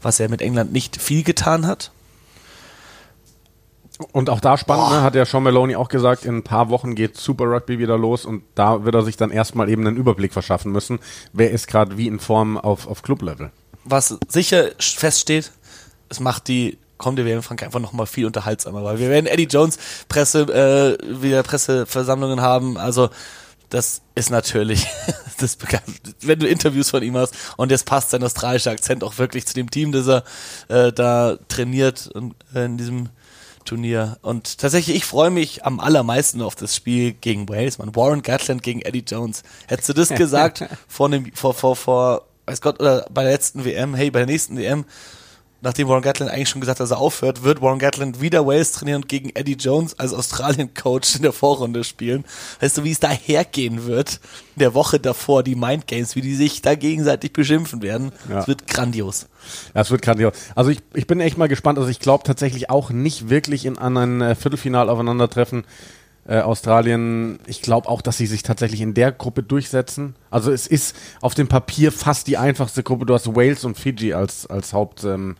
was 0.00 0.20
er 0.20 0.28
mit 0.28 0.42
England 0.42 0.72
nicht 0.72 1.00
viel 1.00 1.22
getan 1.22 1.66
hat. 1.66 1.90
Und 4.10 4.30
auch 4.30 4.40
da 4.40 4.56
spannend, 4.56 4.90
ne, 4.90 5.02
hat 5.02 5.14
ja 5.14 5.24
Sean 5.24 5.42
Maloney 5.42 5.76
auch 5.76 5.88
gesagt, 5.88 6.24
in 6.24 6.38
ein 6.38 6.42
paar 6.42 6.70
Wochen 6.70 6.94
geht 6.94 7.16
Super 7.16 7.44
Rugby 7.44 7.78
wieder 7.78 7.96
los 7.96 8.24
und 8.24 8.42
da 8.54 8.84
wird 8.84 8.94
er 8.94 9.02
sich 9.02 9.16
dann 9.16 9.30
erstmal 9.30 9.68
eben 9.68 9.86
einen 9.86 9.96
Überblick 9.96 10.32
verschaffen 10.32 10.72
müssen, 10.72 10.98
wer 11.32 11.50
ist 11.50 11.68
gerade 11.68 11.96
wie 11.96 12.08
in 12.08 12.18
Form 12.18 12.58
auf, 12.58 12.86
auf 12.88 13.02
Clublevel. 13.02 13.52
Was 13.84 14.18
sicher 14.28 14.70
feststeht, 14.78 15.52
es 16.08 16.20
macht 16.20 16.48
die 16.48 16.78
kommende 17.02 17.24
WM 17.24 17.38
in 17.38 17.42
Frankreich 17.42 17.66
einfach 17.66 17.80
nochmal 17.80 18.06
viel 18.06 18.26
unterhaltsamer, 18.26 18.82
weil 18.84 18.98
wir 18.98 19.10
werden 19.10 19.26
Eddie 19.26 19.48
Jones 19.50 19.78
Presse, 20.08 20.40
äh, 20.42 21.22
wieder 21.22 21.42
Presseversammlungen 21.42 22.40
haben, 22.40 22.78
also 22.78 23.10
das 23.68 24.02
ist 24.14 24.30
natürlich, 24.30 24.86
das 25.38 25.56
bekannt, 25.56 25.84
wenn 26.20 26.38
du 26.38 26.46
Interviews 26.46 26.90
von 26.90 27.02
ihm 27.02 27.16
hast 27.16 27.34
und 27.56 27.70
jetzt 27.70 27.86
passt 27.86 28.10
sein 28.10 28.22
australischer 28.22 28.70
Akzent 28.70 29.02
auch 29.02 29.18
wirklich 29.18 29.46
zu 29.46 29.54
dem 29.54 29.70
Team, 29.70 29.92
das 29.92 30.06
er 30.06 30.24
äh, 30.68 30.92
da 30.92 31.36
trainiert 31.48 32.08
und, 32.14 32.34
äh, 32.54 32.66
in 32.66 32.76
diesem 32.76 33.08
Turnier. 33.64 34.18
Und 34.22 34.58
tatsächlich, 34.58 34.96
ich 34.96 35.04
freue 35.04 35.30
mich 35.30 35.64
am 35.64 35.80
allermeisten 35.80 36.42
auf 36.42 36.54
das 36.54 36.76
Spiel 36.76 37.12
gegen 37.12 37.48
Wales, 37.48 37.78
man. 37.78 37.94
Warren 37.94 38.22
Gatland 38.22 38.62
gegen 38.62 38.80
Eddie 38.82 39.04
Jones. 39.06 39.42
Hättest 39.68 39.88
du 39.88 39.92
das 39.92 40.08
gesagt 40.14 40.64
vor 40.88 41.06
einem, 41.06 41.32
vor, 41.34 41.54
vor, 41.54 41.76
vor, 41.76 42.26
weiß 42.46 42.60
Gott, 42.60 42.80
oder 42.80 43.06
bei 43.10 43.22
der 43.22 43.32
letzten 43.32 43.64
WM, 43.64 43.94
hey, 43.94 44.10
bei 44.10 44.20
der 44.20 44.26
nächsten 44.26 44.58
WM, 44.58 44.84
nachdem 45.62 45.88
Warren 45.88 46.02
Gatland 46.02 46.30
eigentlich 46.30 46.48
schon 46.48 46.60
gesagt 46.60 46.80
hat, 46.80 46.84
dass 46.84 46.90
er 46.90 46.98
aufhört, 46.98 47.42
wird 47.42 47.62
Warren 47.62 47.78
Gatland 47.78 48.20
wieder 48.20 48.46
Wales 48.46 48.72
trainieren 48.72 49.02
und 49.02 49.08
gegen 49.08 49.30
Eddie 49.30 49.54
Jones 49.54 49.98
als 49.98 50.12
Australien-Coach 50.12 51.16
in 51.16 51.22
der 51.22 51.32
Vorrunde 51.32 51.84
spielen. 51.84 52.24
Weißt 52.60 52.76
du, 52.76 52.84
wie 52.84 52.90
es 52.90 53.00
da 53.00 53.10
hergehen 53.10 53.86
wird, 53.86 54.20
in 54.56 54.60
der 54.60 54.74
Woche 54.74 55.00
davor, 55.00 55.42
die 55.42 55.54
Mind 55.54 55.86
Games, 55.86 56.16
wie 56.16 56.20
die 56.20 56.34
sich 56.34 56.60
da 56.62 56.74
gegenseitig 56.74 57.32
beschimpfen 57.32 57.80
werden. 57.80 58.12
Ja. 58.28 58.40
Es 58.40 58.48
wird 58.48 58.66
grandios. 58.66 59.26
Ja, 59.74 59.80
es 59.80 59.90
wird 59.90 60.02
grandios. 60.02 60.34
Also 60.54 60.70
ich, 60.70 60.80
ich 60.94 61.06
bin 61.06 61.20
echt 61.20 61.38
mal 61.38 61.48
gespannt. 61.48 61.78
Also 61.78 61.90
ich 61.90 62.00
glaube 62.00 62.24
tatsächlich 62.24 62.68
auch 62.68 62.90
nicht 62.90 63.30
wirklich 63.30 63.64
in 63.64 63.78
an 63.78 63.96
ein 63.96 64.20
äh, 64.20 64.34
Viertelfinal 64.34 64.90
aufeinandertreffen. 64.90 65.64
Äh, 66.24 66.38
Australien, 66.40 67.40
ich 67.46 67.62
glaube 67.62 67.88
auch, 67.88 68.00
dass 68.00 68.16
sie 68.16 68.26
sich 68.26 68.44
tatsächlich 68.44 68.80
in 68.80 68.94
der 68.94 69.10
Gruppe 69.10 69.42
durchsetzen. 69.42 70.14
Also 70.30 70.52
es 70.52 70.68
ist 70.68 70.96
auf 71.20 71.34
dem 71.34 71.48
Papier 71.48 71.90
fast 71.90 72.28
die 72.28 72.38
einfachste 72.38 72.84
Gruppe. 72.84 73.06
Du 73.06 73.14
hast 73.14 73.34
Wales 73.34 73.64
und 73.64 73.76
Fiji 73.76 74.12
als, 74.12 74.46
als 74.46 74.72
Hauptgegner. 74.72 75.34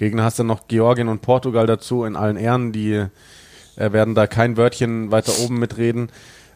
Ähm, 0.00 0.20
hast 0.22 0.38
dann 0.38 0.46
noch 0.46 0.68
Georgien 0.68 1.08
und 1.08 1.22
Portugal 1.22 1.66
dazu 1.66 2.04
in 2.04 2.14
allen 2.14 2.36
Ehren. 2.36 2.72
Die 2.72 2.92
äh, 2.92 3.92
werden 3.92 4.14
da 4.14 4.28
kein 4.28 4.56
Wörtchen 4.56 5.10
weiter 5.10 5.32
oben 5.40 5.58
mitreden. 5.58 6.10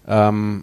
Ähm, 0.06 0.62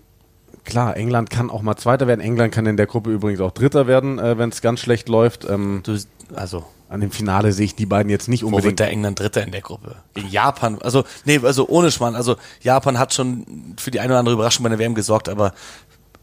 klar, 0.64 0.96
England 0.96 1.30
kann 1.30 1.50
auch 1.50 1.62
mal 1.62 1.76
Zweiter 1.76 2.08
werden. 2.08 2.22
England 2.22 2.54
kann 2.54 2.66
in 2.68 2.78
der 2.78 2.86
Gruppe 2.86 3.12
übrigens 3.12 3.42
auch 3.42 3.52
Dritter 3.52 3.86
werden, 3.86 4.18
äh, 4.18 4.38
wenn 4.38 4.50
es 4.50 4.62
ganz 4.62 4.80
schlecht 4.80 5.10
läuft. 5.10 5.46
Ähm, 5.50 5.82
Du, 5.84 5.98
also, 6.36 6.66
an 6.90 7.02
dem 7.02 7.12
Finale 7.12 7.54
sehe 7.54 7.66
ich 7.66 7.76
die 7.76 7.86
beiden 7.86 8.10
jetzt 8.10 8.28
nicht 8.28 8.42
Wo 8.44 8.48
wird 8.48 8.56
unbedingt. 8.56 8.80
der 8.80 8.90
England 8.90 9.20
Dritter 9.20 9.44
in 9.44 9.52
der 9.52 9.62
Gruppe? 9.62 9.96
Gegen 10.16 10.28
Japan. 10.30 10.82
Also, 10.82 11.04
nee, 11.24 11.40
also 11.44 11.68
ohne 11.70 11.92
Schmarrn. 11.92 12.16
Also, 12.16 12.36
Japan 12.62 12.98
hat 13.00 13.14
schon 13.14 13.76
für 13.80 13.92
die 13.92 14.00
eine 14.00 14.14
oder 14.14 14.20
andere 14.20 14.34
Überraschung 14.34 14.64
bei 14.64 14.70
der 14.70 14.80
WM 14.80 14.96
gesorgt, 14.96 15.30
aber 15.30 15.54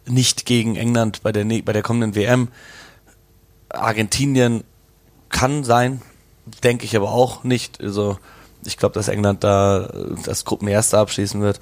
nicht 0.06 0.44
gegen 0.44 0.76
England 0.76 1.22
bei 1.22 1.30
der, 1.32 1.44
ne- 1.44 1.62
bei 1.62 1.72
der 1.72 1.82
kommenden 1.82 2.14
WM. 2.16 2.48
Argentinien 3.68 4.64
kann 5.28 5.64
sein, 5.64 6.02
denke 6.62 6.84
ich 6.84 6.96
aber 6.96 7.10
auch 7.10 7.44
nicht. 7.44 7.80
Also, 7.80 8.18
ich 8.64 8.76
glaube, 8.76 8.94
dass 8.94 9.08
England 9.08 9.44
da 9.44 9.88
das 10.24 10.44
Gruppenerste 10.44 10.98
abschließen 10.98 11.40
wird. 11.40 11.60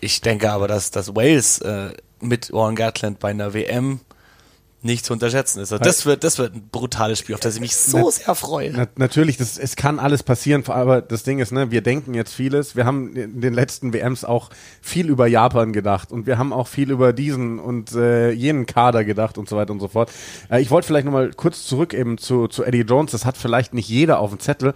Ich 0.00 0.20
denke 0.20 0.50
aber, 0.50 0.68
dass, 0.68 0.90
dass 0.90 1.14
Wales 1.14 1.58
äh, 1.60 1.90
mit 2.20 2.52
Warren 2.52 2.74
Gatland 2.76 3.18
bei 3.18 3.30
einer 3.30 3.54
WM 3.54 4.00
nicht 4.82 5.04
zu 5.04 5.12
unterschätzen 5.12 5.60
ist. 5.60 5.72
Also 5.72 5.84
das 5.84 6.06
wird, 6.06 6.24
das 6.24 6.38
wird 6.38 6.54
ein 6.54 6.68
brutales 6.70 7.18
Spiel, 7.18 7.34
auf 7.34 7.40
das 7.40 7.54
ich 7.54 7.60
mich 7.60 7.76
so 7.76 8.10
sehr 8.10 8.34
freue. 8.34 8.72
Na, 8.72 8.86
natürlich, 8.96 9.36
das, 9.36 9.58
es 9.58 9.76
kann 9.76 9.98
alles 9.98 10.22
passieren, 10.22 10.64
aber 10.66 11.02
das 11.02 11.22
Ding 11.22 11.38
ist, 11.38 11.52
ne, 11.52 11.70
wir 11.70 11.82
denken 11.82 12.14
jetzt 12.14 12.32
vieles. 12.32 12.76
Wir 12.76 12.86
haben 12.86 13.14
in 13.14 13.40
den 13.40 13.52
letzten 13.52 13.92
WMs 13.92 14.24
auch 14.24 14.50
viel 14.80 15.08
über 15.08 15.26
Japan 15.26 15.72
gedacht 15.72 16.12
und 16.12 16.26
wir 16.26 16.38
haben 16.38 16.52
auch 16.52 16.66
viel 16.66 16.90
über 16.90 17.12
diesen 17.12 17.58
und 17.58 17.92
äh, 17.92 18.30
jenen 18.30 18.64
Kader 18.66 19.04
gedacht 19.04 19.36
und 19.36 19.48
so 19.48 19.56
weiter 19.56 19.72
und 19.72 19.80
so 19.80 19.88
fort. 19.88 20.10
Äh, 20.50 20.62
ich 20.62 20.70
wollte 20.70 20.86
vielleicht 20.86 21.04
nochmal 21.04 21.30
kurz 21.36 21.64
zurück 21.64 21.92
eben 21.92 22.16
zu, 22.16 22.48
zu 22.48 22.64
Eddie 22.64 22.80
Jones. 22.80 23.12
Das 23.12 23.26
hat 23.26 23.36
vielleicht 23.36 23.74
nicht 23.74 23.88
jeder 23.88 24.18
auf 24.18 24.30
dem 24.30 24.40
Zettel. 24.40 24.72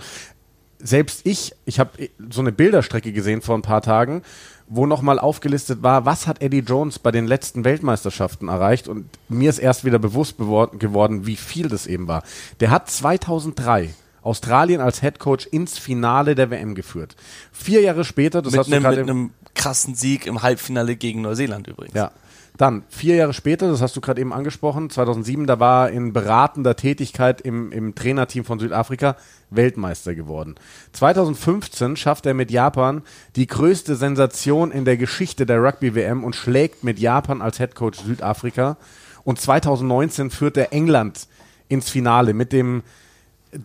Selbst 0.79 1.23
ich, 1.25 1.55
ich 1.65 1.81
habe 1.81 2.11
so 2.31 2.43
eine 2.43 2.53
Bilderstrecke 2.53 3.13
gesehen 3.13 3.41
vor 3.41 3.57
ein 3.57 3.63
paar 3.63 3.81
Tagen, 3.81 4.21
wo 4.67 4.87
nochmal 4.87 5.19
aufgelistet 5.19 5.83
war, 5.83 6.05
was 6.07 6.27
hat 6.27 6.41
Eddie 6.41 6.61
Jones 6.61 6.99
bei 6.99 7.11
den 7.11 7.27
letzten 7.27 7.65
Weltmeisterschaften 7.65 8.49
erreicht 8.49 8.89
und 8.89 9.09
mir 9.29 9.51
ist 9.51 9.59
erst 9.59 9.85
wieder 9.85 9.99
bewusst 9.99 10.39
geworden, 10.39 11.27
wie 11.27 11.37
viel 11.37 11.69
das 11.69 11.87
eben 11.87 12.09
war. 12.09 12.23
Der 12.61 12.71
hat 12.71 12.91
2003 12.91 13.95
Australien 14.23 14.81
als 14.81 15.03
Headcoach 15.03 15.49
ins 15.51 15.79
Finale 15.79 16.35
der 16.35 16.51
WM 16.51 16.75
geführt. 16.75 17.15
Vier 17.53 17.83
Jahre 17.83 18.05
später, 18.05 18.41
das 18.41 18.53
mit 18.53 18.61
hast 18.61 18.69
du 18.69 18.75
einem, 18.75 18.83
gerade 18.83 19.01
mit 19.01 19.11
einem 19.11 19.31
krassen 19.55 19.95
Sieg 19.95 20.27
im 20.27 20.43
Halbfinale 20.43 20.97
gegen 20.97 21.21
Neuseeland 21.21 21.69
übrigens. 21.69 21.95
ja. 21.95 22.11
Dann, 22.57 22.85
vier 22.89 23.17
Jahre 23.17 23.33
später, 23.33 23.69
das 23.69 23.83
hast 23.83 23.97
du 23.97 24.01
gerade 24.01 24.21
eben 24.21 24.33
angesprochen, 24.33 24.89
2007, 24.89 25.47
da 25.49 25.59
war 25.59 25.89
er 25.89 25.93
in 25.93 26.13
beratender 26.13 26.77
Tätigkeit 26.77 27.41
im, 27.41 27.73
im 27.73 27.97
Trainerteam 27.97 28.45
von 28.45 28.61
Südafrika 28.61 29.17
Weltmeister 29.51 30.15
geworden. 30.15 30.55
2015 30.93 31.97
schafft 31.97 32.27
er 32.27 32.35
mit 32.35 32.53
Japan 32.53 33.03
die 33.35 33.49
größte 33.49 33.97
Sensation 33.97 34.71
in 34.71 34.85
der 34.85 34.97
Geschichte 34.97 35.47
der 35.47 35.65
Rugby-WM 35.65 36.23
und 36.23 36.37
schlägt 36.37 36.85
mit 36.85 37.01
Japan 37.01 37.43
als 37.43 37.59
Headcoach 37.59 37.97
Südafrika. 37.97 38.77
Und 39.25 39.41
2019 39.41 40.31
führt 40.31 40.57
er 40.57 40.73
England 40.73 41.27
ins 41.69 41.91
Finale 41.91 42.35
mit 42.35 42.53
dem 42.53 42.85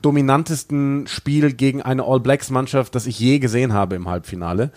dominantesten 0.01 1.05
Spiel 1.05 1.53
gegen 1.53 1.83
eine 1.83 2.05
All 2.05 2.19
Blacks 2.19 2.49
Mannschaft, 2.49 2.95
das 2.95 3.05
ich 3.05 3.19
je 3.19 3.37
gesehen 3.37 3.73
habe 3.73 3.95
im 3.95 4.07
Halbfinale. 4.07 4.71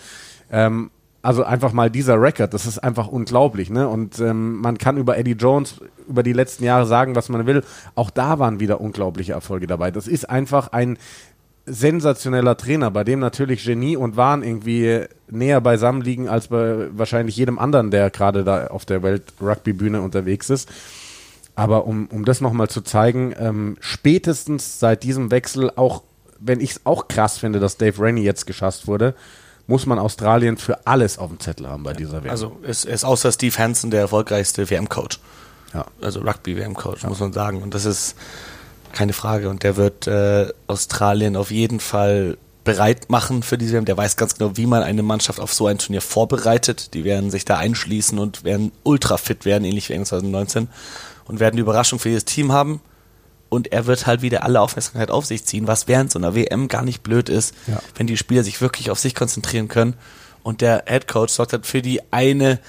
Ähm, 0.50 0.90
also 1.22 1.44
einfach 1.44 1.72
mal 1.72 1.88
dieser 1.88 2.20
Record, 2.20 2.52
das 2.52 2.66
ist 2.66 2.78
einfach 2.78 3.06
unglaublich, 3.06 3.70
ne? 3.70 3.88
Und 3.88 4.18
ähm, 4.18 4.56
man 4.56 4.76
kann 4.76 4.96
über 4.96 5.16
Eddie 5.16 5.32
Jones 5.32 5.76
über 6.08 6.24
die 6.24 6.32
letzten 6.32 6.64
Jahre 6.64 6.84
sagen, 6.84 7.14
was 7.14 7.28
man 7.28 7.46
will. 7.46 7.62
Auch 7.94 8.10
da 8.10 8.40
waren 8.40 8.58
wieder 8.58 8.80
unglaubliche 8.80 9.32
Erfolge 9.32 9.68
dabei. 9.68 9.92
Das 9.92 10.08
ist 10.08 10.28
einfach 10.28 10.72
ein 10.72 10.98
sensationeller 11.64 12.56
Trainer, 12.56 12.90
bei 12.90 13.04
dem 13.04 13.20
natürlich 13.20 13.64
Genie 13.64 13.96
und 13.96 14.16
Wahn 14.16 14.42
irgendwie 14.42 15.04
näher 15.30 15.60
beisammen 15.60 16.02
liegen 16.02 16.28
als 16.28 16.48
bei 16.48 16.88
wahrscheinlich 16.90 17.36
jedem 17.36 17.60
anderen, 17.60 17.92
der 17.92 18.10
gerade 18.10 18.42
da 18.42 18.66
auf 18.66 18.84
der 18.84 19.04
Welt-Rugby-Bühne 19.04 20.00
unterwegs 20.02 20.50
ist. 20.50 20.68
Aber 21.54 21.86
um, 21.86 22.06
um 22.06 22.24
das 22.24 22.40
nochmal 22.40 22.68
zu 22.68 22.80
zeigen, 22.80 23.32
ähm, 23.38 23.76
spätestens 23.78 24.80
seit 24.80 25.04
diesem 25.04 25.30
Wechsel, 25.30 25.70
auch 25.76 26.02
wenn 26.40 26.60
ich 26.60 26.72
es 26.72 26.80
auch 26.84 27.06
krass 27.06 27.38
finde, 27.38 27.60
dass 27.60 27.76
Dave 27.76 28.02
Rennie 28.02 28.24
jetzt 28.24 28.46
geschasst 28.46 28.88
wurde, 28.88 29.14
muss 29.66 29.86
man 29.86 29.98
Australien 29.98 30.56
für 30.56 30.86
alles 30.86 31.18
auf 31.18 31.28
dem 31.28 31.40
Zettel 31.40 31.68
haben 31.68 31.82
bei 31.82 31.92
dieser 31.92 32.22
WM. 32.22 32.30
Also 32.30 32.56
ist, 32.62 32.84
ist 32.84 33.04
außer 33.04 33.32
Steve 33.32 33.56
Hansen 33.58 33.90
der 33.90 34.00
erfolgreichste 34.00 34.68
WM-Coach. 34.68 35.18
ja. 35.74 35.86
Also 36.00 36.20
Rugby-WM-Coach, 36.20 37.04
muss 37.04 37.20
man 37.20 37.32
sagen. 37.32 37.62
Und 37.62 37.74
das 37.74 37.84
ist 37.84 38.16
keine 38.92 39.12
Frage. 39.12 39.48
Und 39.48 39.62
der 39.62 39.76
wird 39.76 40.06
äh, 40.06 40.48
Australien 40.66 41.36
auf 41.36 41.50
jeden 41.50 41.80
Fall 41.80 42.36
bereit 42.64 43.10
machen 43.10 43.42
für 43.42 43.58
diese 43.58 43.74
WM. 43.74 43.84
Der 43.84 43.96
weiß 43.96 44.16
ganz 44.16 44.36
genau, 44.36 44.56
wie 44.56 44.66
man 44.66 44.82
eine 44.82 45.02
Mannschaft 45.02 45.40
auf 45.40 45.52
so 45.52 45.66
ein 45.66 45.78
Turnier 45.78 46.00
vorbereitet. 46.00 46.94
Die 46.94 47.04
werden 47.04 47.30
sich 47.30 47.44
da 47.44 47.58
einschließen 47.58 48.18
und 48.18 48.44
werden 48.44 48.72
ultra 48.82 49.16
fit 49.16 49.44
werden, 49.44 49.64
ähnlich 49.64 49.88
wie 49.88 49.94
England 49.94 50.08
2019. 50.08 50.68
Und 51.24 51.40
werden 51.40 51.56
die 51.56 51.62
Überraschung 51.62 51.98
für 51.98 52.08
jedes 52.08 52.24
Team 52.24 52.52
haben. 52.52 52.80
Und 53.52 53.70
er 53.70 53.84
wird 53.84 54.06
halt 54.06 54.22
wieder 54.22 54.44
alle 54.44 54.62
Aufmerksamkeit 54.62 55.10
auf 55.10 55.26
sich 55.26 55.44
ziehen, 55.44 55.66
was 55.66 55.86
während 55.86 56.10
so 56.10 56.18
einer 56.18 56.34
WM 56.34 56.68
gar 56.68 56.82
nicht 56.82 57.02
blöd 57.02 57.28
ist, 57.28 57.54
Ja. 57.66 57.80
wenn 57.96 58.06
die 58.06 58.16
Spieler 58.16 58.44
sich 58.44 58.62
wirklich 58.62 58.90
auf 58.90 58.98
sich 58.98 59.14
konzentrieren 59.14 59.68
können. 59.68 59.92
Und 60.42 60.62
der 60.62 60.84
Head 60.88 61.06
Coach 61.06 61.34
sorgt 61.34 61.52
halt 61.52 61.66
für 61.66 61.82
die 61.82 62.00
eine 62.10 62.60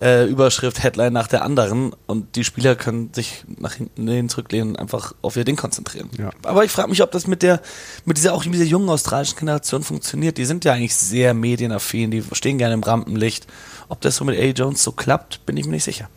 äh, 0.00 0.24
Überschrift, 0.26 0.82
Headline 0.82 1.12
nach 1.12 1.26
der 1.26 1.42
anderen 1.44 1.92
und 2.06 2.34
die 2.36 2.44
Spieler 2.44 2.74
können 2.74 3.12
sich 3.12 3.44
nach 3.58 3.74
hinten 3.74 4.30
zurücklehnen 4.30 4.70
und 4.70 4.78
einfach 4.78 5.12
auf 5.20 5.36
ihr 5.36 5.44
Ding 5.44 5.56
konzentrieren. 5.56 6.08
Ja. 6.16 6.30
Aber 6.42 6.64
ich 6.64 6.70
frage 6.70 6.88
mich, 6.88 7.02
ob 7.02 7.10
das 7.12 7.26
mit 7.26 7.42
der, 7.42 7.60
mit 8.06 8.16
dieser 8.16 8.32
auch 8.32 8.42
mit 8.46 8.54
dieser 8.54 8.64
jungen 8.64 8.88
australischen 8.88 9.36
Generation 9.38 9.82
funktioniert. 9.82 10.38
Die 10.38 10.46
sind 10.46 10.64
ja 10.64 10.72
eigentlich 10.72 10.94
sehr 10.96 11.34
medienaffin, 11.34 12.10
die 12.10 12.24
stehen 12.32 12.56
gerne 12.56 12.72
im 12.72 12.82
Rampenlicht. 12.82 13.46
Ob 13.90 14.00
das 14.00 14.16
so 14.16 14.24
mit 14.24 14.38
A. 14.40 14.44
Jones 14.44 14.82
so 14.82 14.92
klappt, 14.92 15.44
bin 15.44 15.58
ich 15.58 15.66
mir 15.66 15.72
nicht 15.72 15.84
sicher. 15.84 16.08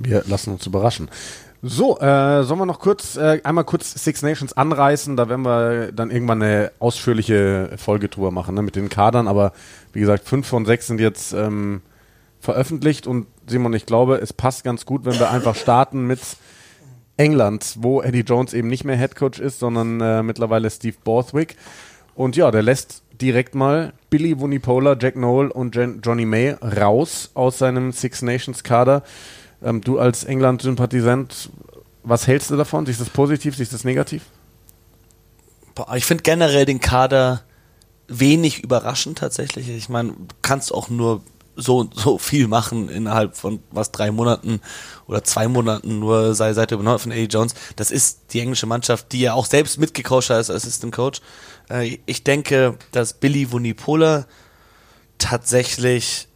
Wir 0.00 0.24
lassen 0.26 0.50
uns 0.52 0.66
überraschen. 0.66 1.08
So, 1.62 1.98
äh, 1.98 2.44
sollen 2.44 2.60
wir 2.60 2.66
noch 2.66 2.80
kurz, 2.80 3.16
äh, 3.16 3.40
einmal 3.42 3.64
kurz 3.64 3.92
Six 3.92 4.22
Nations 4.22 4.52
anreißen, 4.52 5.16
da 5.16 5.28
werden 5.28 5.44
wir 5.44 5.90
dann 5.92 6.10
irgendwann 6.10 6.42
eine 6.42 6.70
ausführliche 6.78 7.70
Folge 7.76 8.08
drüber 8.08 8.30
machen, 8.30 8.54
ne, 8.54 8.62
mit 8.62 8.76
den 8.76 8.88
Kadern, 8.88 9.26
aber 9.26 9.52
wie 9.92 10.00
gesagt, 10.00 10.28
fünf 10.28 10.46
von 10.46 10.66
sechs 10.66 10.86
sind 10.86 11.00
jetzt 11.00 11.32
ähm, 11.32 11.80
veröffentlicht 12.40 13.06
und 13.06 13.26
Simon, 13.46 13.72
ich 13.72 13.86
glaube, 13.86 14.16
es 14.16 14.32
passt 14.32 14.64
ganz 14.64 14.84
gut, 14.84 15.04
wenn 15.04 15.18
wir 15.18 15.30
einfach 15.30 15.54
starten 15.56 16.06
mit 16.06 16.20
England, 17.16 17.76
wo 17.78 18.02
Eddie 18.02 18.20
Jones 18.20 18.52
eben 18.52 18.68
nicht 18.68 18.84
mehr 18.84 18.96
Headcoach 18.96 19.38
ist, 19.38 19.58
sondern 19.58 20.00
äh, 20.00 20.22
mittlerweile 20.22 20.70
Steve 20.70 20.96
Borthwick. 21.02 21.56
Und 22.14 22.36
ja, 22.36 22.50
der 22.50 22.62
lässt 22.62 23.02
direkt 23.20 23.54
mal 23.54 23.92
Billy 24.10 24.38
Wunipola, 24.38 24.96
Jack 25.00 25.16
Noel 25.16 25.48
und 25.48 25.74
Jen 25.74 26.00
Johnny 26.02 26.26
May 26.26 26.52
raus 26.52 27.30
aus 27.34 27.58
seinem 27.58 27.92
Six 27.92 28.22
Nations 28.22 28.62
Kader. 28.62 29.02
Ähm, 29.62 29.80
du 29.80 29.98
als 29.98 30.24
England-Sympathisant, 30.24 31.50
was 32.02 32.26
hältst 32.26 32.50
du 32.50 32.56
davon? 32.56 32.86
Siehst 32.86 33.00
du 33.00 33.04
das 33.04 33.12
positiv, 33.12 33.56
siehst 33.56 33.72
du 33.72 33.76
das 33.76 33.84
negativ? 33.84 34.22
Ich 35.94 36.04
finde 36.06 36.22
generell 36.22 36.64
den 36.64 36.80
Kader 36.80 37.42
wenig 38.08 38.62
überraschend 38.62 39.18
tatsächlich. 39.18 39.68
Ich 39.68 39.88
meine, 39.88 40.10
du 40.10 40.34
kannst 40.42 40.72
auch 40.72 40.88
nur 40.88 41.22
so 41.56 41.88
so 41.94 42.18
viel 42.18 42.48
machen 42.48 42.88
innerhalb 42.88 43.36
von 43.36 43.60
was 43.70 43.90
drei 43.90 44.10
Monaten 44.10 44.60
oder 45.06 45.24
zwei 45.24 45.48
Monaten 45.48 45.98
nur 45.98 46.34
sei 46.34 46.52
Seite 46.52 46.74
übernommen 46.74 46.98
von 46.98 47.12
A. 47.12 47.16
Jones. 47.16 47.54
Das 47.76 47.90
ist 47.90 48.34
die 48.34 48.40
englische 48.40 48.66
Mannschaft, 48.66 49.12
die 49.12 49.20
ja 49.20 49.32
auch 49.32 49.46
selbst 49.46 49.78
mitgecoacht 49.78 50.30
hat 50.30 50.36
als 50.36 50.50
Assistant 50.50 50.94
Coach. 50.94 51.20
Äh, 51.70 51.98
ich 52.06 52.22
denke, 52.24 52.76
dass 52.92 53.14
Billy 53.14 53.50
Wunipola 53.50 54.26
tatsächlich 55.18 56.28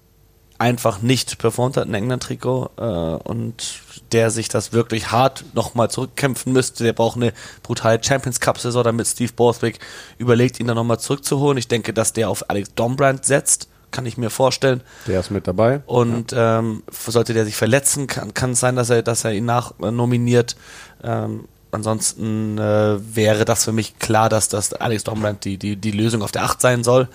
einfach 0.60 1.00
nicht 1.00 1.38
performt 1.38 1.78
hat 1.78 1.86
in 1.86 1.94
England-Trikot 1.94 2.70
äh, 2.76 2.82
und 2.82 3.80
der 4.12 4.30
sich 4.30 4.50
das 4.50 4.74
wirklich 4.74 5.10
hart 5.10 5.44
nochmal 5.54 5.90
zurückkämpfen 5.90 6.52
müsste. 6.52 6.84
Der 6.84 6.92
braucht 6.92 7.16
eine 7.16 7.32
brutale 7.62 7.98
Champions 8.02 8.40
Cup-Saison, 8.40 8.84
damit 8.84 9.06
Steve 9.06 9.32
Borthwick 9.34 9.78
überlegt, 10.18 10.60
ihn 10.60 10.66
dann 10.66 10.76
nochmal 10.76 11.00
zurückzuholen. 11.00 11.56
Ich 11.56 11.68
denke, 11.68 11.94
dass 11.94 12.12
der 12.12 12.28
auf 12.28 12.50
Alex 12.50 12.74
Dombrand 12.74 13.24
setzt, 13.24 13.68
kann 13.90 14.04
ich 14.04 14.18
mir 14.18 14.28
vorstellen. 14.28 14.82
Der 15.06 15.20
ist 15.20 15.30
mit 15.30 15.46
dabei. 15.46 15.80
Und 15.86 16.32
ja. 16.32 16.58
ähm, 16.58 16.82
sollte 16.92 17.32
der 17.32 17.46
sich 17.46 17.56
verletzen, 17.56 18.06
kann, 18.06 18.34
kann 18.34 18.50
es 18.50 18.60
sein, 18.60 18.76
dass 18.76 18.90
er, 18.90 19.02
dass 19.02 19.24
er 19.24 19.32
ihn 19.32 19.46
nachnominiert. 19.46 20.56
Ähm, 21.02 21.48
ansonsten 21.70 22.58
äh, 22.58 22.98
wäre 23.16 23.46
das 23.46 23.64
für 23.64 23.72
mich 23.72 23.98
klar, 23.98 24.28
dass 24.28 24.50
das 24.50 24.74
Alex 24.74 25.04
Dombrand 25.04 25.42
die, 25.46 25.56
die, 25.56 25.76
die 25.76 25.92
Lösung 25.92 26.20
auf 26.20 26.32
der 26.32 26.44
8 26.44 26.60
sein 26.60 26.84
soll. 26.84 27.08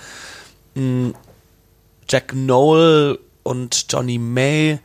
Mm, 0.74 1.12
Jack 2.10 2.34
Noel 2.34 3.20
und 3.46 3.86
Johnny 3.90 4.18
May. 4.18 4.80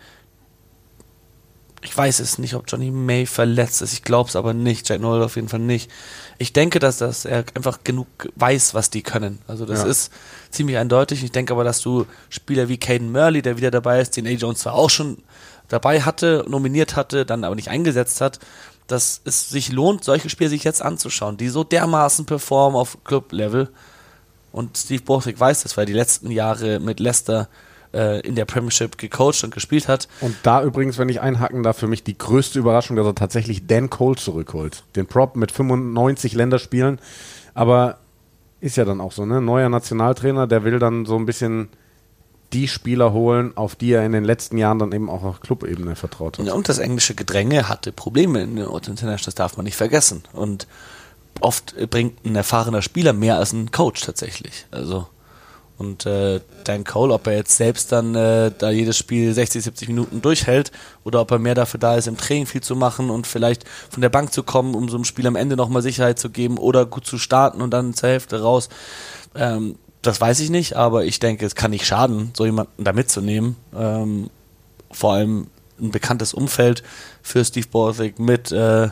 Ich 1.82 1.96
weiß 1.96 2.20
es 2.20 2.36
nicht, 2.36 2.54
ob 2.54 2.64
Johnny 2.68 2.90
May 2.90 3.24
verletzt 3.24 3.80
ist. 3.80 3.94
Ich 3.94 4.02
glaube 4.02 4.28
es 4.28 4.36
aber 4.36 4.52
nicht. 4.52 4.86
Jack 4.86 5.00
Noel 5.00 5.22
auf 5.22 5.36
jeden 5.36 5.48
Fall 5.48 5.60
nicht. 5.60 5.90
Ich 6.36 6.52
denke, 6.52 6.78
dass, 6.78 6.98
dass 6.98 7.24
er 7.24 7.44
einfach 7.54 7.78
genug 7.84 8.06
weiß, 8.36 8.74
was 8.74 8.90
die 8.90 9.00
können. 9.02 9.38
Also 9.46 9.64
das 9.64 9.80
ja. 9.80 9.86
ist 9.86 10.12
ziemlich 10.50 10.76
eindeutig. 10.76 11.24
Ich 11.24 11.32
denke 11.32 11.54
aber, 11.54 11.64
dass 11.64 11.80
du 11.80 12.04
Spieler 12.28 12.68
wie 12.68 12.76
Caden 12.76 13.10
Murley, 13.10 13.40
der 13.40 13.56
wieder 13.56 13.70
dabei 13.70 14.02
ist, 14.02 14.18
den 14.18 14.26
A. 14.26 14.30
Jones 14.30 14.58
zwar 14.58 14.74
auch 14.74 14.90
schon 14.90 15.22
dabei 15.68 16.02
hatte, 16.02 16.44
nominiert 16.46 16.96
hatte, 16.96 17.24
dann 17.24 17.44
aber 17.44 17.54
nicht 17.54 17.70
eingesetzt 17.70 18.20
hat, 18.20 18.40
dass 18.88 19.22
es 19.24 19.48
sich 19.48 19.72
lohnt, 19.72 20.04
solche 20.04 20.28
Spieler 20.28 20.50
sich 20.50 20.64
jetzt 20.64 20.82
anzuschauen, 20.82 21.38
die 21.38 21.48
so 21.48 21.64
dermaßen 21.64 22.26
performen 22.26 22.78
auf 22.78 22.98
Club-Level. 23.04 23.70
Und 24.52 24.76
Steve 24.76 25.02
Borthwick 25.02 25.40
weiß 25.40 25.62
das, 25.62 25.78
weil 25.78 25.84
er 25.84 25.86
die 25.86 25.92
letzten 25.94 26.30
Jahre 26.30 26.78
mit 26.78 27.00
Leicester 27.00 27.48
äh, 27.92 28.20
in 28.20 28.34
der 28.34 28.44
Premiership 28.44 28.98
gecoacht 28.98 29.44
und 29.44 29.52
gespielt 29.52 29.88
hat. 29.88 30.08
Und 30.20 30.36
da 30.42 30.62
übrigens, 30.62 30.98
wenn 30.98 31.08
ich 31.08 31.20
einhaken 31.20 31.62
darf, 31.62 31.78
für 31.78 31.88
mich 31.88 32.04
die 32.04 32.16
größte 32.16 32.58
Überraschung, 32.58 32.96
dass 32.96 33.06
er 33.06 33.14
tatsächlich 33.14 33.66
Dan 33.66 33.90
Cole 33.90 34.16
zurückholt. 34.16 34.84
Den 34.96 35.06
Prop 35.06 35.36
mit 35.36 35.52
95 35.52 36.34
Länderspielen. 36.34 36.98
Aber 37.54 37.98
ist 38.60 38.76
ja 38.76 38.84
dann 38.84 39.00
auch 39.00 39.12
so, 39.12 39.24
ne? 39.24 39.40
Neuer 39.40 39.68
Nationaltrainer, 39.68 40.46
der 40.46 40.64
will 40.64 40.78
dann 40.78 41.06
so 41.06 41.16
ein 41.16 41.26
bisschen 41.26 41.68
die 42.52 42.68
Spieler 42.68 43.12
holen, 43.12 43.56
auf 43.56 43.76
die 43.76 43.92
er 43.92 44.04
in 44.04 44.12
den 44.12 44.24
letzten 44.24 44.58
Jahren 44.58 44.78
dann 44.78 44.92
eben 44.92 45.08
auch 45.08 45.22
auf 45.22 45.40
Clubebene 45.40 45.94
vertraut 45.94 46.38
hat. 46.38 46.46
Ja, 46.46 46.54
und 46.54 46.68
das 46.68 46.78
englische 46.78 47.14
Gedränge 47.14 47.68
hatte 47.68 47.92
Probleme 47.92 48.42
in 48.42 48.56
den 48.56 48.66
International, 48.66 49.18
das 49.24 49.34
darf 49.34 49.56
man 49.56 49.64
nicht 49.64 49.76
vergessen. 49.76 50.24
Und 50.32 50.66
oft 51.40 51.74
bringt 51.90 52.24
ein 52.24 52.34
erfahrener 52.34 52.82
Spieler 52.82 53.12
mehr 53.12 53.36
als 53.38 53.52
ein 53.52 53.70
Coach 53.70 54.02
tatsächlich. 54.02 54.66
Also 54.70 55.06
und 55.80 56.04
äh, 56.04 56.40
Dan 56.64 56.84
Cole, 56.84 57.12
ob 57.14 57.26
er 57.26 57.36
jetzt 57.36 57.56
selbst 57.56 57.90
dann 57.90 58.14
äh, 58.14 58.52
da 58.56 58.70
jedes 58.70 58.98
Spiel 58.98 59.32
60, 59.32 59.64
70 59.64 59.88
Minuten 59.88 60.20
durchhält 60.20 60.70
oder 61.04 61.22
ob 61.22 61.30
er 61.30 61.38
mehr 61.38 61.54
dafür 61.54 61.80
da 61.80 61.96
ist, 61.96 62.06
im 62.06 62.18
Training 62.18 62.46
viel 62.46 62.60
zu 62.60 62.76
machen 62.76 63.08
und 63.08 63.26
vielleicht 63.26 63.64
von 63.88 64.02
der 64.02 64.10
Bank 64.10 64.32
zu 64.32 64.42
kommen, 64.42 64.74
um 64.74 64.90
so 64.90 64.96
einem 64.96 65.04
Spiel 65.04 65.26
am 65.26 65.36
Ende 65.36 65.56
nochmal 65.56 65.82
Sicherheit 65.82 66.18
zu 66.18 66.28
geben 66.28 66.58
oder 66.58 66.84
gut 66.84 67.06
zu 67.06 67.18
starten 67.18 67.62
und 67.62 67.70
dann 67.70 67.94
zur 67.94 68.10
Hälfte 68.10 68.42
raus. 68.42 68.68
Ähm, 69.34 69.76
das 70.02 70.20
weiß 70.20 70.40
ich 70.40 70.50
nicht, 70.50 70.76
aber 70.76 71.04
ich 71.04 71.18
denke, 71.18 71.46
es 71.46 71.54
kann 71.54 71.70
nicht 71.70 71.86
schaden, 71.86 72.30
so 72.36 72.44
jemanden 72.44 72.84
da 72.84 72.92
mitzunehmen. 72.92 73.56
Ähm, 73.74 74.30
vor 74.90 75.14
allem 75.14 75.46
ein 75.80 75.90
bekanntes 75.90 76.34
Umfeld 76.34 76.82
für 77.22 77.44
Steve 77.44 77.68
Borthwick 77.70 78.18
mit 78.18 78.52
äh, 78.52 78.88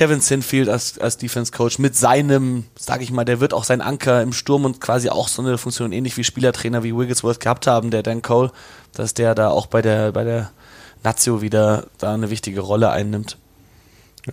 Kevin 0.00 0.22
Sinfield 0.22 0.70
als, 0.70 0.98
als 0.98 1.18
Defense 1.18 1.52
Coach 1.52 1.78
mit 1.78 1.94
seinem, 1.94 2.64
sag 2.74 3.02
ich 3.02 3.10
mal, 3.10 3.26
der 3.26 3.38
wird 3.38 3.52
auch 3.52 3.64
sein 3.64 3.82
Anker 3.82 4.22
im 4.22 4.32
Sturm 4.32 4.64
und 4.64 4.80
quasi 4.80 5.10
auch 5.10 5.28
so 5.28 5.42
eine 5.42 5.58
Funktion 5.58 5.92
ähnlich 5.92 6.16
wie 6.16 6.24
Spielertrainer 6.24 6.82
wie 6.82 6.96
Wigglesworth 6.96 7.38
gehabt 7.38 7.66
haben, 7.66 7.90
der 7.90 8.02
Dan 8.02 8.22
Cole, 8.22 8.50
dass 8.94 9.12
der 9.12 9.34
da 9.34 9.50
auch 9.50 9.66
bei 9.66 9.82
der, 9.82 10.12
bei 10.12 10.24
der 10.24 10.52
Nazio 11.02 11.42
wieder 11.42 11.84
da 11.98 12.14
eine 12.14 12.30
wichtige 12.30 12.60
Rolle 12.60 12.88
einnimmt. 12.88 13.36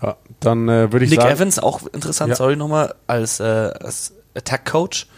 Ja, 0.01 0.15
dann 0.39 0.69
äh, 0.69 0.93
würde 0.93 1.03
ich 1.03 1.11
Nick 1.11 1.19
sagen. 1.19 1.31
Nick 1.31 1.37
Evans, 1.37 1.59
auch 1.59 1.81
interessant, 1.87 2.29
ja. 2.29 2.35
sorry 2.37 2.55
nochmal, 2.55 2.95
als, 3.05 3.41
äh, 3.41 3.43
als 3.43 4.13
Attack 4.35 4.71
Coach, 4.71 5.09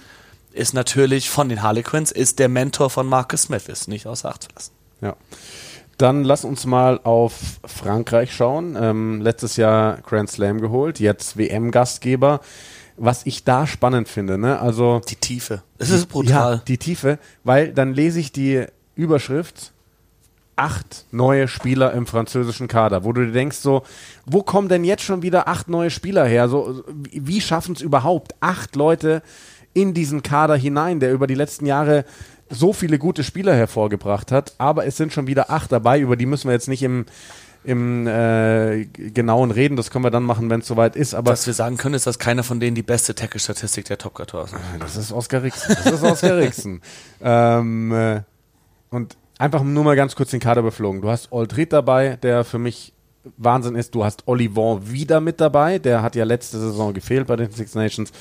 ist 0.51 0.73
natürlich 0.73 1.29
von 1.29 1.47
den 1.47 1.61
Harlequins, 1.61 2.11
ist 2.11 2.39
der 2.39 2.49
Mentor 2.49 2.89
von 2.89 3.05
Marcus 3.05 3.43
Smith, 3.43 3.67
ist 3.67 3.87
nicht 3.87 4.07
außer 4.07 4.27
Acht 4.27 4.41
zu 4.41 4.49
lassen. 4.55 4.71
Ja. 5.01 5.15
Dann 5.99 6.23
lass 6.23 6.45
uns 6.45 6.65
mal 6.65 7.01
auf 7.03 7.59
Frankreich 7.65 8.33
schauen. 8.33 8.77
Ähm, 8.79 9.19
letztes 9.19 9.57
Jahr 9.57 9.97
Grand 9.97 10.31
Slam 10.31 10.61
geholt, 10.61 11.01
jetzt 11.01 11.37
WM-Gastgeber. 11.37 12.39
Was 12.95 13.25
ich 13.25 13.43
da 13.43 13.67
spannend 13.67 14.07
finde, 14.07 14.37
ne? 14.37 14.59
Also 14.59 15.01
die 15.09 15.17
Tiefe. 15.17 15.61
Es 15.77 15.89
ist 15.89 16.07
brutal. 16.07 16.55
Ja, 16.55 16.61
die 16.65 16.77
Tiefe, 16.77 17.19
weil 17.43 17.73
dann 17.73 17.93
lese 17.93 18.21
ich 18.21 18.31
die 18.31 18.65
Überschrift 18.95 19.73
acht 20.55 21.05
neue 21.11 21.49
Spieler 21.49 21.91
im 21.91 22.05
französischen 22.05 22.69
Kader, 22.69 23.03
wo 23.03 23.11
du 23.11 23.25
dir 23.25 23.33
denkst 23.33 23.57
so, 23.57 23.83
wo 24.25 24.41
kommen 24.41 24.69
denn 24.69 24.85
jetzt 24.85 25.03
schon 25.03 25.21
wieder 25.21 25.49
acht 25.49 25.67
neue 25.67 25.89
Spieler 25.89 26.25
her? 26.25 26.47
So, 26.47 26.81
wie 26.87 27.41
schaffen 27.41 27.75
es 27.75 27.81
überhaupt 27.81 28.35
acht 28.39 28.77
Leute 28.77 29.21
in 29.73 29.93
diesen 29.93 30.23
Kader 30.23 30.55
hinein, 30.55 31.01
der 31.01 31.11
über 31.11 31.27
die 31.27 31.35
letzten 31.35 31.65
Jahre 31.65 32.05
so 32.49 32.73
viele 32.73 32.99
gute 32.99 33.23
Spieler 33.23 33.55
hervorgebracht 33.55 34.31
hat, 34.31 34.53
aber 34.57 34.85
es 34.85 34.97
sind 34.97 35.13
schon 35.13 35.27
wieder 35.27 35.49
acht 35.49 35.71
dabei, 35.71 35.99
über 35.99 36.15
die 36.15 36.25
müssen 36.25 36.47
wir 36.47 36.53
jetzt 36.53 36.67
nicht 36.67 36.83
im, 36.83 37.05
im 37.63 38.07
äh, 38.07 38.85
genauen 38.85 39.51
reden, 39.51 39.75
das 39.75 39.91
können 39.91 40.03
wir 40.03 40.11
dann 40.11 40.23
machen, 40.23 40.49
wenn 40.49 40.61
es 40.61 40.67
soweit 40.67 40.95
ist. 40.95 41.13
Aber 41.13 41.31
Was 41.31 41.45
wir 41.45 41.53
sagen 41.53 41.77
können, 41.77 41.95
ist, 41.95 42.07
dass 42.07 42.19
keiner 42.19 42.43
von 42.43 42.59
denen 42.59 42.75
die 42.75 42.83
beste 42.83 43.15
Tackle-Statistik 43.15 43.85
der 43.85 43.97
top 43.97 44.17
hat. 44.19 44.33
Das 44.79 44.95
ist 44.95 45.11
Oscar 45.11 45.43
Rixen. 45.43 45.75
Das 45.83 45.93
ist 45.93 46.03
Oscar 46.03 46.37
Rixen. 46.37 46.81
ähm, 47.21 47.91
äh, 47.91 48.21
und 48.89 49.17
einfach 49.37 49.63
nur 49.63 49.83
mal 49.83 49.95
ganz 49.95 50.15
kurz 50.15 50.31
den 50.31 50.39
Kader 50.39 50.61
beflogen. 50.61 51.01
Du 51.01 51.09
hast 51.09 51.31
Aldrit 51.31 51.73
dabei, 51.73 52.17
der 52.17 52.43
für 52.43 52.59
mich 52.59 52.93
Wahnsinn 53.37 53.75
ist, 53.75 53.93
du 53.95 54.03
hast 54.03 54.27
Olivon 54.27 54.89
wieder 54.89 55.19
mit 55.19 55.41
dabei, 55.41 55.77
der 55.77 56.01
hat 56.01 56.15
ja 56.15 56.23
letzte 56.23 56.57
Saison 56.57 56.93
gefehlt 56.93 57.27
bei 57.27 57.35
den 57.35 57.51
Six 57.51 57.75
Nations. 57.75 58.11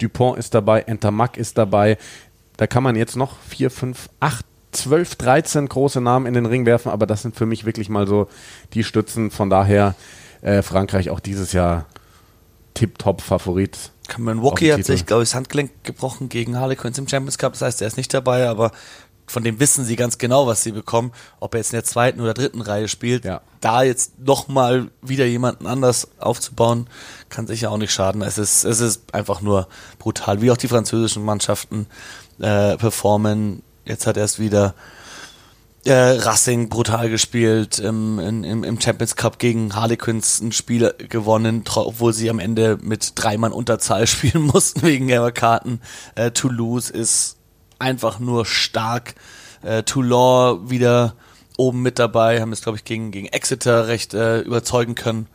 Dupont 0.00 0.38
ist 0.38 0.54
dabei, 0.54 0.82
Entermack 0.82 1.36
ist 1.36 1.58
dabei, 1.58 1.98
da 2.56 2.66
kann 2.66 2.82
man 2.82 2.96
jetzt 2.96 3.16
noch 3.16 3.36
vier, 3.48 3.70
fünf, 3.70 4.08
acht, 4.20 4.44
zwölf, 4.72 5.16
dreizehn 5.16 5.68
große 5.68 6.00
Namen 6.00 6.26
in 6.26 6.34
den 6.34 6.46
Ring 6.46 6.66
werfen, 6.66 6.90
aber 6.90 7.06
das 7.06 7.22
sind 7.22 7.36
für 7.36 7.46
mich 7.46 7.64
wirklich 7.64 7.88
mal 7.88 8.06
so 8.06 8.28
die 8.72 8.84
Stützen. 8.84 9.30
Von 9.30 9.50
daher 9.50 9.94
äh, 10.42 10.62
Frankreich 10.62 11.10
auch 11.10 11.20
dieses 11.20 11.52
Jahr 11.52 11.86
Tip-Top-Favorit. 12.74 13.92
Cameron 14.08 14.42
Walkie 14.42 14.72
hat 14.72 14.84
sich, 14.84 15.06
glaube 15.06 15.22
ich, 15.22 15.30
das 15.30 15.34
Handgelenk 15.36 15.70
gebrochen 15.84 16.28
gegen 16.28 16.58
Harlequins 16.58 16.98
im 16.98 17.08
Champions 17.08 17.38
Cup. 17.38 17.52
Das 17.52 17.62
heißt, 17.62 17.80
er 17.82 17.88
ist 17.88 17.96
nicht 17.96 18.12
dabei, 18.12 18.48
aber 18.48 18.72
von 19.26 19.42
dem 19.42 19.58
wissen 19.60 19.84
sie 19.84 19.96
ganz 19.96 20.18
genau, 20.18 20.46
was 20.46 20.62
sie 20.62 20.72
bekommen. 20.72 21.12
Ob 21.40 21.54
er 21.54 21.60
jetzt 21.60 21.72
in 21.72 21.76
der 21.76 21.84
zweiten 21.84 22.20
oder 22.20 22.34
dritten 22.34 22.60
Reihe 22.60 22.88
spielt, 22.88 23.24
ja. 23.24 23.40
da 23.60 23.82
jetzt 23.82 24.18
nochmal 24.18 24.90
wieder 25.00 25.24
jemanden 25.24 25.66
anders 25.66 26.08
aufzubauen, 26.18 26.88
kann 27.30 27.46
sicher 27.46 27.70
auch 27.70 27.78
nicht 27.78 27.92
schaden. 27.92 28.20
Es 28.20 28.36
ist, 28.36 28.64
es 28.64 28.80
ist 28.80 29.14
einfach 29.14 29.40
nur 29.40 29.68
brutal, 29.98 30.42
wie 30.42 30.50
auch 30.50 30.58
die 30.58 30.68
französischen 30.68 31.24
Mannschaften 31.24 31.86
äh, 32.40 32.76
performen. 32.76 33.62
Jetzt 33.84 34.06
hat 34.06 34.16
erst 34.16 34.38
wieder 34.38 34.74
äh, 35.84 35.92
Racing 35.92 36.68
brutal 36.68 37.10
gespielt, 37.10 37.78
im, 37.78 38.18
im, 38.18 38.64
im 38.64 38.80
Champions 38.80 39.16
Cup 39.16 39.38
gegen 39.38 39.74
Harlequins 39.74 40.40
ein 40.40 40.52
Spiel 40.52 40.94
gewonnen, 41.10 41.64
obwohl 41.74 42.12
sie 42.12 42.30
am 42.30 42.38
Ende 42.38 42.78
mit 42.80 43.12
drei 43.16 43.36
Mann 43.36 43.52
Unterzahl 43.52 44.06
spielen 44.06 44.44
mussten 44.44 44.82
wegen 44.82 45.08
ihrer 45.08 45.32
Karten. 45.32 45.80
Äh, 46.14 46.30
Toulouse 46.30 46.90
ist 46.90 47.36
einfach 47.78 48.18
nur 48.18 48.46
stark. 48.46 49.14
Äh, 49.62 49.82
Toulon 49.82 50.70
wieder 50.70 51.14
oben 51.56 51.82
mit 51.82 51.98
dabei, 51.98 52.40
haben 52.40 52.52
es, 52.52 52.62
glaube 52.62 52.78
ich, 52.78 52.84
gegen, 52.84 53.10
gegen 53.10 53.28
Exeter 53.28 53.86
recht 53.86 54.14
äh, 54.14 54.40
überzeugen 54.40 54.94
können. 54.94 55.28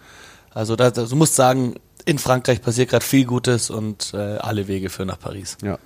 Also 0.52 0.76
da, 0.76 0.92
da, 0.92 1.04
du 1.04 1.16
musst 1.16 1.36
sagen, 1.36 1.76
in 2.06 2.18
Frankreich 2.18 2.62
passiert 2.62 2.90
gerade 2.90 3.06
viel 3.06 3.26
Gutes 3.26 3.70
und 3.70 4.14
äh, 4.14 4.18
alle 4.18 4.68
Wege 4.68 4.90
führen 4.90 5.08
nach 5.08 5.20
Paris. 5.20 5.58
Ja. 5.64 5.78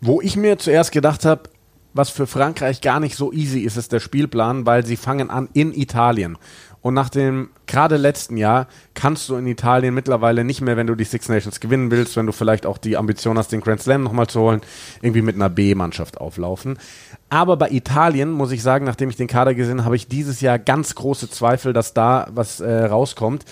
Wo 0.00 0.20
ich 0.20 0.36
mir 0.36 0.58
zuerst 0.58 0.92
gedacht 0.92 1.24
habe, 1.24 1.50
was 1.94 2.10
für 2.10 2.26
Frankreich 2.26 2.80
gar 2.80 3.00
nicht 3.00 3.16
so 3.16 3.32
easy 3.32 3.60
ist, 3.60 3.76
ist 3.76 3.92
der 3.92 4.00
Spielplan, 4.00 4.66
weil 4.66 4.86
sie 4.86 4.96
fangen 4.96 5.30
an 5.30 5.48
in 5.52 5.72
Italien. 5.72 6.38
Und 6.80 6.94
nach 6.94 7.08
dem 7.08 7.50
gerade 7.66 7.96
letzten 7.96 8.36
Jahr 8.36 8.68
kannst 8.94 9.28
du 9.28 9.34
in 9.34 9.46
Italien 9.46 9.94
mittlerweile 9.94 10.44
nicht 10.44 10.60
mehr, 10.60 10.76
wenn 10.76 10.86
du 10.86 10.94
die 10.94 11.04
Six 11.04 11.28
Nations 11.28 11.58
gewinnen 11.58 11.90
willst, 11.90 12.16
wenn 12.16 12.26
du 12.26 12.32
vielleicht 12.32 12.66
auch 12.66 12.78
die 12.78 12.96
Ambition 12.96 13.36
hast, 13.36 13.50
den 13.50 13.60
Grand 13.60 13.82
Slam 13.82 14.04
nochmal 14.04 14.28
zu 14.28 14.40
holen, 14.40 14.60
irgendwie 15.02 15.22
mit 15.22 15.34
einer 15.34 15.48
B-Mannschaft 15.48 16.18
auflaufen. 16.18 16.78
Aber 17.30 17.56
bei 17.56 17.70
Italien 17.70 18.30
muss 18.30 18.52
ich 18.52 18.62
sagen, 18.62 18.84
nachdem 18.84 19.10
ich 19.10 19.16
den 19.16 19.26
Kader 19.26 19.54
gesehen 19.54 19.78
habe, 19.78 19.86
habe 19.86 19.96
ich 19.96 20.06
dieses 20.06 20.40
Jahr 20.40 20.58
ganz 20.58 20.94
große 20.94 21.30
Zweifel, 21.30 21.72
dass 21.72 21.94
da 21.94 22.28
was 22.30 22.60
äh, 22.60 22.84
rauskommt. 22.84 23.44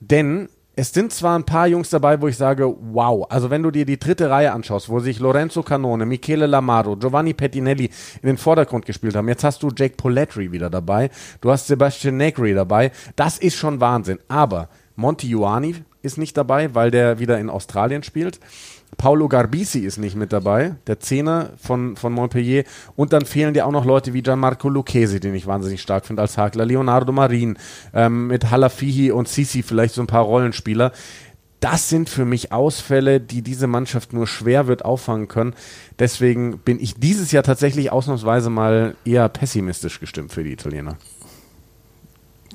Denn 0.00 0.48
es 0.80 0.94
sind 0.94 1.12
zwar 1.12 1.38
ein 1.38 1.44
paar 1.44 1.66
Jungs 1.66 1.90
dabei, 1.90 2.22
wo 2.22 2.26
ich 2.26 2.38
sage, 2.38 2.74
wow, 2.80 3.26
also 3.28 3.50
wenn 3.50 3.62
du 3.62 3.70
dir 3.70 3.84
die 3.84 3.98
dritte 3.98 4.30
Reihe 4.30 4.50
anschaust, 4.50 4.88
wo 4.88 4.98
sich 4.98 5.20
Lorenzo 5.20 5.62
Canone, 5.62 6.06
Michele 6.06 6.46
Lamaro, 6.46 6.96
Giovanni 6.96 7.34
Pettinelli 7.34 7.90
in 8.22 8.26
den 8.26 8.38
Vordergrund 8.38 8.86
gespielt 8.86 9.14
haben, 9.14 9.28
jetzt 9.28 9.44
hast 9.44 9.62
du 9.62 9.68
Jake 9.76 9.96
Poletri 9.96 10.52
wieder 10.52 10.70
dabei, 10.70 11.10
du 11.42 11.50
hast 11.50 11.66
Sebastian 11.66 12.16
Negri 12.16 12.54
dabei, 12.54 12.92
das 13.14 13.36
ist 13.36 13.56
schon 13.56 13.78
Wahnsinn. 13.78 14.20
Aber 14.28 14.70
Monty 14.96 15.28
Ioani 15.28 15.74
ist 16.00 16.16
nicht 16.16 16.38
dabei, 16.38 16.74
weil 16.74 16.90
der 16.90 17.18
wieder 17.18 17.38
in 17.38 17.50
Australien 17.50 18.02
spielt. 18.02 18.40
Paulo 18.96 19.28
Garbisi 19.28 19.80
ist 19.80 19.98
nicht 19.98 20.16
mit 20.16 20.32
dabei, 20.32 20.74
der 20.86 21.00
Zehner 21.00 21.50
von, 21.56 21.96
von 21.96 22.12
Montpellier. 22.12 22.64
Und 22.96 23.12
dann 23.12 23.24
fehlen 23.24 23.54
dir 23.54 23.66
auch 23.66 23.72
noch 23.72 23.84
Leute 23.84 24.12
wie 24.12 24.22
Gianmarco 24.22 24.68
Lucchesi, 24.68 25.20
den 25.20 25.34
ich 25.34 25.46
wahnsinnig 25.46 25.80
stark 25.80 26.04
finde 26.06 26.22
als 26.22 26.36
Hakler, 26.36 26.66
Leonardo 26.66 27.12
Marin, 27.12 27.56
ähm, 27.94 28.26
mit 28.26 28.50
Halafihi 28.50 29.10
und 29.12 29.28
Sisi 29.28 29.62
vielleicht 29.62 29.94
so 29.94 30.02
ein 30.02 30.06
paar 30.06 30.24
Rollenspieler. 30.24 30.92
Das 31.60 31.90
sind 31.90 32.08
für 32.08 32.24
mich 32.24 32.52
Ausfälle, 32.52 33.20
die 33.20 33.42
diese 33.42 33.66
Mannschaft 33.66 34.14
nur 34.14 34.26
schwer 34.26 34.66
wird 34.66 34.84
auffangen 34.84 35.28
können. 35.28 35.54
Deswegen 35.98 36.58
bin 36.58 36.80
ich 36.80 36.94
dieses 36.94 37.32
Jahr 37.32 37.42
tatsächlich 37.42 37.92
ausnahmsweise 37.92 38.48
mal 38.48 38.96
eher 39.04 39.28
pessimistisch 39.28 40.00
gestimmt 40.00 40.32
für 40.32 40.42
die 40.42 40.52
Italiener. 40.52 40.96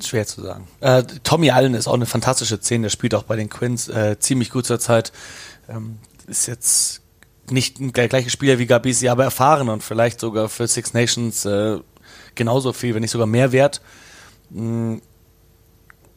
Schwer 0.04 0.26
zu 0.26 0.42
sagen. 0.42 0.68
Äh, 0.82 1.04
Tommy 1.24 1.52
Allen 1.52 1.74
ist 1.76 1.88
auch 1.88 1.94
eine 1.94 2.08
fantastische 2.08 2.58
Szene, 2.58 2.84
der 2.84 2.90
spielt 2.90 3.16
auch 3.16 3.24
bei 3.24 3.36
den 3.36 3.50
Quins 3.50 3.88
äh, 3.88 4.18
ziemlich 4.20 4.50
gut 4.50 4.66
zur 4.66 4.80
Zeit. 4.80 5.14
Ähm, 5.70 6.00
ist 6.28 6.48
jetzt 6.48 7.02
nicht 7.50 7.78
der 7.80 8.08
gleiche 8.08 8.30
Spieler 8.30 8.60
wie 8.60 8.66
Gabisi, 8.66 9.08
aber 9.08 9.24
erfahren 9.24 9.70
und 9.70 9.84
vielleicht 9.84 10.20
sogar 10.20 10.50
für 10.50 10.68
Six 10.68 10.94
Nations 10.94 11.46
äh, 11.46 11.80
genauso 12.34 12.74
viel, 12.74 12.96
wenn 12.96 13.02
nicht 13.02 13.12
sogar 13.12 13.28
mehr 13.28 13.52
wert. 13.52 13.82
Mm. 14.50 14.98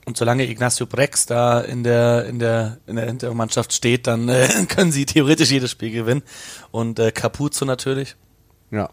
Und 0.05 0.17
solange 0.17 0.49
Ignacio 0.49 0.87
Brex 0.87 1.27
da 1.27 1.61
in 1.61 1.85
der 1.85 2.25
in 2.25 2.39
der 2.39 2.79
in 2.87 2.97
der 2.97 3.05
Hintermannschaft 3.05 3.75
steht, 3.75 4.07
dann 4.07 4.31
äh, 4.31 4.49
können 4.69 4.91
sie 4.91 5.05
theoretisch 5.05 5.51
jedes 5.51 5.71
Spiel 5.71 5.91
gewinnen 5.91 6.23
und 6.71 6.99
äh, 6.99 7.13
Capuzzo 7.13 7.67
natürlich. 7.67 8.17
Ja. 8.71 8.89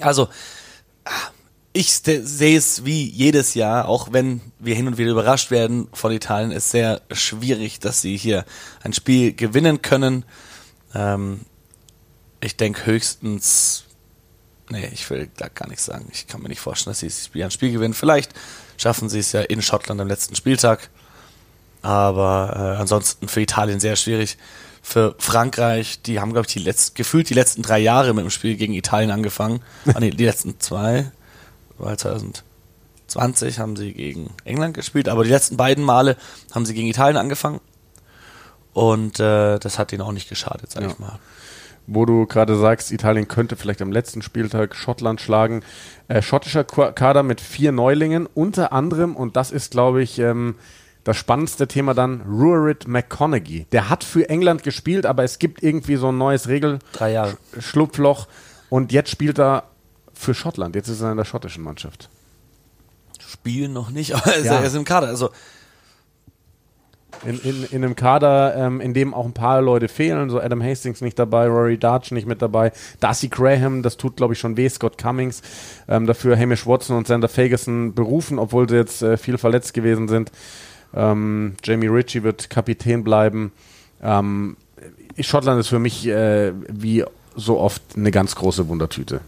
Also 0.00 0.28
ich 1.72 1.92
sehe 1.92 2.58
es 2.58 2.84
wie 2.84 3.04
jedes 3.08 3.54
Jahr, 3.54 3.88
auch 3.88 4.12
wenn 4.12 4.40
wir 4.58 4.74
hin 4.74 4.88
und 4.88 4.98
wieder 4.98 5.12
überrascht 5.12 5.50
werden 5.50 5.88
von 5.92 6.12
Italien, 6.12 6.50
ist 6.50 6.70
sehr 6.70 7.00
schwierig, 7.12 7.78
dass 7.78 8.00
sie 8.00 8.16
hier 8.16 8.44
ein 8.82 8.92
Spiel 8.92 9.34
gewinnen 9.34 9.80
können. 9.80 10.24
Ähm, 10.94 11.40
ich 12.40 12.56
denke 12.56 12.86
höchstens, 12.86 13.84
nee, 14.70 14.88
ich 14.92 15.08
will 15.10 15.28
da 15.36 15.48
gar 15.48 15.68
nichts 15.68 15.84
sagen. 15.84 16.08
Ich 16.12 16.26
kann 16.26 16.42
mir 16.42 16.48
nicht 16.48 16.60
vorstellen, 16.60 16.92
dass 16.92 17.00
sie 17.00 17.08
das 17.08 17.24
Spiel 17.26 17.44
ein 17.44 17.50
Spiel 17.50 17.72
gewinnen. 17.72 17.94
Vielleicht 17.94 18.32
schaffen 18.76 19.08
sie 19.08 19.18
es 19.18 19.32
ja 19.32 19.42
in 19.42 19.62
Schottland 19.62 20.00
am 20.00 20.08
letzten 20.08 20.34
Spieltag. 20.34 20.90
Aber 21.82 22.52
äh, 22.54 22.80
ansonsten 22.80 23.28
für 23.28 23.40
Italien 23.40 23.80
sehr 23.80 23.96
schwierig. 23.96 24.36
Für 24.82 25.14
Frankreich, 25.18 26.00
die 26.02 26.20
haben, 26.20 26.32
glaube 26.32 26.46
ich, 26.46 26.52
die 26.54 26.58
letzt, 26.58 26.94
gefühlt 26.94 27.28
die 27.28 27.34
letzten 27.34 27.62
drei 27.62 27.78
Jahre 27.78 28.14
mit 28.14 28.24
dem 28.24 28.30
Spiel 28.30 28.56
gegen 28.56 28.72
Italien 28.72 29.10
angefangen. 29.10 29.60
ah, 29.92 30.00
nee, 30.00 30.10
die 30.10 30.24
letzten 30.24 30.58
zwei, 30.58 31.10
weil 31.76 31.98
2020 31.98 33.58
haben 33.58 33.76
sie 33.76 33.92
gegen 33.92 34.30
England 34.44 34.74
gespielt, 34.74 35.08
aber 35.08 35.24
die 35.24 35.30
letzten 35.30 35.56
beiden 35.58 35.84
Male 35.84 36.16
haben 36.52 36.64
sie 36.64 36.74
gegen 36.74 36.88
Italien 36.88 37.18
angefangen. 37.18 37.60
Und 38.72 39.18
äh, 39.20 39.58
das 39.58 39.78
hat 39.78 39.92
ihnen 39.92 40.02
auch 40.02 40.12
nicht 40.12 40.28
geschadet, 40.28 40.70
sag 40.70 40.82
ja. 40.82 40.90
ich 40.90 40.98
mal. 40.98 41.18
Wo 41.86 42.04
du 42.04 42.26
gerade 42.26 42.56
sagst, 42.56 42.92
Italien 42.92 43.26
könnte 43.26 43.56
vielleicht 43.56 43.82
am 43.82 43.90
letzten 43.90 44.22
Spieltag 44.22 44.76
Schottland 44.76 45.20
schlagen. 45.20 45.62
Äh, 46.08 46.22
schottischer 46.22 46.64
Kader 46.64 47.22
mit 47.22 47.40
vier 47.40 47.72
Neulingen, 47.72 48.26
unter 48.26 48.72
anderem, 48.72 49.16
und 49.16 49.36
das 49.36 49.50
ist, 49.50 49.72
glaube 49.72 50.02
ich, 50.02 50.18
ähm, 50.18 50.54
das 51.04 51.16
spannendste 51.16 51.66
Thema 51.66 51.94
dann, 51.94 52.20
Ruarit 52.22 52.86
McConaughey. 52.86 53.66
Der 53.72 53.88
hat 53.88 54.04
für 54.04 54.28
England 54.28 54.62
gespielt, 54.62 55.06
aber 55.06 55.24
es 55.24 55.38
gibt 55.38 55.62
irgendwie 55.62 55.96
so 55.96 56.12
ein 56.12 56.18
neues 56.18 56.46
Regelschlupfloch. 56.46 58.28
Und 58.68 58.92
jetzt 58.92 59.10
spielt 59.10 59.38
er 59.38 59.64
für 60.12 60.34
Schottland. 60.34 60.76
Jetzt 60.76 60.88
ist 60.88 61.00
er 61.00 61.10
in 61.10 61.16
der 61.16 61.24
schottischen 61.24 61.64
Mannschaft. 61.64 62.10
Spielen 63.18 63.72
noch 63.72 63.90
nicht, 63.90 64.14
aber 64.14 64.38
ja. 64.38 64.56
er 64.56 64.64
ist 64.64 64.74
im 64.74 64.84
Kader. 64.84 65.08
Also 65.08 65.30
in, 67.24 67.38
in, 67.40 67.64
in 67.64 67.84
einem 67.84 67.96
Kader, 67.96 68.54
ähm, 68.56 68.80
in 68.80 68.94
dem 68.94 69.14
auch 69.14 69.26
ein 69.26 69.32
paar 69.32 69.60
Leute 69.60 69.88
fehlen, 69.88 70.30
so 70.30 70.40
Adam 70.40 70.62
Hastings 70.62 71.00
nicht 71.00 71.18
dabei, 71.18 71.46
Rory 71.46 71.78
Darch 71.78 72.10
nicht 72.12 72.26
mit 72.26 72.40
dabei, 72.42 72.72
Darcy 73.00 73.28
Graham, 73.28 73.82
das 73.82 73.96
tut 73.96 74.16
glaube 74.16 74.34
ich 74.34 74.40
schon 74.40 74.56
weh, 74.56 74.68
Scott 74.68 74.98
Cummings, 74.98 75.42
ähm, 75.88 76.06
dafür 76.06 76.38
Hamish 76.38 76.66
Watson 76.66 76.96
und 76.96 77.06
Sander 77.06 77.28
Ferguson 77.28 77.94
berufen, 77.94 78.38
obwohl 78.38 78.68
sie 78.68 78.76
jetzt 78.76 79.02
äh, 79.02 79.16
viel 79.16 79.38
verletzt 79.38 79.74
gewesen 79.74 80.08
sind. 80.08 80.32
Ähm, 80.94 81.54
Jamie 81.62 81.88
Ritchie 81.88 82.22
wird 82.22 82.50
Kapitän 82.50 83.04
bleiben. 83.04 83.52
Ähm, 84.02 84.56
Schottland 85.18 85.60
ist 85.60 85.68
für 85.68 85.78
mich 85.78 86.06
äh, 86.06 86.52
wie 86.68 87.04
so 87.36 87.58
oft 87.58 87.82
eine 87.96 88.10
ganz 88.10 88.34
große 88.34 88.68
Wundertüte, 88.68 89.20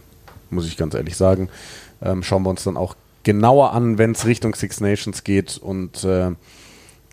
muss 0.49 0.67
ich 0.67 0.77
ganz 0.77 0.93
ehrlich 0.93 1.15
sagen. 1.15 1.49
Ähm, 2.01 2.23
schauen 2.23 2.43
wir 2.43 2.49
uns 2.49 2.63
dann 2.63 2.75
auch 2.75 2.95
genauer 3.23 3.71
an, 3.73 3.97
wenn 3.97 4.11
es 4.11 4.25
Richtung 4.25 4.55
Six 4.55 4.81
Nations 4.81 5.23
geht 5.23 5.57
und 5.57 6.03
äh, 6.03 6.31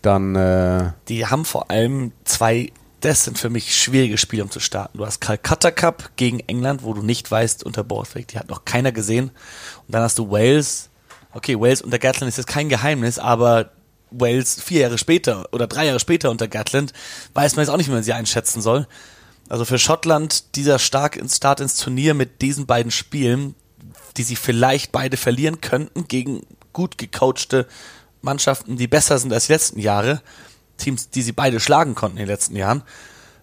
dann. 0.01 0.35
Äh 0.35 0.91
die 1.07 1.25
haben 1.25 1.45
vor 1.45 1.71
allem 1.71 2.11
zwei, 2.23 2.71
das 3.01 3.25
sind 3.25 3.37
für 3.37 3.49
mich 3.49 3.75
schwierige 3.75 4.17
Spiele, 4.17 4.43
um 4.43 4.51
zu 4.51 4.59
starten. 4.59 4.97
Du 4.97 5.05
hast 5.05 5.21
Calcutta 5.21 5.71
Cup 5.71 6.11
gegen 6.15 6.39
England, 6.41 6.83
wo 6.83 6.93
du 6.93 7.01
nicht 7.01 7.29
weißt, 7.29 7.63
unter 7.63 7.85
fliegt. 8.05 8.33
Die 8.33 8.39
hat 8.39 8.49
noch 8.49 8.65
keiner 8.65 8.91
gesehen. 8.91 9.31
Und 9.87 9.95
dann 9.95 10.03
hast 10.03 10.17
du 10.19 10.29
Wales. 10.29 10.89
Okay, 11.33 11.59
Wales 11.59 11.81
unter 11.81 11.99
Gatland 11.99 12.29
ist 12.29 12.37
jetzt 12.37 12.47
kein 12.47 12.69
Geheimnis, 12.69 13.17
aber 13.17 13.71
Wales 14.11 14.61
vier 14.61 14.81
Jahre 14.81 14.97
später 14.97 15.47
oder 15.53 15.67
drei 15.67 15.85
Jahre 15.85 15.99
später 15.99 16.29
unter 16.29 16.47
Gatland 16.47 16.91
weiß 17.33 17.55
man 17.55 17.63
jetzt 17.63 17.71
auch 17.71 17.77
nicht, 17.77 17.87
wie 17.87 17.93
man 17.93 18.03
sie 18.03 18.13
einschätzen 18.13 18.61
soll. 18.61 18.87
Also 19.47 19.65
für 19.65 19.79
Schottland 19.79 20.55
dieser 20.55 20.79
stark 20.79 21.15
ins 21.15 21.37
Start 21.37 21.59
ins 21.59 21.75
Turnier 21.75 22.13
mit 22.13 22.41
diesen 22.41 22.65
beiden 22.65 22.91
Spielen, 22.91 23.55
die 24.17 24.23
sie 24.23 24.35
vielleicht 24.35 24.91
beide 24.91 25.17
verlieren 25.17 25.61
könnten 25.61 26.07
gegen 26.07 26.45
gut 26.73 26.97
gecoachte 26.97 27.67
Mannschaften, 28.21 28.77
die 28.77 28.87
besser 28.87 29.17
sind 29.17 29.33
als 29.33 29.47
die 29.47 29.53
letzten 29.53 29.79
Jahre. 29.79 30.21
Teams, 30.77 31.09
die 31.09 31.21
sie 31.21 31.31
beide 31.31 31.59
schlagen 31.59 31.95
konnten 31.95 32.17
in 32.17 32.23
den 32.23 32.29
letzten 32.29 32.55
Jahren. 32.55 32.83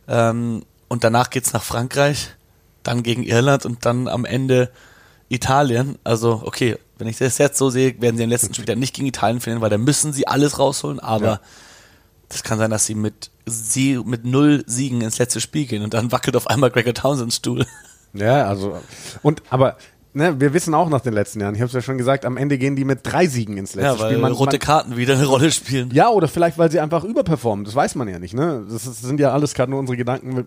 Ähm, 0.09 0.65
und 0.89 1.05
danach 1.05 1.31
geht's 1.31 1.53
nach 1.53 1.63
Frankreich, 1.63 2.31
dann 2.83 3.03
gegen 3.03 3.23
Irland 3.23 3.67
und 3.67 3.85
dann 3.87 4.09
am 4.09 4.25
Ende 4.25 4.71
Italien. 5.29 5.99
Also, 6.05 6.43
okay, 6.45 6.79
wenn 6.99 7.09
ich 7.09 7.19
das 7.19 7.39
jetzt 7.39 7.59
so 7.59 7.71
sehe, 7.71 8.01
werden 8.01 8.17
sie 8.17 8.25
im 8.25 8.31
letzten 8.31 8.55
Spiel 8.55 8.65
dann 8.65 8.79
nicht 8.79 8.95
gegen 8.95 9.07
Italien 9.07 9.41
verlieren, 9.41 9.63
weil 9.63 9.71
da 9.71 9.79
müssen 9.79 10.13
sie 10.13 10.27
alles 10.27 10.59
rausholen, 10.59 10.99
aber 10.99 11.27
ja. 11.27 11.41
das 12.29 12.43
kann 12.43 12.59
sein, 12.59 12.71
dass 12.71 12.87
sie 12.87 12.95
mit, 12.95 13.31
sie 13.47 13.99
mit 13.99 14.25
null 14.25 14.65
Siegen 14.67 15.03
ins 15.03 15.19
letzte 15.19 15.41
Spiel 15.41 15.67
gehen 15.67 15.83
und 15.83 15.95
dann 15.95 16.11
wackelt 16.11 16.35
auf 16.37 16.49
einmal 16.49 16.71
Gregor 16.71 16.95
Townsends 16.95 17.37
Stuhl. 17.37 17.67
Ja, 18.15 18.47
also, 18.47 18.81
und, 19.23 19.43
aber 19.51 19.77
ne, 20.13 20.41
wir 20.41 20.53
wissen 20.55 20.75
auch 20.75 20.89
nach 20.89 21.01
den 21.01 21.13
letzten 21.13 21.41
Jahren, 21.41 21.55
ich 21.55 21.61
habe 21.61 21.69
es 21.69 21.73
ja 21.73 21.83
schon 21.83 21.99
gesagt, 21.99 22.25
am 22.25 22.37
Ende 22.37 22.59
gehen 22.59 22.77
die 22.77 22.85
mit 22.85 23.01
drei 23.03 23.27
Siegen 23.27 23.57
ins 23.57 23.75
letzte 23.75 23.95
ja, 23.95 23.99
weil 24.01 24.11
Spiel. 24.11 24.23
Man, 24.23 24.33
rote 24.33 24.59
Karten 24.59 24.97
wieder 24.97 25.15
eine 25.15 25.27
Rolle 25.27 25.51
spielen. 25.51 25.91
Ja, 25.93 26.09
oder 26.11 26.29
vielleicht, 26.29 26.59
weil 26.59 26.71
sie 26.71 26.81
einfach 26.81 27.05
überperformen. 27.05 27.65
Das 27.65 27.75
weiß 27.75 27.95
man 27.95 28.09
ja 28.09 28.19
nicht. 28.19 28.35
Ne? 28.35 28.65
Das, 28.65 28.87
ist, 28.87 28.89
das 28.89 29.01
sind 29.01 29.21
ja 29.21 29.33
alles 29.33 29.55
gerade 29.55 29.71
nur 29.71 29.81
unsere 29.81 29.97
Gedanken. 29.97 30.37
Wir, 30.37 30.47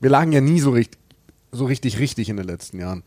wir 0.00 0.10
lagen 0.10 0.32
ja 0.32 0.40
nie 0.40 0.60
so 0.60 0.70
richtig, 0.70 0.98
so 1.52 1.64
richtig 1.64 1.98
richtig 1.98 2.28
in 2.28 2.36
den 2.36 2.46
letzten 2.46 2.78
Jahren. 2.78 3.02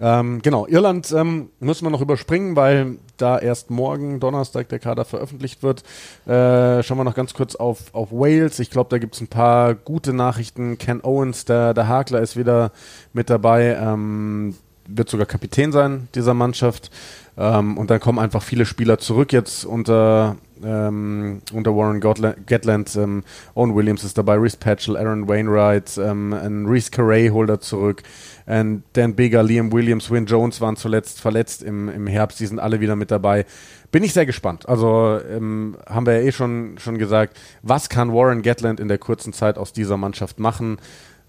Ähm, 0.00 0.42
genau, 0.42 0.66
Irland 0.66 1.12
ähm, 1.12 1.50
müssen 1.60 1.86
wir 1.86 1.90
noch 1.90 2.00
überspringen, 2.00 2.56
weil 2.56 2.98
da 3.16 3.38
erst 3.38 3.70
morgen, 3.70 4.18
Donnerstag, 4.18 4.68
der 4.68 4.80
Kader 4.80 5.04
veröffentlicht 5.04 5.62
wird. 5.62 5.84
Äh, 6.26 6.82
schauen 6.82 6.98
wir 6.98 7.04
noch 7.04 7.14
ganz 7.14 7.34
kurz 7.34 7.54
auf, 7.54 7.94
auf 7.94 8.10
Wales. 8.10 8.58
Ich 8.58 8.70
glaube, 8.70 8.90
da 8.90 8.98
gibt 8.98 9.14
es 9.14 9.20
ein 9.20 9.28
paar 9.28 9.74
gute 9.74 10.12
Nachrichten. 10.12 10.78
Ken 10.78 11.00
Owens, 11.04 11.44
der, 11.44 11.74
der 11.74 11.86
Hakler, 11.86 12.20
ist 12.20 12.36
wieder 12.36 12.72
mit 13.12 13.30
dabei. 13.30 13.76
Ähm, 13.80 14.56
wird 14.86 15.08
sogar 15.08 15.26
Kapitän 15.26 15.72
sein 15.72 16.08
dieser 16.14 16.34
Mannschaft. 16.34 16.90
Ähm, 17.36 17.76
und 17.76 17.90
dann 17.90 18.00
kommen 18.00 18.18
einfach 18.18 18.42
viele 18.42 18.64
Spieler 18.64 18.98
zurück 18.98 19.32
jetzt 19.32 19.64
unter, 19.64 20.36
ähm, 20.62 21.42
unter 21.52 21.74
Warren 21.76 22.00
Gatland. 22.00 22.94
Ähm, 22.96 23.24
Owen 23.54 23.74
Williams 23.74 24.04
ist 24.04 24.16
dabei, 24.16 24.36
Reese 24.36 24.56
Patchell, 24.56 24.96
Aaron 24.96 25.26
Wainwright, 25.26 25.98
ähm, 25.98 26.66
Reese 26.68 26.90
Carey 26.90 27.28
holt 27.28 27.50
er 27.50 27.60
zurück. 27.60 28.02
Und 28.46 28.84
Dan 28.92 29.14
Bigger, 29.14 29.42
Liam 29.42 29.72
Williams, 29.72 30.10
Win 30.10 30.26
Jones 30.26 30.60
waren 30.60 30.76
zuletzt 30.76 31.20
verletzt 31.20 31.62
im, 31.62 31.88
im 31.88 32.06
Herbst. 32.06 32.38
Die 32.40 32.46
sind 32.46 32.60
alle 32.60 32.80
wieder 32.80 32.94
mit 32.94 33.10
dabei. 33.10 33.46
Bin 33.90 34.04
ich 34.04 34.12
sehr 34.12 34.26
gespannt. 34.26 34.68
Also 34.68 35.18
ähm, 35.30 35.76
haben 35.88 36.06
wir 36.06 36.20
ja 36.20 36.26
eh 36.26 36.32
schon, 36.32 36.76
schon 36.78 36.98
gesagt, 36.98 37.38
was 37.62 37.88
kann 37.88 38.12
Warren 38.12 38.42
Gatland 38.42 38.80
in 38.80 38.88
der 38.88 38.98
kurzen 38.98 39.32
Zeit 39.32 39.56
aus 39.56 39.72
dieser 39.72 39.96
Mannschaft 39.96 40.38
machen? 40.38 40.78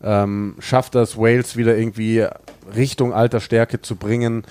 Ähm, 0.03 0.55
schafft 0.59 0.95
das 0.95 1.17
Wales 1.17 1.55
wieder 1.55 1.77
irgendwie 1.77 2.25
Richtung 2.75 3.13
alter 3.13 3.39
Stärke 3.39 3.81
zu 3.81 3.95
bringen? 3.95 4.43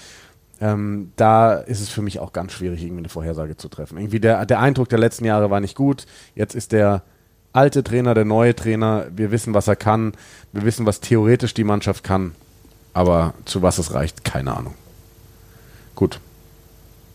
Ähm, 0.61 1.13
da 1.17 1.55
ist 1.55 1.81
es 1.81 1.89
für 1.89 2.03
mich 2.03 2.21
auch 2.21 2.33
ganz 2.33 2.53
schwierig, 2.53 2.83
irgendwie 2.83 3.01
eine 3.01 3.09
Vorhersage 3.09 3.57
zu 3.57 3.69
treffen. 3.69 3.99
Irgendwie 3.99 4.21
der, 4.21 4.47
der 4.47 4.61
Eindruck 4.61 4.89
der 4.89 4.99
letzten 4.99 5.25
Jahre 5.25 5.51
war 5.51 5.61
nicht 5.61 5.77
gut. 5.77 6.07
Jetzt 6.35 6.55
ist 6.55 6.73
der 6.73 7.03
alte 7.53 7.83
Trainer, 7.83 8.15
der 8.15 8.25
neue 8.25 8.55
Trainer. 8.55 9.07
Wir 9.15 9.31
wissen, 9.31 9.55
was 9.55 9.69
er 9.69 9.77
kann. 9.77 10.13
Wir 10.53 10.65
wissen, 10.65 10.87
was 10.87 11.01
theoretisch 11.01 11.55
die 11.55 11.65
Mannschaft 11.65 12.05
kann. 12.05 12.35
Aber 12.93 13.35
zu 13.45 13.63
was 13.63 13.79
es 13.79 13.93
reicht, 13.93 14.25
keine 14.25 14.57
Ahnung. 14.57 14.75
Gut. 15.95 16.21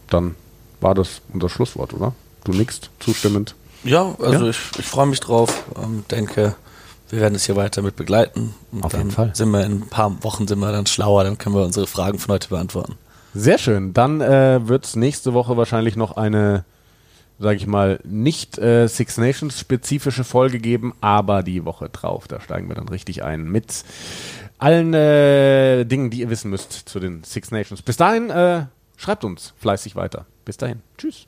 Dann 0.10 0.36
war 0.82 0.96
das 0.96 1.22
unser 1.34 1.50
Schlusswort, 1.50 1.94
oder? 1.94 2.14
Du 2.44 2.52
nickst 2.52 2.90
zustimmend. 3.00 3.56
Ja, 3.84 4.16
also 4.20 4.46
ja? 4.46 4.50
ich, 4.50 4.60
ich 4.78 4.86
freue 4.86 5.08
mich 5.08 5.20
drauf. 5.20 5.66
Ähm, 5.82 6.04
denke, 6.12 6.56
wir 7.10 7.22
werden 7.22 7.36
es 7.36 7.46
hier 7.46 7.56
weiter 7.56 7.82
mit 7.82 7.96
begleiten. 7.96 8.54
Und 8.72 8.84
Auf 8.84 8.94
jeden 8.94 9.12
Fall. 9.12 9.36
Sind 9.36 9.50
wir 9.52 9.66
in 9.66 9.82
ein 9.82 9.88
paar 9.88 10.24
Wochen 10.24 10.48
sind 10.48 10.60
wir 10.60 10.72
dann 10.72 10.86
schlauer, 10.86 11.24
dann 11.24 11.38
können 11.38 11.56
wir 11.56 11.64
unsere 11.64 11.88
Fragen 11.88 12.20
von 12.20 12.34
heute 12.34 12.50
beantworten. 12.50 12.96
Sehr 13.34 13.58
schön. 13.58 13.94
Dann 13.94 14.22
äh, 14.22 14.68
wird 14.68 14.86
es 14.86 14.96
nächste 14.96 15.34
Woche 15.34 15.58
wahrscheinlich 15.58 15.96
noch 15.96 16.18
eine, 16.18 16.66
sage 17.38 17.58
ich 17.58 17.68
mal, 17.68 18.00
nicht 18.04 18.58
äh, 18.58 18.88
Six 18.88 19.18
Nations 19.18 19.60
spezifische 19.60 20.24
Folge 20.24 20.60
geben, 20.60 20.94
aber 21.02 21.44
die 21.44 21.66
Woche 21.66 21.90
drauf, 21.90 22.28
da 22.28 22.40
steigen 22.42 22.70
wir 22.70 22.76
dann 22.76 22.90
richtig 22.90 23.24
ein 23.24 23.44
mit 23.46 23.84
allen 24.58 24.94
äh, 24.94 25.86
Dingen, 25.86 26.10
die 26.10 26.22
ihr 26.22 26.30
wissen 26.30 26.50
müsst 26.50 26.74
zu 26.74 27.00
den 27.00 27.24
Six 27.24 27.52
Nations. 27.52 27.82
Bis 27.82 27.98
dahin, 27.98 28.30
äh, 28.30 28.66
schreibt 28.98 29.24
uns 29.24 29.54
fleißig 29.58 29.96
weiter. 29.96 30.26
Bis 30.44 30.58
dahin. 30.58 30.82
Tschüss. 30.98 31.28